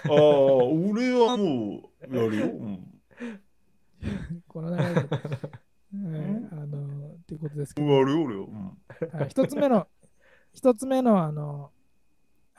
[0.07, 2.45] あ、俺はもうやるよ。
[2.45, 3.01] うん。
[4.47, 5.09] この流れで。
[5.91, 8.41] うんあの、っていうことですけど、やるよ、俺は。
[8.43, 9.19] うん。
[9.19, 9.88] はい一つ目の、
[10.53, 11.71] 一つ目の、あの、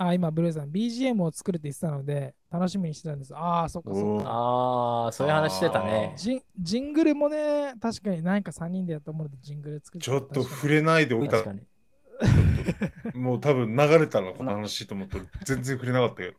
[0.03, 3.37] あ、今、ブルーさん、BGM を作るって言ってたので、楽しみにしてたんです。
[3.37, 4.25] ああ、そっかそっおか。
[4.27, 6.15] ああ、そういう話してたね。
[6.17, 11.61] ジンジングルもね、確かに何か3人でやったものでジングル作ってちょっと触れれないでおいた確かに。
[13.21, 16.37] もう多分流れたらこの話と思ったら全然触れなかったけど。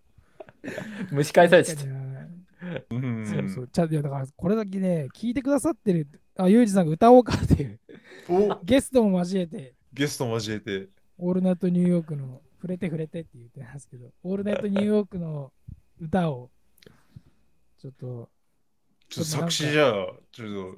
[1.15, 1.83] 蒸し返されてた。
[1.83, 3.25] うん。
[3.27, 3.67] そうそう。
[3.67, 7.79] ちゃいやだから、これだけね、聞いてくださってる、あ、ユージさんが歌おうかっていう、
[8.27, 10.89] おゲストも交えて、ゲスト交えて。
[11.19, 15.51] オールナイトニューヨークの、触れて触れてって言ってますけど、オールナイトニューヨークの
[15.99, 16.51] 歌を、
[17.79, 18.29] ちょっと、
[19.09, 20.77] ちょっと作詞じゃあ、ちょっ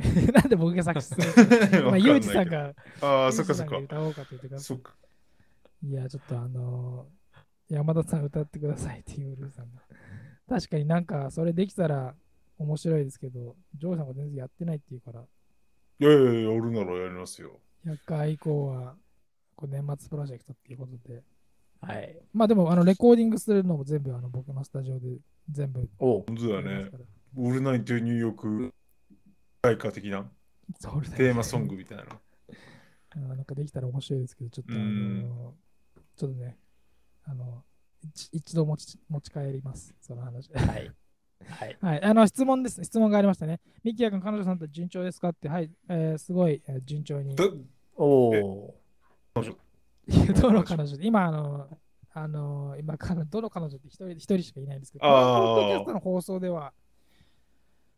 [0.32, 1.84] なんで僕が作詞すると。
[1.88, 3.78] まあ、ユージさんが、ああ、そっかそっか。
[3.78, 4.74] 歌おうかって言ってくださ。
[4.74, 5.88] い。
[5.88, 7.20] いや、ちょっとあのー
[7.70, 9.80] 山田さん歌ってくださいっていうルーさんが。
[10.48, 12.16] 確かになんか、それできたら
[12.58, 15.24] 面白いですけど、ジョーさんが全然やってないっていうから、
[16.00, 17.60] いやいやいや、俺ならやりますよ。
[17.86, 18.96] 100回以降は、
[19.60, 21.22] こう年末プロジェクトっていうことで、
[21.82, 22.16] はい。
[22.32, 25.18] まあでも、あの、レコーディングするのも全部、あの、僕のスタジオで
[25.50, 26.90] 全部おう本当だね。
[27.36, 28.74] オールナイトニューヨーク
[29.62, 30.24] 大歌的な
[30.80, 32.04] テーマソングみたいな。
[33.12, 35.54] あーなんかできたら面白いですけど、ちょっとあの
[36.16, 36.56] ちょっとね、
[37.24, 37.64] あの、
[38.02, 40.50] 一一度持ち持ち帰ります、その話。
[40.54, 40.90] はい。
[41.46, 41.76] はい。
[41.80, 42.82] はい、あの質問です。
[42.82, 43.60] 質問がありましたね。
[43.84, 47.34] ミキヤ君、彼女さんと順調ですかって、はい、えーすごい、えー順調に。
[47.34, 47.44] だ
[47.96, 48.79] おお。
[50.40, 50.96] どの彼女？
[50.96, 51.78] で今、あの、
[52.12, 56.72] あの今、彼どの彼女って一人一人しかいないんですけど、ポッドキャストの放送では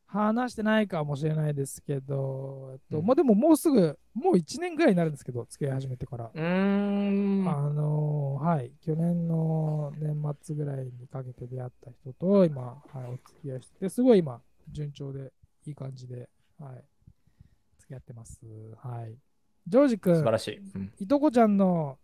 [0.07, 6.31] 話してないかもしれないですけど、えっとうんもうでももうすぐ、もう1年ぐらいになるんですけど、付き合い始めてから。
[6.35, 7.49] うーん。
[7.49, 15.33] あのはい、去年の年末ぐらいにかけて出会った人と今、はい、お付き合いしてて、すごい今、順調で
[15.67, 16.29] いい感じで、
[16.59, 16.85] はい、
[17.79, 18.39] 付き合ってます。
[18.77, 19.17] はい。
[19.67, 20.57] ジョージ素君晴、らしい。
[20.59, 21.99] うんいとこちゃんの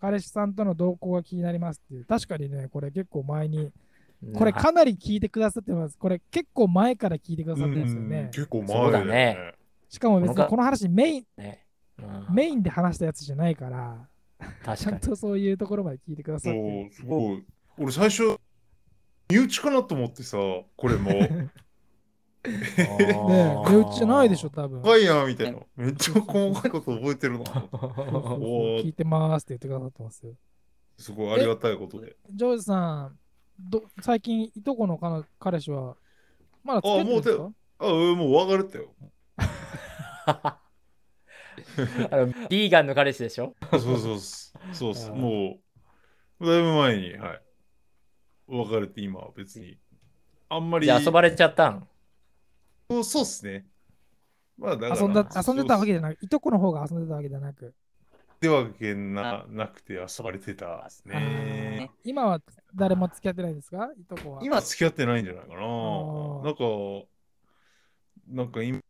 [0.00, 3.70] 彼氏さんとの動向が気になりますっていう、確かにね、これ結構前に、
[4.34, 5.98] これかなり聞いてくださってます。
[5.98, 8.30] これ結構前から聞いてくださってるんですようんね。
[8.32, 9.54] 結構そうだ前だねね。
[9.88, 11.66] しかも別にこの話メイン、ね
[11.98, 14.08] うんメインで話したやつじゃないから、
[14.76, 15.00] ちゃん。
[15.00, 17.44] とそういうところまで聞いてくださってるそう、すごい。
[17.76, 18.38] 俺最初、
[19.28, 20.38] 身内かなと思ってさ、
[20.76, 21.10] これも。
[22.42, 24.80] ねえ、値打ちじゃないでしょ、多分。
[24.80, 25.58] ファイヤーみたいな。
[25.76, 27.44] めっちゃ細かいこと覚えてるな。
[27.44, 30.32] 聞いてますって言ってくださってますよ。
[30.96, 32.16] すごいありがたいことで。
[32.30, 33.18] ジョージさん、
[33.58, 35.96] ど最近、いとこの彼彼氏は、
[36.64, 37.50] まだ付き合ってるんですか？
[37.80, 38.94] あ、うんもう別れたよ。
[40.26, 40.60] あ
[42.12, 43.54] のビーガンの彼氏でしょ？
[43.70, 44.18] そうそう
[44.72, 44.94] そう。
[44.94, 45.58] そうも
[46.40, 47.42] う、だいぶ前に、はい。
[48.48, 49.78] 別れて今は別に。
[50.48, 50.86] あんまり。
[50.86, 51.86] じゃあ遊ばれちゃったん
[52.90, 53.66] そうそうっすね。
[54.58, 62.00] まあだから遊んだ遊んでたわけでじゃなく、いとこの方が遊んでたわけじゃなく、ってわけななくて遊ばれてたっすあねー。
[62.02, 62.40] 今は
[62.74, 63.90] 誰も付き合ってないんですか？
[63.96, 64.40] いとこは。
[64.42, 65.60] 今付き合ってないんじゃないかな。
[65.60, 66.64] ーなんか、
[68.28, 68.80] なんか今、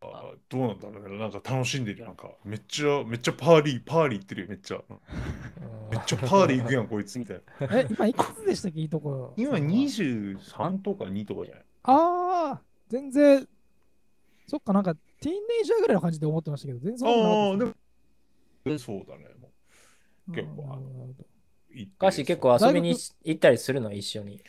[0.00, 1.18] あどうなんだろうね。
[1.18, 2.04] なんか楽しんでる。
[2.04, 4.80] なんか、めっちゃ、めっちゃ party、party 行ってるよ、めっちゃ。
[5.90, 7.78] めっちゃパーリー行くやん、こいつみたいな。
[7.80, 8.80] え、今いくつでしたっけ？
[8.80, 9.34] いいとこ。
[9.36, 11.64] 今23とか2とかじゃない？
[11.84, 13.46] ああ、全然、
[14.46, 17.74] そっか、なんか、ティーンネイジャーぐらいの感じで思ってましたけど、全然ああ、でも、
[18.78, 19.24] そうだね。
[19.40, 19.48] も
[20.28, 21.24] た結構うんなるほどなるほど
[21.70, 24.42] う行ってお菓子結構遊びに行ったりするの一緒に。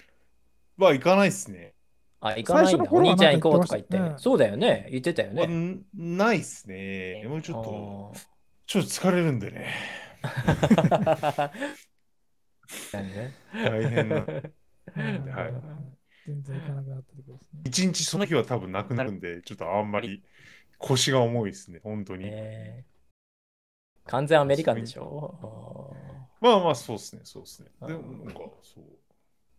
[0.77, 1.73] まあ、行かないっすね。
[2.21, 2.85] あ、行かないんだ。
[2.91, 4.21] お兄ちゃん行こうとか言って。
[4.21, 4.87] そうだよね。
[4.91, 5.53] 言ってたよまあね。
[5.53, 7.23] んないっすね。
[7.27, 8.19] もうちょっと、あ
[8.65, 9.73] ちょっと疲れるんでね。
[13.51, 14.15] 大変な。
[14.17, 14.21] う
[14.99, 15.98] んはい
[16.29, 17.59] 全然行かなくなったってことですね。
[17.65, 20.23] 一日その日は多分なくなるんで、ちょっとあんまり
[20.77, 22.25] 腰が重いですね、本当に。
[22.25, 22.85] ね
[24.05, 25.35] 完全アメリカンでしょ？
[26.41, 27.69] まあまあ、そうですね、そうですね。
[27.81, 28.83] でも、なんか、そう。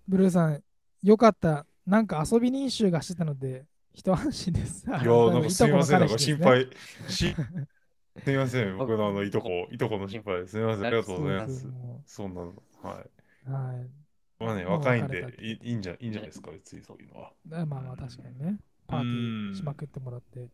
[0.09, 0.63] ブルーさん、
[1.03, 1.67] よかった。
[1.87, 4.87] なんか遊びに集がしてたので、一安心です。
[4.87, 6.37] いいやー、なんかすみません、なんか心。
[6.39, 6.69] 配。
[7.09, 7.35] し
[8.25, 10.53] すみません、僕のあのいとこ、いとこの心配です。
[10.53, 11.67] すみません、ありがとうございます。
[12.07, 13.11] そんなの、はい。
[13.45, 14.00] はい。
[14.41, 17.33] まあね、若いんでいいんじゃいいんじゃないですか、別にそういうのは。
[17.47, 18.59] まあまあ確かにね。
[18.87, 20.49] パーティーしまくってもらって。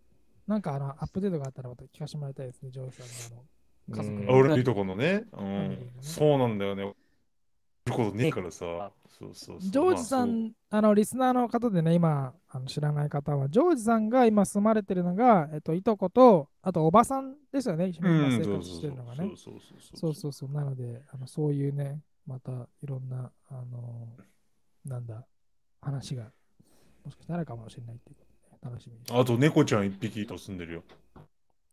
[0.47, 3.43] なんかあのアップデートがあったらまた聞かせてもらいたいですね、ジョーさんの
[3.89, 6.93] あの家族うんあ俺のいとこのね、うん、そうなんだよね。
[7.87, 8.93] ることねえからさ。
[9.09, 9.71] そうそうそう。
[9.71, 19.17] ジョージさまあん、あの、リスナーの方でね、今、あの知らない方は、ジョージさんが今住まれてるのが、えっと、いとこと、あと、おばさんですよね、一緒に生活そうそうしてるのがね。
[19.19, 20.51] そうそうそうそうそうそう。
[20.51, 24.09] なので、あのそういうね、またいろんな、あの
[24.85, 25.27] なんだ、
[25.81, 26.33] 話が、
[27.05, 28.25] もしかしたらかもしれないっていうこ
[28.61, 30.85] とで、楽しみあと猫ちゃん一匹と住んでるよ。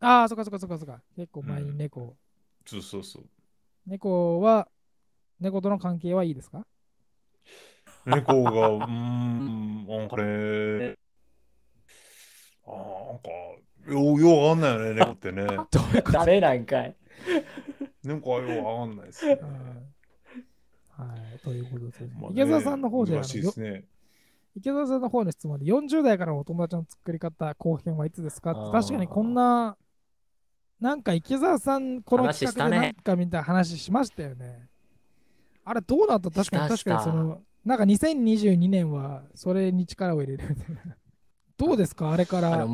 [0.00, 1.02] ああ、そっかそっかそっかそっか。
[1.16, 2.16] 結構前に猫、
[2.66, 3.24] そうそうそう。
[3.86, 4.68] 猫は、
[5.40, 6.66] 猫との関係はいいですか？
[8.06, 10.94] 猫が、うーん、なんかね、
[12.66, 13.30] あーなんか、
[13.90, 15.44] よう、ようわかんないよね、猫ってね。
[15.72, 16.12] どういうこと？
[16.12, 16.96] 誰なんかい。
[18.04, 19.38] 猫はようわかんないですね。
[21.08, 22.10] はいはい、ということですね。
[22.20, 23.84] まあね池澤さんの方で、いですね。
[24.56, 28.52] 池澤さんの方の質問で、40代からのお友達の作り方、後編はいつですか？
[28.52, 29.76] って確かにこんな、
[30.80, 34.68] なんか池澤さん、この企画で話したねなんかみたいな話しましたよね。
[35.64, 36.30] あれどうなった？
[36.30, 40.96] 確かに確かにその、なんか2022年はそれに力を入れるみたいな。
[41.56, 42.12] どうですか？
[42.12, 42.66] あれかあら。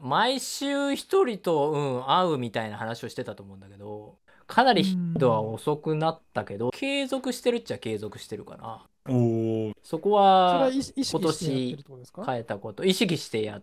[0.00, 4.18] 毎週一人と、うん、会うみたいな話をしてたと思うんだけど、
[4.48, 8.86] かなり頻度は遅くなったけど、継続してるっちゃ継続してるかな。
[9.06, 12.24] おー、そこはは意識意識してやってるってことですか？
[12.24, 13.62] 変えたこと、意識してやっ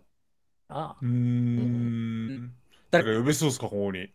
[0.69, 0.95] た。
[1.01, 2.53] うーん。
[2.91, 4.09] 誰か呼べそうですか、ここに。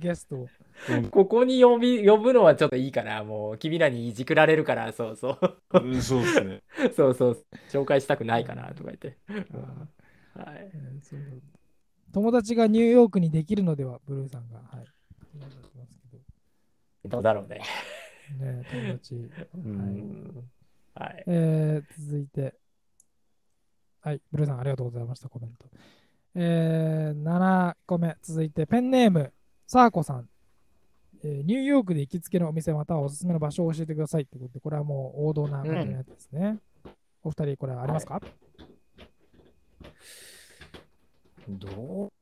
[0.00, 0.46] ゲスト。
[1.10, 3.24] ここに呼び呼ぶのはちょっといいかな。
[3.24, 5.56] もう君らにいじくられるから、そうそう。
[5.82, 6.62] うんそうですね。
[6.94, 7.44] そうそう。
[7.70, 9.16] 紹介したくないかなとか言って。
[9.28, 10.70] あーはい。
[12.12, 14.58] 友達がニューヨークにできるのでは、ブルーさんが。
[14.58, 14.86] はい。
[17.04, 17.60] どどうだろうね。
[18.38, 19.14] ね、友達。
[19.14, 19.30] うは
[19.62, 20.44] いん。
[20.94, 21.24] はい。
[21.26, 22.54] えー続いて。
[24.02, 25.66] はい、ブルーさんありがとうございました、コメント。
[26.34, 29.32] えー、7個目、続いて、ペンネーム、
[29.66, 30.28] サーコさん。
[31.22, 36.58] えーニューヨークで行きつけのお店またはおすすめの場所を教えてくださいってことで、これはもう王道な感じのやつですね。
[37.22, 38.20] お二人、これはありますか、
[41.58, 42.12] どう？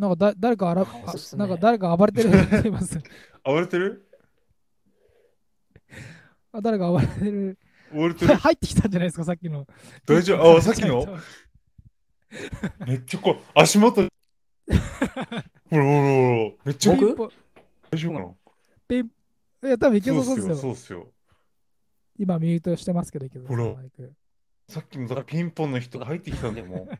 [0.00, 3.00] なんかだ誰かあら、あなんか誰か暴れてるって 言います。
[3.44, 4.08] 暴れてる？
[6.52, 7.58] あ誰か暴れてる。
[7.92, 8.34] 暴れてる？
[8.34, 9.66] 入ってきたんじゃないですか、さっきの。
[10.06, 10.56] 大丈夫？
[10.58, 11.18] あ、さっきの？
[12.86, 14.02] めっちゃこう、足元。
[14.02, 14.10] ほら
[15.70, 17.32] ほらほら、めっちゃ僕僕？
[17.90, 18.34] 大丈夫かな？
[18.86, 19.10] ピン
[19.64, 20.56] いや、多分いけそうですよ。
[20.56, 21.08] そうっすよ。
[22.18, 24.12] 今ミュートしてますけど、いけそうほらマイク。
[24.68, 26.98] さっきのだからピンポンの人が入ってきたんだよ、もう。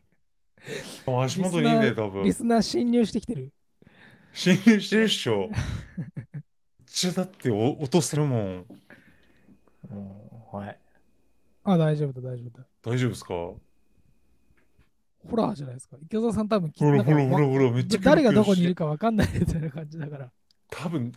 [1.05, 2.33] 足元にいんだよ、多分リ。
[2.33, 3.51] スナー侵入してきてる。
[4.33, 5.49] 侵入してるっしょ。
[5.49, 6.41] めっ
[6.85, 8.65] ちゃだってお落とせるもん。
[9.91, 10.11] うん
[10.51, 10.77] はい。
[11.63, 12.65] あ、大丈夫だ、大丈夫だ。
[12.83, 13.33] 大丈夫ですか？
[15.29, 15.97] ホラーじゃないですか。
[16.01, 18.85] 池澤さん多分ほらほらほらほら、めっちゃ誰がどこにいるか。
[18.85, 20.31] か分かんないみたいな感じだから。
[20.71, 21.11] 多分、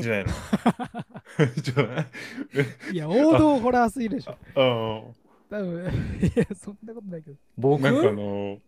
[0.00, 0.30] じゃない の
[2.90, 2.94] い？
[2.94, 4.36] いや、王道ホラーすぎるでしょ。
[4.56, 5.02] あ
[5.50, 5.84] 多分、
[6.20, 7.36] いや、そんなことないけど。
[7.56, 7.80] 僕？
[7.82, 8.60] なんかあの、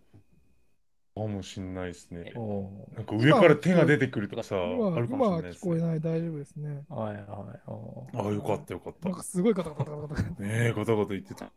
[1.14, 2.32] かもしんないですね。
[2.36, 5.72] おなんか上から手が出てくるとかさ、今あるかもしれないですね。
[5.74, 6.84] 聞こえない、大丈夫ですね。
[6.88, 7.26] はいはい。
[7.70, 9.18] おああ、よかったよかったなん。
[9.18, 10.42] かすごいカタカタカタカタ。
[10.42, 11.52] ねえ、ガタガタ言ってた。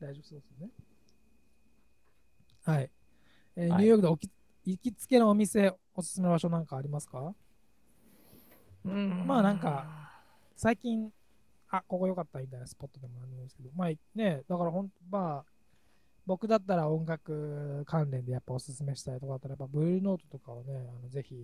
[0.00, 0.70] 大丈夫そうですよね。
[2.64, 2.90] はい。
[3.56, 4.30] えーはいニューヨークでおき
[4.64, 7.34] 行きつけのお店、おすすめの場所なんかありますか？
[8.84, 10.22] うんまあなんか、
[10.56, 11.10] 最近、
[11.70, 15.50] あ、ここ良かったみたいなスポットでもなんですけど、まあね、だからほんまあ、
[16.26, 21.34] 僕だったら音楽関連でやっぱおすすめしたいとかだったら、やっぱブルーノートとかをね、あのぜひ、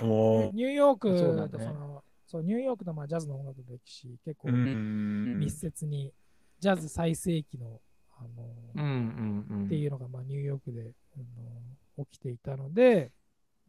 [0.00, 4.48] ニューヨークとその、そう、ニューヨークのまあジャズの音楽の歴史、結構。
[4.50, 6.12] 密接に、
[6.60, 7.80] ジャズ最盛期の、
[8.18, 8.28] あの、
[8.74, 9.66] うんうんうん。
[9.66, 13.12] っていうのがまあニューヨークで、あの起きていたので、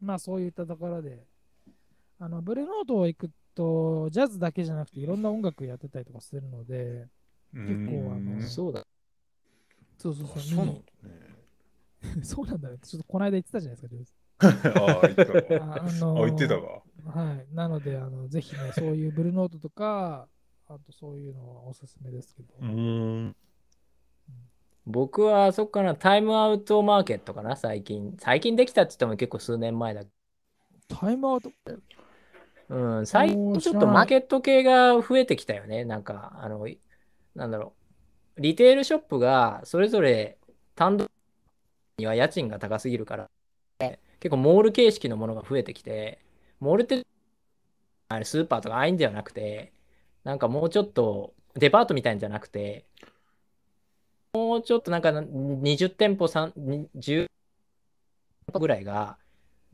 [0.00, 1.24] まあそういったところで、
[2.18, 7.08] あのブルーノート行くと、ジャズだけじゃなくていろんな音楽やってたりとかするので、
[7.52, 8.86] 結結構あのそうだ。
[9.98, 12.78] そうそうそう、 そうなんだ見にそうなんだね。
[12.82, 14.24] ちょっとこの間言ってたじゃないですか、ジョーズね。
[14.76, 15.74] ああ、言ってたわ。
[15.74, 16.82] ああのあ、言ってたわ。
[17.04, 17.54] はい。
[17.54, 20.28] なので、あのぜひね、 そういうブルーノートとか、
[20.66, 22.54] あとそういうのはおすすめですけど。
[22.60, 23.36] うーん。
[24.86, 28.14] 僕はそっかな、タイムアウトマーケットかな、最近。
[28.18, 30.04] 最近できたって言っても結構数年前だ。
[30.88, 31.50] タイムアウト
[32.68, 35.84] うん、最近ちょっとマーケット系が増えてきたよね。
[35.84, 36.78] なんか、あの、い
[37.34, 37.74] なんだろ
[38.36, 38.40] う。
[38.40, 40.38] リテールショップがそれぞれ
[40.74, 41.10] 単独
[41.98, 43.30] には家賃が高すぎるから、
[44.20, 46.18] 結構モール形式のものが増えてきて、
[46.58, 47.06] モールって
[48.08, 49.72] あれスーパーとかああいうんではなくて、
[50.24, 52.86] なんかもうちょっとデパートみたいんじゃなくて、
[54.32, 56.52] もうちょっとなんか20店舗、3
[56.96, 57.28] 10店
[58.52, 59.16] 舗ぐらいが、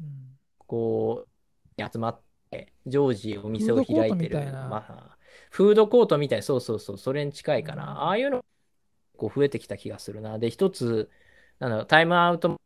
[0.01, 2.21] うんこう、集まっ
[2.87, 4.37] 常時お店を開いてフードコートみる。
[4.37, 4.69] たいな。
[4.69, 5.17] まあ、
[5.51, 6.43] フードコートみたい。
[6.43, 6.99] そうそうそう。
[6.99, 8.45] それに近いかな、うんああいうの
[9.17, 10.39] こう増えてきた気がするな。
[10.39, 11.11] で一つ
[11.59, 12.57] なんだろうタイムアウト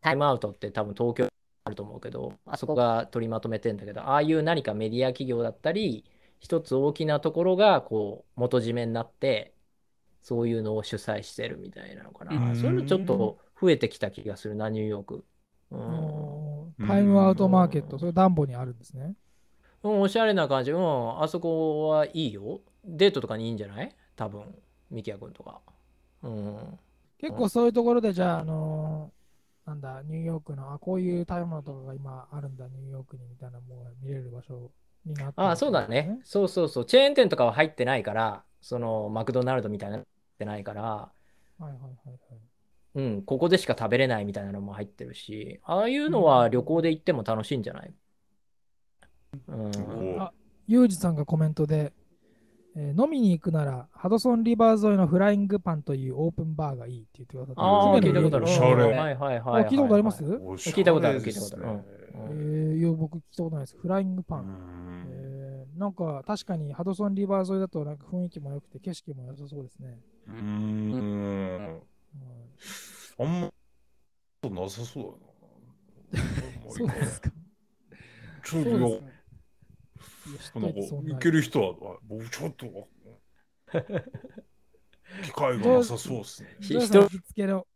[0.00, 1.28] タイムアウトって多分東京
[1.64, 6.04] あると思うけどあそこが取りまとめてんだけどああいう何かメディア企業だったり
[6.38, 9.54] 一つ大きなところがこう元締めになって
[10.22, 12.56] そういうのを主催してるみたいなのかな、うん。
[12.56, 15.24] そういうのちょっと増えてきた気がするなニューヨーク、
[16.86, 19.14] タイムアウトマーケット、それダンボにあるんですね。
[19.82, 20.72] うん、おしゃれな感じ。
[20.72, 22.60] うん、あそこはいいよ。
[22.84, 23.94] デートとかにいいんじゃない？
[24.16, 24.42] 多分、
[24.90, 25.60] ミキヤ君とか。
[26.22, 26.78] うん。
[27.18, 34.70] 結構そういうところで、じゃあ、あのーなんだ、ニューヨークの、あ、こういう食べ物とかが今あるんだ、ニューヨークにみたいなものが見れる場所
[35.06, 36.18] になってるああ、そうだね。。
[36.22, 36.84] そうそうそう。
[36.84, 40.02] チェーン店とかは入ってないから、そのマクドナルドみたいなっ
[40.38, 41.12] てないから、は
[41.60, 42.18] いはいはいはい。
[42.94, 47.94] うん、ここでしか食べれないみたいなのも入ってるし、ああいうのは旅行で行っても楽しいんじゃない？
[49.48, 50.16] うん。
[50.16, 50.32] おあ
[50.68, 51.92] ユージさんがコメントで、
[52.76, 58.46] えー飲みに行くなら、ハドソンリバー沿いのフライングパンというオープンバーがいいって言ってくださってああ、うん聞いたことある。
[58.46, 60.22] はいはいはい聞いたことあります？
[60.24, 61.66] 聞いたことある聞いたことある。
[61.66, 61.84] ね。
[62.14, 63.76] えー、いや、僕聞いたことないです。
[63.76, 64.44] フライングパうン。
[64.44, 65.06] ん。
[65.08, 69.98] えーなんか確かにハドソンリバー沿いだとなんか雰囲気も良くて景色も良さそうですね。
[70.28, 71.80] うーんうん
[73.18, 73.50] あんま
[74.50, 75.16] なさそうだな。
[76.70, 77.30] そうですか。
[78.44, 78.86] ちょっとそうで
[80.40, 80.58] すか。
[80.58, 80.78] いやなんか
[81.18, 82.66] いける人は、あ僕ちょっと、
[85.22, 86.48] 機会がなさそうですね。
[86.60, 87.66] ジョーさんひ人行きつけの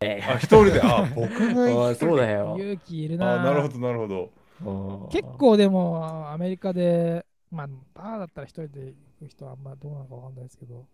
[0.00, 0.04] あ、
[0.38, 2.56] 一人で、あ、 僕があ行あ、そうだよ。
[2.58, 3.40] 勇気いるな。
[3.40, 4.30] あ、なるほど、なるほど。
[4.60, 4.76] うん
[5.10, 10.86] 結構でもアメリカで、まあ、バーだったら一人で行く人はあんまどうなのかわかんないですけど、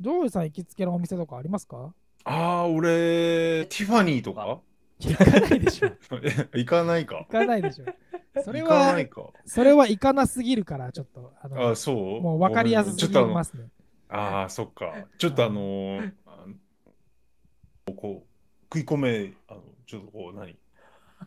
[0.00, 1.94] ジョージさん行きつけのお店とかありますか？
[2.24, 4.60] ああ、俺、ティファニーとか？
[5.00, 5.90] 行かないでしょ。
[6.54, 7.16] 行かないか？
[7.16, 7.24] 行。
[7.26, 7.84] かないでしょ。
[8.42, 9.28] それ行かな、はいか。
[9.44, 12.20] それは行かなすぎるから、ちょっっと、あのあ、そう？
[12.22, 13.68] もう分かりやすすぎちょっとあのますね。
[14.08, 15.06] ああ、そっか。
[15.18, 16.46] ちょっとあのーあ
[17.88, 20.56] のこう、食い込め、あの、ちょっとこう、何？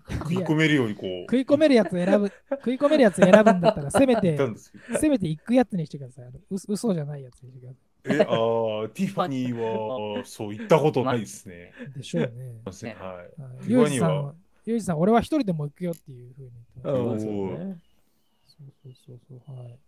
[0.10, 4.38] 食い込めるようにこう、食い込めるやつ選ぶ、食い込めるやつ選ぶんだったら、せめて
[5.00, 6.26] せめて行くやつにしてください。
[6.26, 7.80] あのう嘘じゃないやつにしてくださ
[8.10, 11.74] え、ああ、ティファニーは、そう、行ったことないですね。
[11.96, 11.98] い。
[11.98, 12.62] でしょうね。
[12.94, 13.24] は
[13.66, 13.70] い。
[13.70, 14.36] ユファニージさんは、
[14.66, 16.52] ユージさん、俺は一人でも行くよっていうふうに
[16.84, 19.80] 言ってそうそうそうそうそう、はい。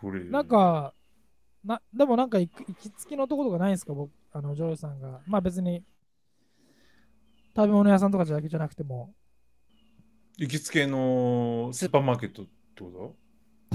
[0.00, 0.92] これなん、か、
[1.64, 3.92] なでもなんか行く行きつけのとことかないんですか？
[3.94, 5.20] 僕、あの、ジョージさんが。
[5.26, 5.82] まあ別に、
[7.56, 9.14] 食べ物屋さんとかだけじゃなくても、
[10.36, 13.16] 行きつけのスーパーマーケットってこ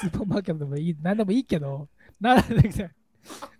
[0.00, 1.88] スーパーマーケットでもいい、なんでもいいけど、
[2.20, 2.90] なんだっけ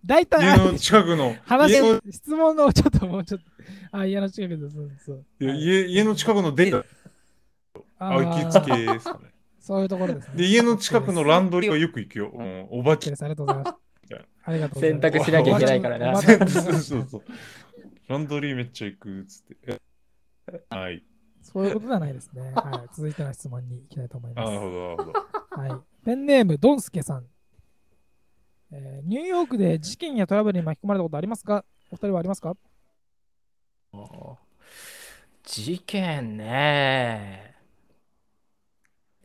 [0.04, 3.46] 大と体、家の近くの、話家の質問のちょっともうちょっと、
[3.92, 5.24] あ、家の近くで、そうそう。
[5.40, 6.84] いやはい家家の近くのデー
[7.98, 9.32] タ、行きつけですかね。
[9.60, 10.34] そういうところですね。
[10.36, 12.30] で、家の近くのランドドリーはよく行くよ。
[12.32, 13.76] うん、おばちありがとうございます。
[14.44, 15.10] ありがとうございます。
[15.10, 17.22] 洗濯しなきゃいけないからなそうそうそう。
[18.08, 19.80] ランドリーめっちゃ行くっつって。
[20.70, 21.04] はい。
[21.42, 22.52] そういうことではないですね。
[22.54, 22.88] はい。
[22.94, 24.54] 続いての質問に行きたいと思いあ、ます。
[24.54, 25.12] なるほど、なるほど。
[25.72, 26.04] はい。
[26.04, 27.26] ペンネーム、ドンスケさん。
[28.72, 31.64] えーニューヨークで事件やトラブルに巻き込まれたことありますか？
[31.90, 32.54] お二人はありますか？
[35.44, 37.54] 事件ね。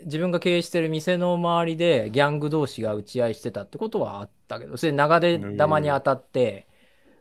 [0.06, 6.68] 自分が経営してる店の周りでギャング同士が打ち合いしてたってことはあったけど、それ流れ玉に当たって、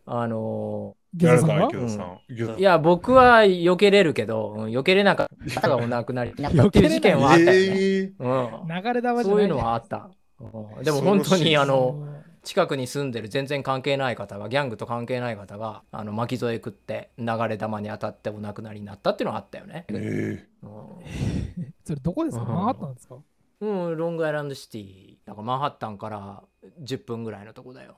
[0.05, 2.21] あのやられた、ゲザさんが池田さん。
[2.29, 2.59] 池田さん。
[2.59, 6.33] いや、僕は避けれるけど、うん避けれなかった方がお亡くなり。
[6.37, 6.87] になったってい。
[6.87, 7.53] う事件はあったよね。
[7.55, 8.67] えうん。
[8.69, 10.11] 流れ玉じゃない、そういうのはあった。
[10.43, 19.85] うんでも本当にあのの、近くに住んでる全然関係ない方がギャングと関係ない方があの巻き添え食って流れ玉に当たってお亡くなりになったっていうのはあったよね。
[19.91, 20.67] えう
[21.85, 22.43] それどこですか？
[22.43, 22.49] うん。
[22.49, 23.15] マンハッタンですか？
[23.15, 23.25] ん、
[23.61, 25.17] うんロングアイランドシティ。
[25.27, 26.43] なんかマンハッタンから
[26.83, 27.97] 10分ぐらいのとこだよ。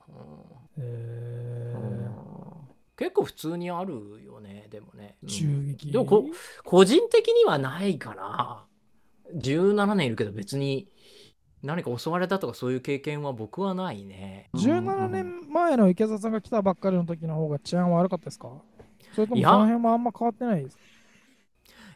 [0.77, 0.81] え
[1.73, 2.05] うん。
[2.95, 3.93] ー、結構普通にある
[4.23, 5.17] よねでもね。
[5.23, 5.77] うん。
[5.77, 6.25] でもこ
[6.63, 8.65] 個人的にはないかな。
[9.33, 10.87] 17年いるけど別に
[11.65, 14.49] 何か襲われたとかそういう経験は僕はないね。
[14.53, 18.49] 17年前の池澤さんが来たばっかりの時の方が治安悪かったですか？
[19.13, 20.63] それともいやその辺もあんま変わってない？
[20.63, 20.83] ですか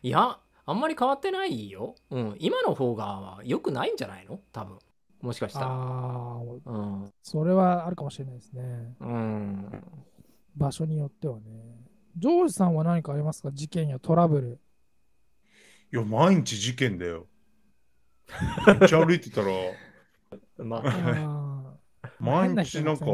[0.01, 1.95] いや、あんまり変わってないよ。
[2.09, 4.39] うん、今の方が良くないんじゃないの？
[4.51, 4.79] 多分。
[5.21, 5.65] もしかしたら。
[5.67, 7.11] ああ、うん。
[7.21, 8.95] それはあるかもしれないですね。
[9.01, 9.83] うん。
[10.55, 11.41] 場所によってはね。
[12.17, 13.51] ジョージさんは何かありますか？
[13.51, 14.59] 事件やトラブル。
[15.91, 17.27] いや、毎日事件だよ。
[18.67, 19.47] めっちゃ歩いてたら、
[20.57, 21.73] まあ、
[22.19, 23.05] 毎日なんか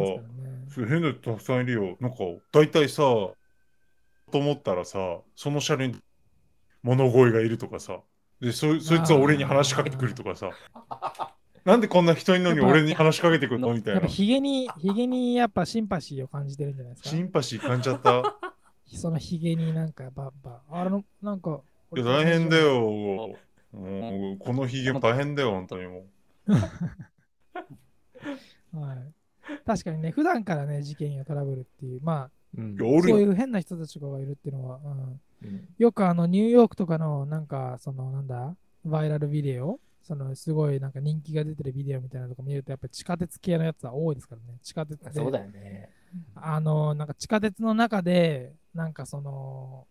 [0.75, 1.97] 変な人たくさんいるよ。
[1.99, 2.17] なんか、
[2.51, 3.35] 大体さ、と
[4.33, 5.95] 思ったらさ、その車両に
[6.83, 7.99] 物乞いがいるとかさ、
[8.41, 10.49] でそそいつは俺に話しかけてくるとかさ
[11.63, 13.73] なんでこんな人いるのに俺に話しかけてくるの？
[13.73, 17.09] みたいなやっぱヒゲに、ヒゲにやっぱシンパシーを感じてるんじゃないですか？
[17.09, 18.37] シンパシー感じちゃった？
[18.93, 20.61] そのヒゲになんかバッバ。
[20.69, 21.61] あの、なんか。
[21.95, 22.57] いや大変だ。
[22.57, 23.35] よ
[23.75, 26.05] もうこのヒゲ大変だよ本当にも
[28.73, 29.13] はい。
[29.65, 34.91] 確かにね、普段からね、事件やトラブルっていう、まうんういや俺あ、そういう変な人たちがいるっていうのは、うん、
[35.43, 44.59] うんよくあの、ニューヨークとかの、なんか、その、なんだ、バイラルビデオ、その、すごいなんか人気が出てるビデオみたいなのとか見ると、やっぱり地下鉄系のやつは多いですからね。
[44.63, 45.11] 地下鉄で。
[45.11, 45.89] そうだよね。
[46.35, 49.85] あの、なんか地下鉄の中で、なんかその、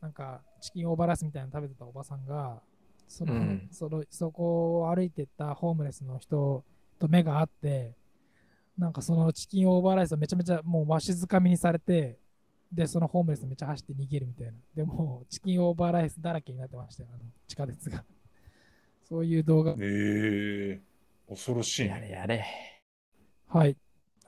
[0.00, 2.60] なんかチキンオーバーライスみたいなの食べてたおばさんが、
[3.08, 6.64] その、うんそのそこを歩いてったホームレスの人
[6.98, 7.94] と目が合って、
[8.78, 12.18] なんかそのチキンオーバーライスをめちゃめちゃもうわしづかみにされて、
[12.72, 14.52] で、そのホームレスめっちゃ走って逃げるみたいな。
[14.74, 18.04] でもうチキンオーバーライスだらけになってましたよ、あの地下鉄が。
[19.08, 19.76] そういう動画う。
[19.80, 20.80] ええ
[21.28, 22.44] 恐ろしいねやれやれ。
[23.48, 23.76] はい。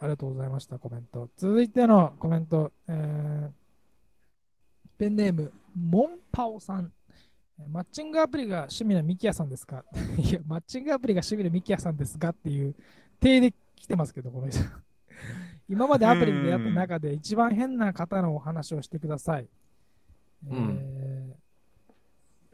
[0.00, 1.28] ありがとうございました、コメント。
[1.36, 3.50] 続いてのコメント、えー
[4.98, 6.92] ペンネーム、モンパオさん。
[7.66, 9.85] マッチングアプリが趣味のミキヤさんですか？
[10.16, 12.74] いや、マッチングアプリが趣味のミキヤさんですかっていう
[13.20, 14.60] 体で来てますけど、この人。
[15.68, 19.48] 今までアプリで出会った中で一番変な方のお話をしてください。
[20.48, 21.39] うんえー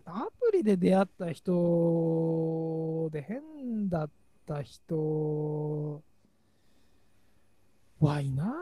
[0.06, 4.10] アプリで出会った人で変だっ
[4.46, 6.02] た人
[8.00, 8.54] はいな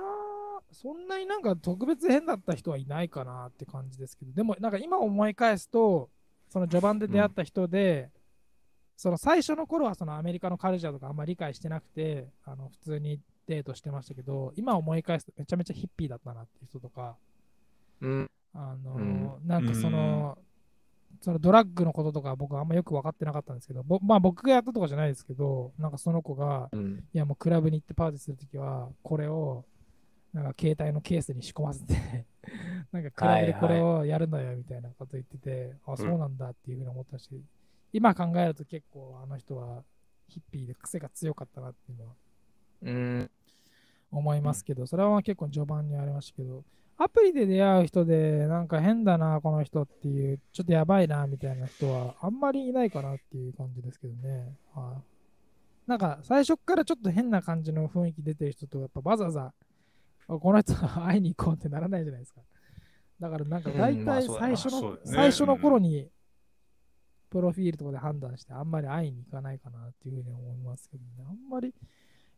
[0.70, 6.08] そんなになんか特別変だった人はいないかなって感じですけど、でもなんか今思い返すと、
[6.52, 8.10] その序盤で出会った人で、
[8.94, 17.16] その最初の頃はそのアメリカのカルチャーとかあんまり理解してなくて、あの普通にデートしてましたけど、今思い返すとめちゃめちゃヒッピーだったなっていう人とか、
[18.02, 18.30] うん。
[18.52, 20.36] あのうんなんかその、
[21.22, 27.02] そのドラッグのこととか僕あんまよく分かってなかったんですけど、ぼまあ僕がやったとかじゃないですけど、なんかその子が、うん。
[27.14, 29.64] いやもうクラブに行ってパーティーするときは、これを、
[30.34, 32.26] なんか携帯のケースに仕込ませて、
[32.92, 37.28] なんかクラブでこれをやるのよみたいなこと言ってて、あ、そうなんだっていうふうに思ったし、
[37.92, 39.84] 今考えると結構あの人は
[40.28, 42.14] ヒッピーで癖が強かったなっていうのは
[42.82, 43.30] うん。
[44.10, 46.64] 思いますけど、それは結構序盤にありましたけど、
[46.98, 54.54] アプリで出会う人で、なんか変だな、この人っていう、ちょっとやばいな、みたいな人は、あんまりいないかなっていう感じですけどね。
[54.74, 55.90] はい。
[55.90, 59.54] なんか、最初からちょっと変な感じの雰囲気出てる人と、やっぱわざわざ、あ
[60.26, 62.40] この人会いに行こうってならないじゃないですか。
[63.20, 66.08] だからなんか大体最初の、そうだね最初の頃に、
[67.30, 71.28] プロフィールとかで判断して、あんまり会いに行かないかなっていうふうに思いますけどね。
[71.28, 71.74] あんまり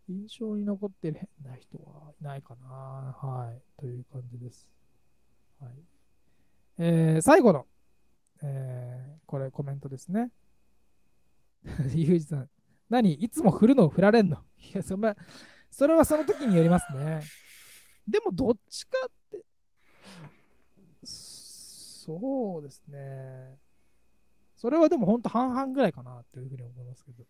[0.09, 2.69] 印象に残ってる変な人はいないかな。
[2.69, 3.61] はい。
[3.81, 4.69] という感じです。
[5.61, 5.71] はい。
[6.79, 7.67] えー、最後の、
[8.43, 10.31] えー、これコメントですね。
[11.95, 12.49] ゆうじさん、
[12.91, 13.15] 何？
[13.15, 14.37] いつも振るのを振られんの？
[14.59, 15.17] いや、そんな、
[15.71, 17.23] それはその時によりますね。
[18.09, 19.45] でも、どっちかって、
[21.05, 23.57] そうですね。
[24.57, 27.25] それはでも本当半々ぐらいかなっていうふうに思いますけど。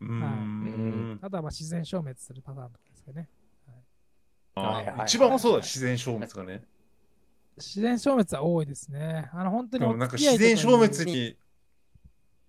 [0.00, 3.28] うーんあとはまあ自然消滅するパターンとかですかね。
[4.54, 6.64] あはいはいはいー一番そうだ自然消滅がね
[7.56, 9.30] 自然消滅は多いですね。
[9.32, 11.36] あの本当になんか自然消滅に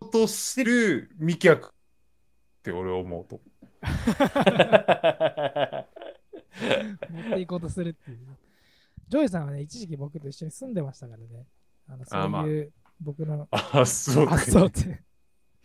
[0.01, 1.71] 落としてる未脚っ
[2.63, 3.39] て俺は思うと
[7.09, 8.19] 持っていこうとするっていう。
[9.09, 11.45] ジョイさんはね、一時期僕と一緒に住んでましたからね。
[11.87, 15.01] あのあまあそういう僕の あそうか発想って。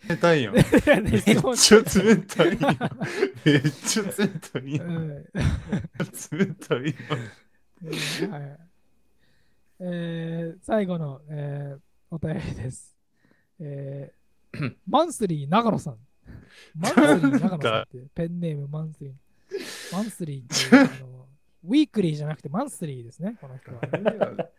[0.07, 1.23] 冷たいやん いやねめっ
[1.55, 2.79] ちゃ冷たいやん
[3.45, 8.59] めっちゃ冷たいやうんん冷たいやんうんはい
[9.79, 12.95] えー最後の、えーお便りです。
[13.59, 15.97] えーマンスリー長野さん。
[16.75, 19.13] マンスリー長野さんってペンネームマンスリー。
[19.93, 21.27] マンスリーっていうあの
[21.65, 23.79] ウィークリーじゃなくてマンスリーですね、この人は。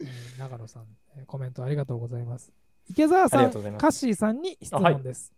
[0.00, 0.86] えー長野さん、
[1.16, 2.52] えーコメントありがとうございます。
[2.88, 5.32] 池澤さん、カッシーさんに質問です。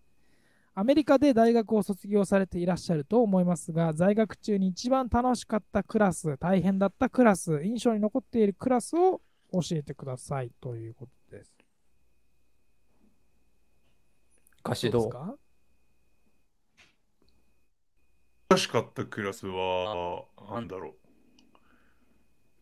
[0.74, 9.20] アメリカで大学を卒業されていらっしゃると思いますが、在学中に一番楽しかったクラス、大変だったクラス、印象に残っているクラスを
[9.52, 11.52] 教えてくださいということです。
[14.64, 15.39] 歌詞どうどうですか難
[18.58, 20.94] しかったクラスは、なんだろう。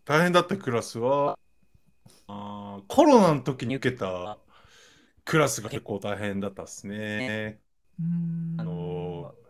[0.05, 1.39] 大変だったクラスは、
[2.27, 4.39] あーコロナの時に受けた
[5.25, 7.61] クラスが結構大変だったですね。
[8.57, 9.41] あのー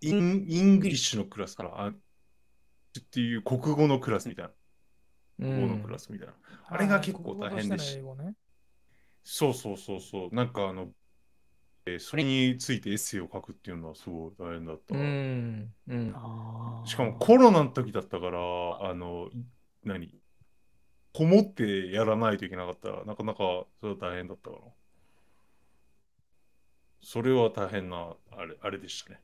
[0.00, 1.94] イン、 English のクラスから、あっ
[3.10, 4.50] ていう国語のクラスみたいな、
[5.38, 6.34] う国語のクラスみたいな。
[6.68, 8.34] あれが結構大変でし国語としての英語ね
[9.24, 10.34] そうそうそうそう。
[10.34, 10.88] なんかあの、
[11.86, 14.94] えーそれについてエッセイを書くっていうのはすごい大変だった。
[14.94, 15.74] うん。
[15.88, 16.14] うん。
[16.84, 19.30] しかもコロナの時だったから、あの、
[19.84, 20.14] 何？
[21.12, 24.62] こもってやらないといけなかったら、なかなかそれは大変だったかな。
[27.02, 29.20] それは大変な、あれ、あれでしたね。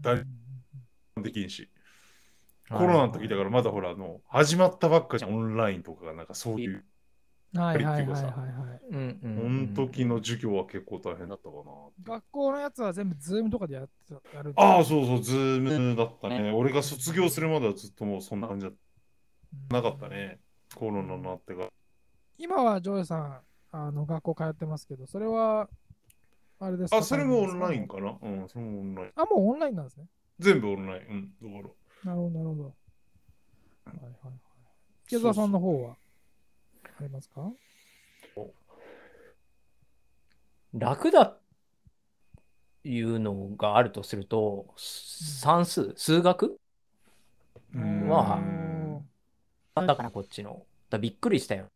[0.00, 0.24] 大
[1.16, 1.22] うん。
[1.22, 1.68] できんし。
[2.70, 6.84] コロナの時だからまだほら、あの、始まったばっかじゃん、オンラインとかが、なんかそういう、
[7.56, 8.86] はいはいはいはいはい。
[8.90, 11.62] うんうんそうんの時の授業は結構大変だったかな。
[12.02, 14.52] 学校のやつは全部 Zoom とかでやってやる。
[14.56, 16.52] ああ、そうそう、 Zoom だったね。
[16.52, 18.72] 俺が卒業するまではずっともうそんな感じだ
[19.70, 20.40] なかったね。
[20.74, 21.68] コロナになってから。
[22.36, 23.40] 今はジョイさん、
[23.70, 25.68] あの学校通ってますけど、それは、
[26.58, 26.96] あれですか？
[26.98, 28.18] あ、それもオンラインかかな？
[28.20, 29.12] うん、それもオンライン。
[29.14, 30.06] あ、もうオンラインなんですね。
[30.40, 31.32] 全部オンライン。
[31.42, 31.68] うん、だか
[32.04, 32.12] ら。
[32.12, 32.64] なるほど、なるほど。
[32.64, 34.34] はいはいはい。
[35.06, 35.96] 池澤さんの方は？
[37.00, 37.52] ありますか？
[40.72, 41.36] 楽だ
[42.84, 46.58] いうのがあるとすると、算数、数学？
[47.74, 48.08] うん。
[48.08, 49.86] まあうん。
[49.86, 50.64] だからこっちの。
[50.90, 51.66] だびっくりしたよ。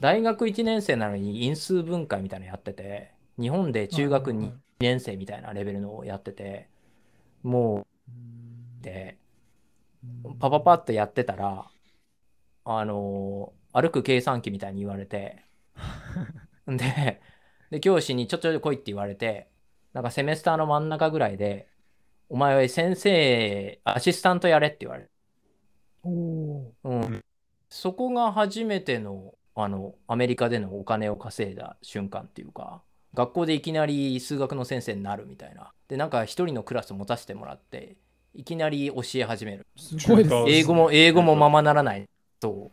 [0.00, 4.60] 大学1年生なのに因数分解みたいなのやってて、日本で中学2はいはいはい。
[4.80, 6.68] 年生みたいなレベルのをやってて、
[7.42, 7.86] も
[8.80, 9.18] う、で、
[10.40, 11.70] パパパッとやってたら、
[12.64, 15.44] あのー歩く計算機みたいに言われて、
[16.66, 17.20] で、
[17.70, 19.50] で、教師にちょちょ来いって言われて、
[19.92, 21.68] なんかセメスターの真ん中ぐらいで、
[22.28, 25.10] お前は先生、アシスタントやれって言われて、
[26.02, 27.24] おおうん、
[27.68, 32.82] そこが初めての、あの、アメリカでのお金を稼いだ瞬間っていうか、
[33.14, 35.72] 学校でいきなり数学の先生になるみたいな。
[35.88, 37.96] で、なんか一人のクラス持たせてもらって、
[38.34, 39.66] いきなり教え始める。
[39.76, 40.52] ー、すごいです中華ね。
[40.58, 42.08] 英語も、英語もままならない
[42.44, 42.70] と、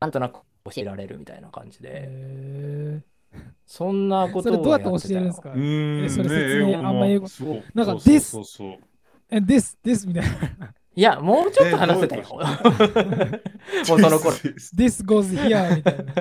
[0.00, 0.34] なんとなく
[0.64, 3.00] 教えられるみたいな感じで、へ
[3.66, 5.50] そんなことをーそれどうやってや教えるんですか？
[5.50, 8.78] うーん、えそれね説明もあんま英語そうなんかそうそうですそうそう
[9.30, 10.22] え、です、ですみたい
[10.58, 10.74] な。
[10.94, 12.24] いや、もうちょっと話せたよ。
[13.88, 14.36] もうその頃、
[14.76, 16.12] This goes here みたいな。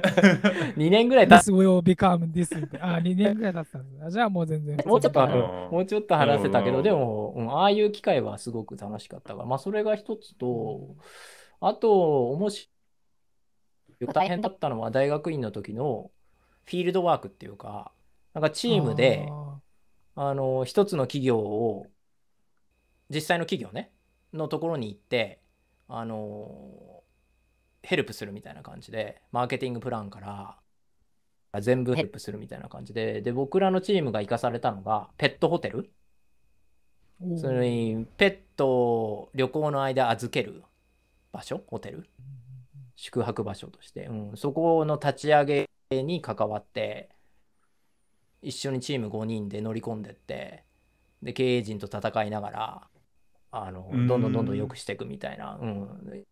[0.78, 2.96] 2年ぐらい経っ This will become this みたいな。
[2.96, 4.06] あ、2年ぐらい経ってたんですね。
[4.06, 4.78] あじゃあもう全然。
[4.86, 10.96] もうちょっと、もうちょっと話せたけど、うんでも、うんああいう機会はすごく楽しかったから、まあ、それが一つと、
[11.62, 12.72] あと、面白
[14.02, 16.12] い、大変だったのは大学院の時の
[16.66, 17.92] フィールドワークっていうか、
[18.34, 19.62] なんかチームで、あ
[20.16, 21.88] あの、一つの企業を、
[23.10, 23.92] 実際の企業ね、
[24.34, 25.42] のところに行って、
[25.88, 27.04] あの、
[27.84, 30.58] ヘルプするみたいな感じで、マーケティングプランから、
[31.62, 35.92] 全部ヘルプするみたいな感じで、で、僕らのチームが生かされたのが、ペットホテル。
[37.36, 40.64] それに、ペットを旅行の間預ける
[41.32, 41.64] 場所？
[41.68, 42.08] ホテル？
[42.96, 47.10] 宿泊場所として、うん、そこの立ち上げに関わって、
[48.42, 50.66] 一緒にチーム5人で乗り込んでって、
[51.22, 52.88] で、経営陣と戦いながら、
[53.52, 54.08] あの、うん。
[54.08, 56.26] どんどんどんどん良くしていくみたいな、うん、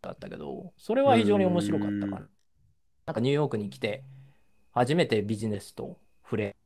[0.00, 2.18] だったけど、それは非常に面白かったかな。
[2.18, 2.28] うん。
[3.06, 4.04] なんかニューヨークに来て、
[4.72, 6.56] 初めてビジネスと触れ、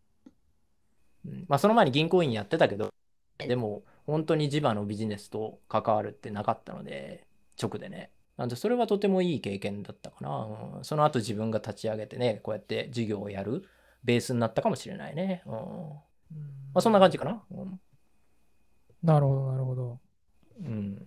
[1.25, 2.91] うん、まあその前に銀行員やってたけど、
[3.39, 7.27] でも本当に地場のビジネスと関わるってなかったので、
[7.61, 8.11] 直でね。
[8.37, 10.49] なんでそれはとてもいい経験だったかな。
[10.77, 13.65] うんその後自分が立ち上げてね、こうやって事業をやる
[14.03, 15.43] ベースになったかもしれないね。
[15.47, 17.43] うんまあそんな感じかな。
[17.51, 17.81] うん
[19.03, 20.01] なるほど、なるほど。
[20.61, 21.07] うん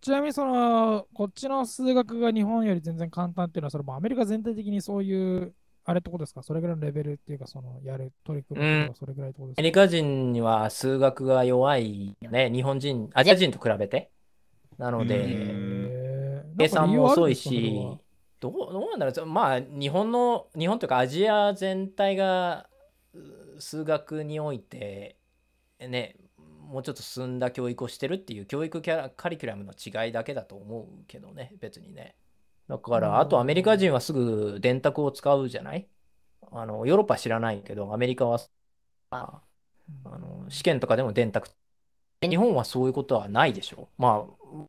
[0.00, 5.54] ちなみにその、こっちの数学が日本より全然簡単っていうのは、それもアメリカ全体的にそういう、
[5.84, 6.42] あれってことですか？
[6.42, 12.50] それぐらいのレベルっていうか、その、やる、取り組むことがそれぐらいってことですか、アメリカ人には数学が弱いよね。
[12.50, 14.10] 日本人、アジア人と比べて。
[14.76, 17.96] なのうで、計算も遅いし
[18.40, 19.26] どうどうなんだろう。
[19.26, 22.68] まあ日本の日本というかアジア全体が
[23.14, 25.16] う数学において
[25.78, 26.16] ね
[26.68, 32.16] もうちょっと進んだ教育をしてるっていう教育キャラカリキュラムの違いだけだと思うけどね別にね
[32.68, 33.02] だかうん。
[33.02, 35.86] らあとアメリカ人はすぐ電卓を使うじゃない？
[36.52, 38.40] あのヨーロッパは知らないけどアメリカは
[39.10, 39.40] あ
[40.04, 41.48] の試験とかでも電卓。
[42.22, 43.88] 日本はそういうことはないでしょ？
[43.98, 44.66] まあ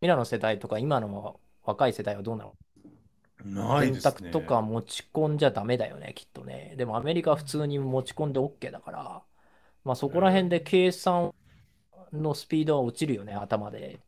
[0.00, 2.54] ミラの世代とか今の若い世代はどうなの？
[3.44, 4.12] 電ないですね。
[4.12, 6.74] 卓とか持ち込んじゃダメだよねきっとね。
[6.76, 9.22] でもアメリカは普通に持ち込んで OK だから
[9.84, 11.32] まあそこら辺で計算
[12.12, 14.00] のスピードは落ちるよね頭で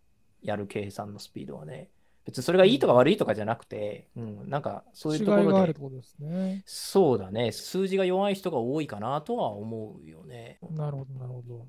[0.42, 1.88] やる計算のスピードはね
[2.24, 6.62] 別にそれがいいとか悪いとかじゃなくて、うん、なんかそういうとこ違いがあろでるってことですね。
[6.66, 11.66] そうだね数字が弱い人が多いかなとは思うよねなるほど、なるほど。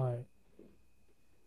[0.00, 0.24] はい。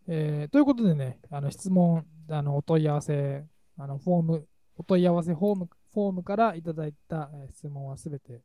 [0.07, 3.45] えーということでね、あの質問、あのお問い合わせ
[3.77, 4.47] あのフォーム、
[4.77, 8.41] お問い合わせフォームフォームからいただいた、えー質問はすべて、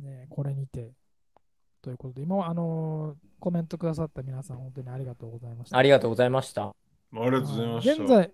[0.00, 0.90] ね、これにて、
[1.80, 5.76] ということで、今はあのーコメントくださった皆さん、本当にありがとうございました。
[5.76, 6.74] ありがとうございました。
[7.22, 8.02] ありがとうございました。
[8.04, 8.32] 現在、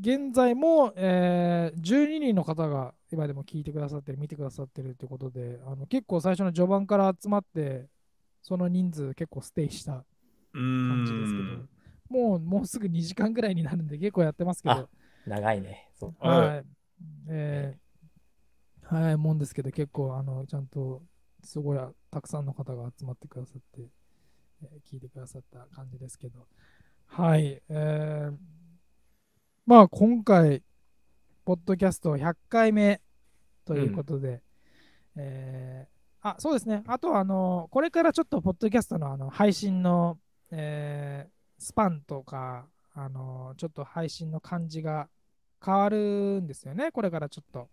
[0.00, 7.88] 現在も、えー12人の方が今でも聞いてくださってる、見てくださってるということで、あの結構最初の序盤から集まって、
[8.42, 10.04] その人数結構ステイした
[10.54, 10.58] う
[10.88, 11.42] 感じですけ。
[11.42, 11.66] ど、
[12.08, 14.88] もうもうすぐ2時間ぐらいになるんで結構やってますけどあ、
[15.26, 15.90] 長いね。
[15.94, 16.66] そうはい。
[17.30, 17.86] えー
[18.82, 21.02] 早いもんですけど、結構、あの、ちゃんと、
[21.42, 21.78] すごい
[22.10, 23.88] たくさんの方が集まってくださって、
[24.62, 26.46] えー聞いてくださった感じですけど、
[27.06, 27.62] はい。
[27.68, 28.36] えー
[29.64, 30.62] まあ、今回、
[31.44, 33.00] ポッドキャスト100回目
[33.64, 34.42] ということで、
[35.16, 35.96] えー
[36.28, 36.82] あ、そうですね。
[36.86, 40.18] あとは、あの、これからちょっと、ポッドキャストのあの配信の、
[40.50, 45.08] えースパンとか、あの、ちょっと配信の感じが
[45.64, 47.70] 変わるんですよね、これからちょっと。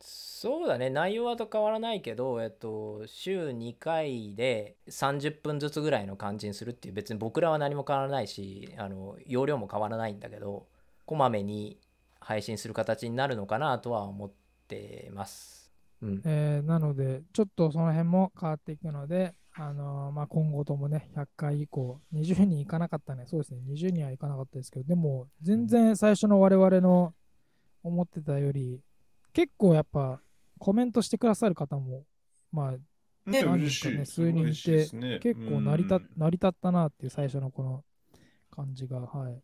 [0.00, 0.90] そうだね。
[0.90, 10.68] 内容はと変わらないけど、えっと、週2回で30分ずつぐらいの感じにするっていう、別に僕らは何も変わらないし、あの、容量も変わらないんだけど、
[11.04, 11.78] こまめに
[12.20, 14.30] 配信する形になるのかなとは思っ
[14.68, 15.72] てます。
[16.02, 16.22] うん。
[16.24, 27.12] えーなので、ちょっとその辺も変わっていくので、あのーまあ、今後ともね、100回以降、20人いかなかったね、そうですね、20人はいかなかったですけど、でも、全然最初の我々の
[27.82, 28.80] 思ってたより、
[29.32, 30.20] 結構やっぱ
[30.58, 32.04] コメントしてくださる方も、
[32.52, 33.68] まあ、ね、何。
[33.68, 34.88] 人かね数人いて
[35.20, 37.84] 結構成り立うん成り立ったなっていう最初のこの
[38.50, 39.32] 感じが、はい。
[39.32, 39.38] えー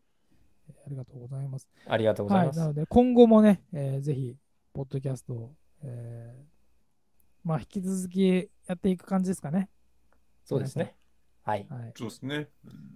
[0.86, 1.68] ありがとうございます。
[1.86, 2.58] ありがとうござはいい、ます。
[2.58, 4.36] なので今後もね、えーぜひ、
[4.72, 6.44] ポッドキャストを、えー
[7.44, 9.68] まあ、引き続きやっていく感じですかね。
[10.44, 10.96] そうですね。
[11.44, 11.66] はい。
[11.68, 12.48] はい、そうですね。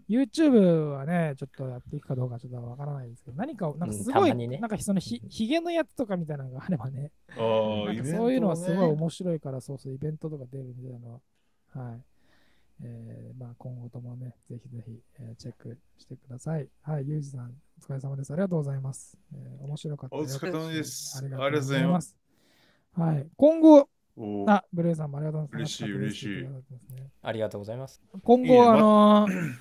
[0.09, 11.21] YouTube はね、ちょっとやっていくかどうかちょっとわからないですけど、何か、なんかすうんごい、たまにねなんかそのひひげのやつとかみたいなのがあればね、あそういうのはすごいね面白いから、そうそう、イベントとか出るみたいなのは、
[11.75, 12.03] はい。
[12.81, 16.69] えーまあ、今後ともね、ぜひぜひ、えーチェックしてください。
[16.83, 17.53] はい、ゆうじさん、
[17.83, 18.33] お疲れ様です。
[18.33, 19.19] ありがとうございます。
[19.35, 22.17] えー面白かったお疲れ様ですありがとうございます。
[22.93, 23.89] はい、今後、
[24.49, 25.85] あ、ブルーさんもありがとうございます。
[25.85, 26.29] 嬉しい嬉しい
[27.23, 28.01] ありがとうございます。
[28.23, 29.53] 今後、いいねあのー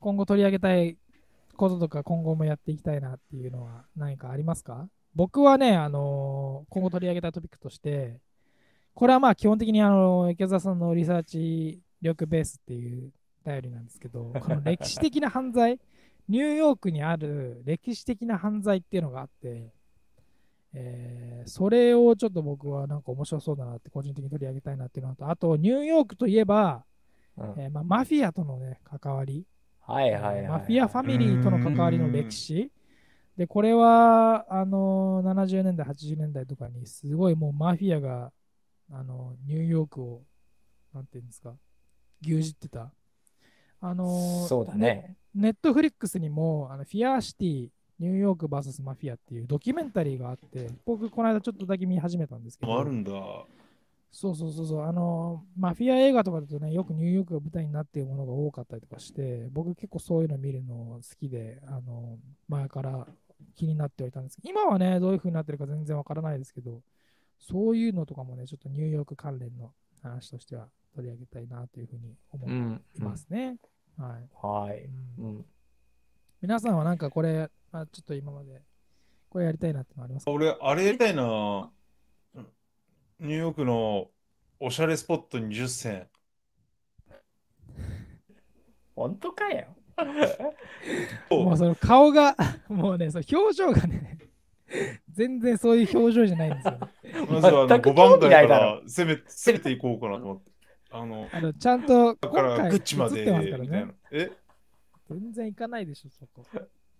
[0.00, 0.96] 今後取り上げたい
[1.56, 4.88] こととか、今後もやっていきたいなっていうのは何かありますか？
[5.14, 8.20] 僕はね、あのー今後取り上げたいトピックとして、
[8.94, 13.10] これはまあ基本的にあの池澤さんのリサーチ力ベースっていう
[13.44, 15.80] 頼りなんですけど、 この歴史的な犯罪、
[16.28, 19.72] ニューヨークにある歴史的な犯罪っていうのがあって、
[20.78, 26.84] えーそれをちょっと僕はなんか面白そうだなって個人的に取り上げたいなっていうのと、あとニューヨークといえば、
[27.38, 29.44] うんえーまあ、マフィアとのね、関わり、
[29.80, 30.48] はいはいはい。
[30.48, 32.72] マフィアファミリーとの関わりの歴史。
[33.36, 38.32] で、これは、あのー70年代、80年代とかに、すごいもうマフィアが、
[38.90, 40.22] あのーニューヨークを、
[40.92, 41.54] なんていうんですか、
[42.22, 42.90] 牛耳ってた。
[43.80, 45.14] あのーそうだね。
[45.34, 53.10] ネットフリックスにも、あのフィアーシティ、ニューヨーク VS マフィアっていうドキュメンタリーがあって、僕、この間ちょっとだけ見始めたんですけど、あるんだ。
[54.10, 62.18] そうそうそうそう、あの、マフィア映画とかだとね、よくニューヨークが舞台になっているものが多かったりとかして、僕結構そういうの見るの好きで、あの、
[62.48, 63.06] 前から
[63.54, 66.80] 気になってはいたんですけど、今はね、どういう風になってるか全然わからないですけど、
[67.38, 72.82] そういうのとかもね、ちょっとニューヨーク関連の話としては取り上げたいなというふうに思いうん。
[73.00, 73.56] ますね。
[73.98, 74.28] はい。
[74.46, 74.84] はい。
[75.18, 75.44] うんうん。
[76.40, 78.62] 皆さんはなんかこれ、あちょっと今まで、
[79.28, 80.30] これやりたいなってのありますか？
[80.30, 81.70] 俺、あれやりたいな。
[83.18, 84.10] ニューヨークの
[84.60, 86.08] おしゃれスポット20選。
[88.94, 89.68] 本当かよ。
[91.30, 92.36] もうその顔が、
[92.68, 94.18] もうね、その表情がね、
[95.10, 96.80] 全然そういう表情じゃないんですよ、ね。
[97.30, 100.52] まずはあの全く5番興味ないだ街からろ攻め攻めていこうかなと思って。
[100.90, 103.94] あの、あのちゃんとだからグッチまでますからみたいなね。。
[104.12, 104.30] え？
[105.08, 106.44] 全然行かないでしょ、そこ。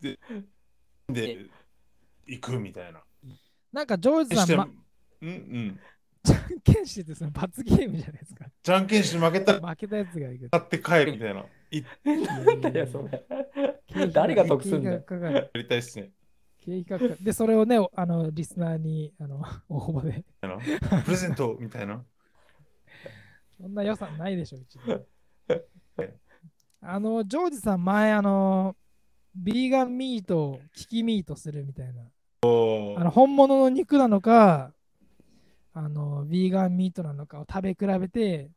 [0.00, 0.18] で、
[1.08, 3.02] 行くみたいな。
[3.72, 4.72] なんか、ジョージさん、
[5.22, 5.80] うんうん。
[6.22, 8.46] じゃんけんしててその罰ゲームじゃないですか。
[8.62, 10.50] じゃんけんして負けたら負けたやつが行く。
[10.50, 11.44] 買って帰るみたいな。
[11.70, 14.06] いなんだよ、それ。
[14.12, 14.90] 誰が得すんだ。
[14.90, 16.10] やりたいっすね。
[16.58, 17.24] 経費がかかる。
[17.24, 20.24] で、それをね、あの、リスナーに、あの、 応募で。
[21.04, 22.04] プレゼントみたいな。
[23.56, 24.82] そんな予算ないでしょ、うちに。
[26.82, 28.76] あの、ジョージさん、前、あの、
[29.36, 32.02] ビーガンミートをキキミートするみたいな。
[32.42, 34.72] あの本物の肉なのか、
[35.74, 38.50] あの、ビーガンミートなのかを食べ比べて、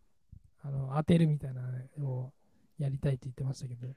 [0.63, 1.61] あの、当てるみたいな
[1.97, 2.33] のを
[2.77, 3.87] やりたいって言ってましたけど、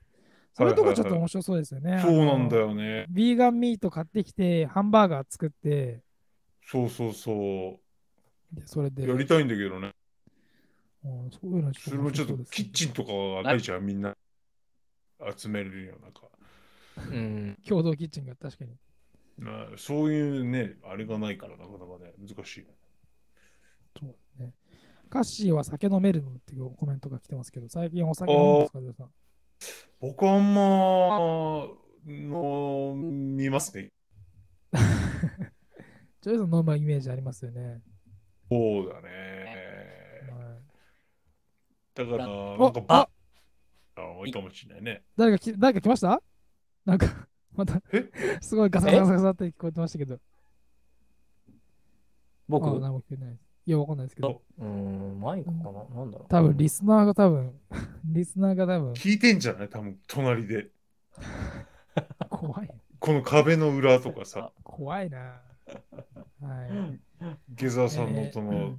[0.55, 2.01] それとかちょっと面白そうですよね。
[2.03, 2.69] そうなんだよ。
[2.69, 3.07] よね。
[3.09, 6.03] ビーガンミート買ってきて、ハンバーガー作って、
[6.65, 7.81] そうそうそ
[8.53, 9.05] でそれで。
[9.05, 9.09] う。
[9.09, 9.93] やりたいんだけどね。
[11.05, 14.15] うんそういうのそれもちょっとキッチンとかがないじゃん、みんな
[15.37, 16.29] 集めるようなか。
[16.97, 17.59] うん。
[17.67, 18.77] 共同キッチンが確かに。
[19.39, 22.67] なそういうね、あれがないからなかなかね、難しい。
[23.99, 24.53] そうですね。
[25.11, 29.11] カッシーは酒飲めるのっていうコメントが来てますけど、最近お酒飲むんですか、ジョーさん。
[30.01, 31.69] 僕あんま
[32.05, 33.93] の見ますね。
[36.23, 37.83] ジョーさん飲むイメージありますよね。
[38.51, 40.29] そうだね。
[40.31, 40.63] はい
[41.95, 43.09] だから、おなんかあ
[43.97, 45.03] あいいかもしれないね。
[45.17, 46.23] 誰かき誰か来ました？
[46.85, 47.07] なんか、
[47.55, 48.11] またえ、
[48.41, 50.19] すごいガサガサガサって聞こえてましたけど。
[52.49, 53.43] 僕、あう何も聞こえてないです。
[53.65, 54.43] いや、わかんないですけど。
[54.61, 55.63] ーん、マイクかな？
[55.95, 56.29] なんだろう？
[56.29, 57.61] 多分リスナーが多分、
[58.05, 60.71] リスナーが多分、聞いてんじゃない多分隣で。
[62.31, 62.71] 怖い。
[62.99, 65.41] この壁の裏とかさ、怖いな。
[66.41, 67.35] はい。
[67.51, 68.79] ゲザーさんのそえーの、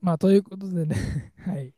[0.00, 0.96] まあ、ということでね、
[1.44, 1.74] はい。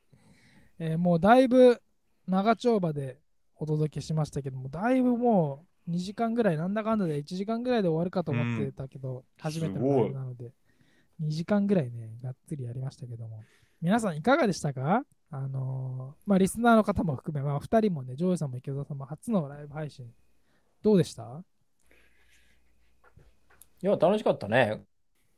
[0.79, 1.81] えーもうだいぶ
[2.27, 3.19] 長丁場で
[3.57, 10.53] お届けしましたけども、だいぶもう2時間ぐらい、なんだかんだで1時間ぐらいで終わるかと思ってたけど、初めてのライブなので、
[11.21, 13.43] 2時間ぐらいね、がっつりやりましたけども、
[13.81, 15.05] 皆さんいかがでしたか？
[15.31, 20.07] あのーまあ、リスナーの方も含め、まあ、2人もね、ジョージさんも池田さんも初のライブ配信、
[20.83, 21.43] どうでした？
[23.83, 24.83] いや、楽しかったね。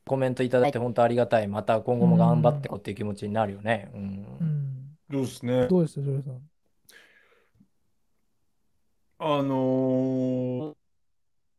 [0.06, 1.48] コメントいただいて本当ありがたい。
[1.48, 3.90] また今後も頑張ってこうっていう気持ちになるよね。
[3.94, 4.26] うん。
[4.40, 4.96] うん。
[5.10, 5.66] そうですね。
[5.66, 6.40] どうでした、ジョージさん？
[9.18, 10.76] あの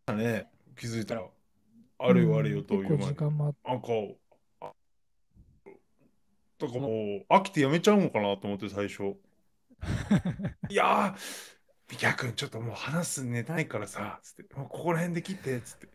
[0.07, 1.23] ー、ね、気づいたら、
[1.99, 3.87] あれよあれよという間に時間もあっなんか、
[4.61, 4.71] あ
[6.59, 9.15] だからもう、飽きてやめちゃうのかなと思って最初。
[10.69, 11.57] いやー、
[11.89, 15.87] ビキャ君、ちょっともう話すネタないからさ、つって、もうここら辺で切って、つって。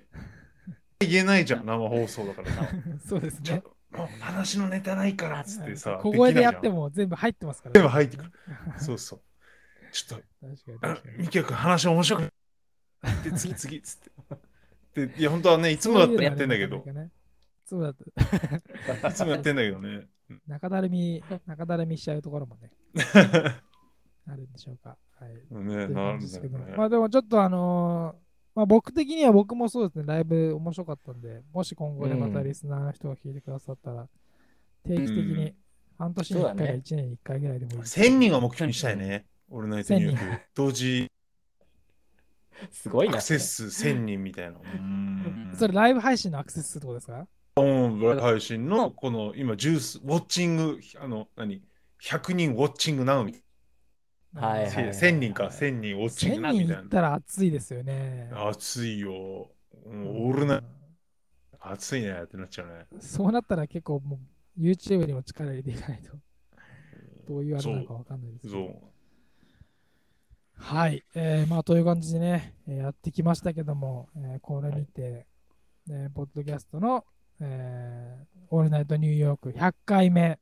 [0.99, 2.69] 言えないじゃん、生放送だからさ。
[3.07, 3.63] そうですねちょっ。
[3.63, 8.33] と、もう話のネタないから、つってさ、小声でやっても全部入ってますから、全部入ってくる。
[8.79, 9.21] そうそう。
[9.93, 10.27] ちょっと。
[11.19, 13.25] ミキヤ君話面白くない？
[13.25, 13.99] で 次次っつっ
[14.95, 15.07] て。
[15.07, 16.83] でいや本当はねいつもだったらやってんだけどい
[17.65, 20.09] つもだった いつもやってんだけどね。
[20.47, 22.71] 中だるみ、中だるみしちゃうところもね、
[24.27, 24.97] あるんでしょうか。
[25.19, 25.65] はい。
[25.65, 26.59] ねな感じですけど。
[26.59, 28.23] まあでもちょっとあのー
[28.55, 34.09] まあ僕的には僕もそうですね、ライブ面白かったんで、もし今後でまたリスナーの人が聞いてくださったら、
[34.85, 35.55] 定期的に
[35.99, 38.01] 半年に1回かそうだね1年に1回ぐらいでもいいです。
[38.01, 39.27] 1000人は目標にしたいね。
[39.53, 41.11] 俺の相手に1000人同時
[42.71, 43.15] すごいな。
[43.15, 44.59] アクセス数1000人みたいな。
[44.63, 47.27] うんそれライブ配信のアクセス数ってことですか？
[47.57, 51.63] うんライブ配信のこの今ジュース、ウォッチング、あの、何
[52.03, 53.43] ?100 人ウォッチングなのみたい
[54.35, 54.93] はいはいな。
[54.93, 58.29] 1000人か、1000人ウォッチング ?1000 なみたい人いったら熱いですよね。
[58.31, 58.49] な。
[58.49, 59.13] 熱いよ。
[59.15, 60.67] オールナイト
[61.61, 62.87] 熱いねってなっちゃうね。
[63.01, 64.19] そうなったら結構も
[64.59, 66.17] う YouTube にも力入れていかないと、
[67.29, 68.55] どういうあれなのかわかんないですけど。
[68.55, 68.92] そう。
[70.57, 75.27] はい、えーまあという感じでね、えーやってきましたけども、えーこれにて、
[75.91, 77.05] えーポッドキャストの、
[77.41, 80.39] えーオールナイトニューヨーク100回目、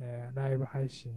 [0.00, 1.12] えーライブ配信、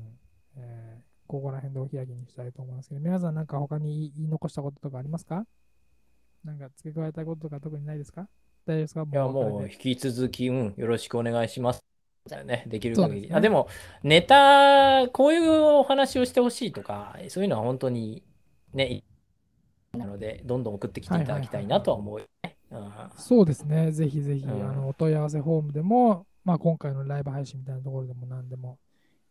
[0.57, 5.45] えーここら辺でお開きにしたいと思いますけど、皆さんなんか他に言い残したこととかありますか？
[6.43, 8.27] なんか付け加えたいこととか特にないですか？
[8.65, 9.05] 大丈夫ですか？
[9.09, 11.90] いや、もう引き続き、うん、よろしくお願いします。
[12.29, 13.21] だよね、できる限り。
[13.21, 13.67] ですねあでも、
[14.03, 18.23] ネタ、こういうお話をしてほしいとか、そういうのは本当に
[18.73, 19.03] ね、
[19.93, 22.57] なので、どんどん送ってきていただきたいなとは思うよね。
[22.71, 28.77] うんそうですね、ぜひぜひ、うんあのお問い合わせフォームでも、まあ、今回のライブ配信みたいなところでも何でも、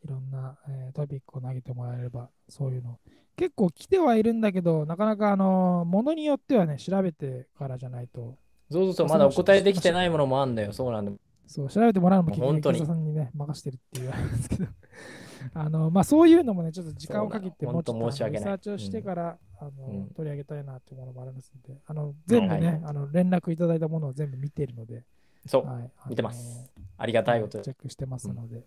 [0.05, 2.99] いろんな、えートピックを投げてもらえれば、そういうの。
[3.37, 8.37] 結構来てはいるんだけど、なかなか、あの、ものによってはね、調べてからじゃないと、
[8.71, 10.73] そうそうそう、まだお答えできてないものもあるんだよ。
[10.73, 11.13] そうなんだ。
[11.51, 14.67] そう、調べてもらうのも結局、本さんにね、任してるっていうあれなんですけど、
[15.53, 25.05] あの、まあ、そういうのもね、ちょっと時間をかけて、もうちょっとリサーチをしてから、あのうん取り上げたいなっていうものもありますので、あの、全部ね、はいあの連絡いただいたものを全部見ているので、
[25.45, 27.65] そう、はい、あの見てますありがたいことで。
[27.65, 28.65] チェックしてますので、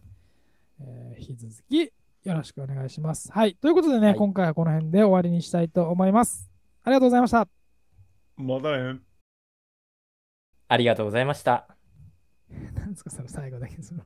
[0.81, 1.93] えー引き続き
[2.23, 3.31] よろしくお願いします。
[3.31, 3.55] はい。
[3.55, 6.49] ということでね、はい今回はこの辺で終わりにしたいと思います。
[6.83, 7.47] ありがとうございました。
[8.35, 8.99] まだね。
[10.67, 11.72] ありがとうございました。
[12.93, 14.05] ですか、その最後だけその。